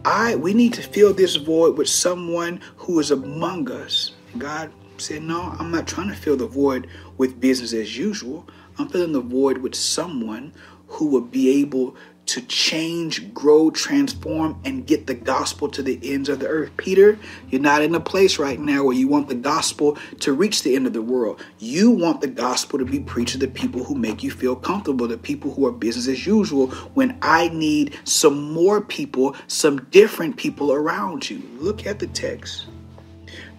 I 0.04 0.36
we 0.36 0.54
need 0.54 0.74
to 0.74 0.82
fill 0.82 1.14
this 1.14 1.36
void 1.36 1.76
with 1.76 1.88
someone 1.88 2.60
who 2.76 2.98
is 3.00 3.10
among 3.10 3.70
us. 3.70 4.12
God 4.36 4.72
said, 4.98 5.22
No, 5.22 5.54
I'm 5.58 5.70
not 5.70 5.86
trying 5.86 6.08
to 6.08 6.16
fill 6.16 6.36
the 6.36 6.46
void 6.46 6.88
with 7.16 7.40
business 7.40 7.72
as 7.72 7.96
usual. 7.96 8.46
I'm 8.78 8.88
filling 8.88 9.12
the 9.12 9.20
void 9.20 9.58
with 9.58 9.74
someone 9.74 10.52
who 10.86 11.06
will 11.06 11.20
be 11.22 11.60
able 11.60 11.96
to 12.28 12.42
change, 12.42 13.32
grow, 13.32 13.70
transform, 13.70 14.60
and 14.64 14.86
get 14.86 15.06
the 15.06 15.14
gospel 15.14 15.68
to 15.70 15.82
the 15.82 15.98
ends 16.02 16.28
of 16.28 16.40
the 16.40 16.46
earth. 16.46 16.70
Peter, 16.76 17.18
you're 17.48 17.60
not 17.60 17.82
in 17.82 17.94
a 17.94 18.00
place 18.00 18.38
right 18.38 18.60
now 18.60 18.84
where 18.84 18.94
you 18.94 19.08
want 19.08 19.28
the 19.28 19.34
gospel 19.34 19.96
to 20.20 20.32
reach 20.32 20.62
the 20.62 20.76
end 20.76 20.86
of 20.86 20.92
the 20.92 21.02
world. 21.02 21.40
You 21.58 21.90
want 21.90 22.20
the 22.20 22.28
gospel 22.28 22.78
to 22.78 22.84
be 22.84 23.00
preached 23.00 23.32
to 23.32 23.38
the 23.38 23.48
people 23.48 23.82
who 23.82 23.94
make 23.94 24.22
you 24.22 24.30
feel 24.30 24.54
comfortable, 24.54 25.08
the 25.08 25.16
people 25.18 25.52
who 25.52 25.66
are 25.66 25.72
business 25.72 26.06
as 26.06 26.26
usual, 26.26 26.68
when 26.94 27.18
I 27.22 27.48
need 27.48 27.98
some 28.04 28.52
more 28.52 28.80
people, 28.80 29.34
some 29.46 29.84
different 29.86 30.36
people 30.36 30.72
around 30.72 31.28
you. 31.28 31.42
Look 31.58 31.86
at 31.86 31.98
the 31.98 32.06
text. 32.08 32.66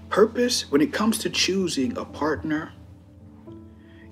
Purpose, 0.10 0.72
when 0.72 0.82
it 0.82 0.94
comes 0.94 1.18
to 1.20 1.30
choosing 1.30 1.98
a 1.98 2.06
partner 2.06 2.72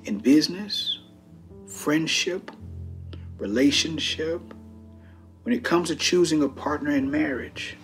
in 0.06 0.18
business, 0.18 1.00
friendship, 1.68 2.52
relationship, 3.38 4.42
when 5.44 5.54
it 5.54 5.64
comes 5.64 5.90
to 5.90 5.96
choosing 5.96 6.44
a 6.44 6.50
partner 6.50 6.92
in 6.92 7.10
marriage, 7.10 7.78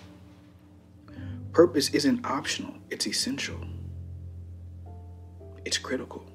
purpose 1.51 1.89
isn't 1.89 2.25
optional, 2.25 2.73
it's 2.89 3.07
essential. 3.07 3.59
It's 5.65 5.77
critical. 5.77 6.25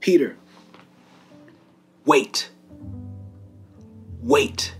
Peter, 0.00 0.36
wait. 2.04 2.50
Wait. 4.20 4.74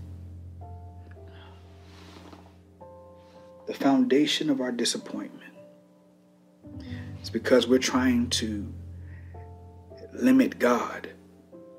The 3.67 3.73
foundation 3.73 4.49
of 4.49 4.59
our 4.61 4.71
disappointment 4.71 5.53
is 7.21 7.29
because 7.29 7.67
we're 7.67 7.79
trying 7.79 8.29
to 8.31 8.73
limit 10.13 10.59
God 10.59 11.09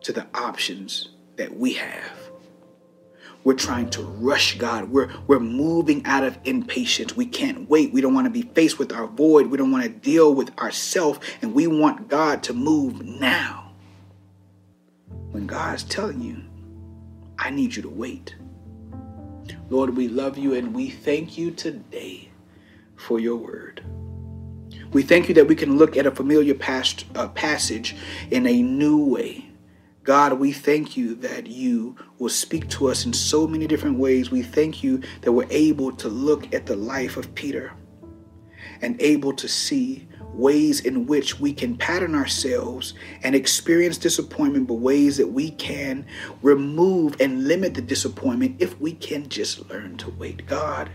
to 0.02 0.12
the 0.12 0.26
options 0.34 1.10
that 1.36 1.56
we 1.56 1.74
have. 1.74 2.18
We're 3.44 3.54
trying 3.54 3.88
to 3.90 4.02
rush 4.02 4.58
God. 4.58 4.90
We're, 4.90 5.10
we're 5.26 5.38
moving 5.38 6.04
out 6.04 6.24
of 6.24 6.38
impatience. 6.44 7.16
We 7.16 7.24
can't 7.24 7.68
wait. 7.68 7.92
We 7.92 8.00
don't 8.00 8.14
want 8.14 8.26
to 8.26 8.30
be 8.30 8.42
faced 8.42 8.78
with 8.78 8.92
our 8.92 9.06
void. 9.06 9.46
We 9.46 9.56
don't 9.56 9.70
want 9.70 9.84
to 9.84 9.90
deal 9.90 10.34
with 10.34 10.56
ourself. 10.58 11.20
And 11.40 11.54
we 11.54 11.66
want 11.66 12.08
God 12.08 12.42
to 12.44 12.52
move 12.52 13.02
now. 13.02 13.72
When 15.30 15.46
God's 15.46 15.84
telling 15.84 16.20
you, 16.20 16.42
I 17.38 17.50
need 17.50 17.76
you 17.76 17.82
to 17.82 17.88
wait. 17.88 18.34
Lord, 19.70 19.96
we 19.96 20.08
love 20.08 20.36
you 20.36 20.54
and 20.54 20.74
we 20.74 20.90
thank 20.90 21.38
you 21.38 21.50
today 21.50 22.30
for 22.96 23.20
your 23.20 23.36
word. 23.36 23.82
We 24.92 25.02
thank 25.02 25.28
you 25.28 25.34
that 25.36 25.46
we 25.46 25.54
can 25.54 25.78
look 25.78 25.96
at 25.96 26.06
a 26.06 26.10
familiar 26.10 26.54
past, 26.54 27.04
uh, 27.14 27.28
passage 27.28 27.94
in 28.30 28.46
a 28.46 28.62
new 28.62 29.04
way 29.04 29.47
God, 30.08 30.32
we 30.38 30.52
thank 30.52 30.96
you 30.96 31.16
that 31.16 31.48
you 31.48 31.94
will 32.18 32.30
speak 32.30 32.66
to 32.70 32.88
us 32.88 33.04
in 33.04 33.12
so 33.12 33.46
many 33.46 33.66
different 33.66 33.98
ways. 33.98 34.30
We 34.30 34.40
thank 34.40 34.82
you 34.82 35.02
that 35.20 35.32
we're 35.32 35.46
able 35.50 35.92
to 35.96 36.08
look 36.08 36.54
at 36.54 36.64
the 36.64 36.76
life 36.76 37.18
of 37.18 37.34
Peter 37.34 37.74
and 38.80 38.98
able 39.02 39.34
to 39.34 39.46
see 39.46 40.08
ways 40.32 40.80
in 40.80 41.04
which 41.04 41.38
we 41.38 41.52
can 41.52 41.76
pattern 41.76 42.14
ourselves 42.14 42.94
and 43.22 43.34
experience 43.34 43.98
disappointment, 43.98 44.66
but 44.66 44.76
ways 44.76 45.18
that 45.18 45.28
we 45.28 45.50
can 45.50 46.06
remove 46.40 47.20
and 47.20 47.46
limit 47.46 47.74
the 47.74 47.82
disappointment 47.82 48.56
if 48.60 48.80
we 48.80 48.92
can 48.92 49.28
just 49.28 49.68
learn 49.68 49.98
to 49.98 50.08
wait. 50.12 50.46
God, 50.46 50.88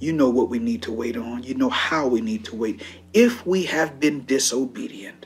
you 0.00 0.12
know 0.12 0.28
what 0.28 0.50
we 0.50 0.58
need 0.58 0.82
to 0.82 0.92
wait 0.92 1.16
on, 1.16 1.42
you 1.44 1.54
know 1.54 1.70
how 1.70 2.06
we 2.06 2.20
need 2.20 2.44
to 2.44 2.56
wait. 2.56 2.82
If 3.14 3.46
we 3.46 3.62
have 3.62 3.98
been 3.98 4.26
disobedient, 4.26 5.24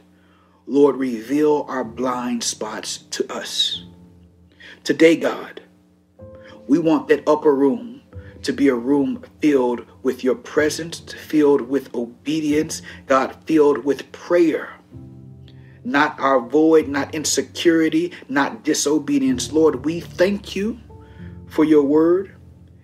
Lord, 0.70 0.96
reveal 0.96 1.64
our 1.66 1.82
blind 1.82 2.44
spots 2.44 2.98
to 2.98 3.32
us. 3.32 3.84
Today, 4.84 5.16
God, 5.16 5.62
we 6.66 6.78
want 6.78 7.08
that 7.08 7.26
upper 7.26 7.54
room 7.54 8.02
to 8.42 8.52
be 8.52 8.68
a 8.68 8.74
room 8.74 9.24
filled 9.40 9.86
with 10.02 10.22
your 10.22 10.34
presence, 10.34 11.00
filled 11.14 11.62
with 11.62 11.94
obedience, 11.94 12.82
God, 13.06 13.34
filled 13.46 13.82
with 13.82 14.12
prayer. 14.12 14.74
Not 15.84 16.20
our 16.20 16.38
void, 16.38 16.86
not 16.86 17.14
insecurity, 17.14 18.12
not 18.28 18.62
disobedience. 18.62 19.50
Lord, 19.50 19.86
we 19.86 20.00
thank 20.00 20.54
you 20.54 20.78
for 21.46 21.64
your 21.64 21.82
word. 21.82 22.36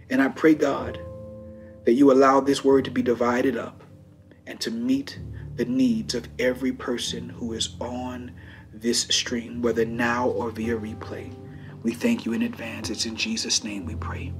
And 0.08 0.22
I 0.22 0.28
pray, 0.28 0.54
God, 0.54 0.98
that 1.84 1.92
you 1.92 2.10
allow 2.10 2.40
this 2.40 2.64
word 2.64 2.86
to 2.86 2.90
be 2.90 3.02
divided 3.02 3.58
up 3.58 3.82
and 4.46 4.58
to 4.62 4.70
meet 4.70 5.18
the 5.56 5.64
needs 5.64 6.14
of 6.14 6.28
every 6.38 6.72
person 6.72 7.28
who 7.28 7.52
is 7.52 7.76
on 7.80 8.32
this 8.72 9.02
stream, 9.02 9.62
whether 9.62 9.84
now 9.84 10.28
or 10.28 10.50
via 10.50 10.76
replay. 10.76 11.34
We 11.82 11.92
thank 11.92 12.24
you 12.24 12.32
in 12.32 12.42
advance. 12.42 12.90
It's 12.90 13.06
in 13.06 13.16
Jesus' 13.16 13.62
name 13.62 13.84
we 13.86 13.94
pray. 13.94 14.32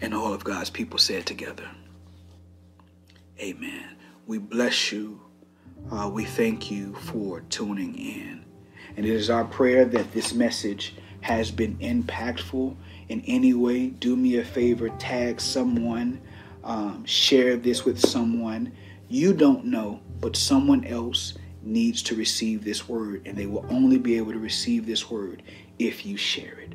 And 0.00 0.14
all 0.14 0.32
of 0.32 0.44
God's 0.44 0.70
people 0.70 0.98
said 0.98 1.26
together, 1.26 1.68
Amen. 3.40 3.96
We 4.26 4.38
bless 4.38 4.92
you. 4.92 5.20
Uh, 5.90 6.10
we 6.12 6.24
thank 6.24 6.70
you 6.70 6.94
for 6.94 7.40
tuning 7.42 7.94
in. 7.96 8.44
And 8.96 9.06
it 9.06 9.12
is 9.12 9.30
our 9.30 9.44
prayer 9.44 9.84
that 9.86 10.12
this 10.12 10.34
message 10.34 10.94
has 11.22 11.50
been 11.50 11.76
impactful 11.78 12.76
in 13.08 13.22
any 13.26 13.54
way. 13.54 13.88
Do 13.88 14.14
me 14.14 14.36
a 14.38 14.44
favor, 14.44 14.90
tag 14.90 15.40
someone, 15.40 16.20
um, 16.62 17.04
share 17.06 17.56
this 17.56 17.84
with 17.84 17.98
someone 17.98 18.72
you 19.10 19.34
don't 19.34 19.64
know, 19.64 20.00
but 20.20 20.36
someone 20.36 20.84
else 20.84 21.36
needs 21.62 22.00
to 22.04 22.14
receive 22.14 22.64
this 22.64 22.88
word, 22.88 23.22
and 23.26 23.36
they 23.36 23.46
will 23.46 23.66
only 23.68 23.98
be 23.98 24.16
able 24.16 24.30
to 24.30 24.38
receive 24.38 24.86
this 24.86 25.10
word 25.10 25.42
if 25.80 26.06
you 26.06 26.16
share 26.16 26.60
it. 26.60 26.74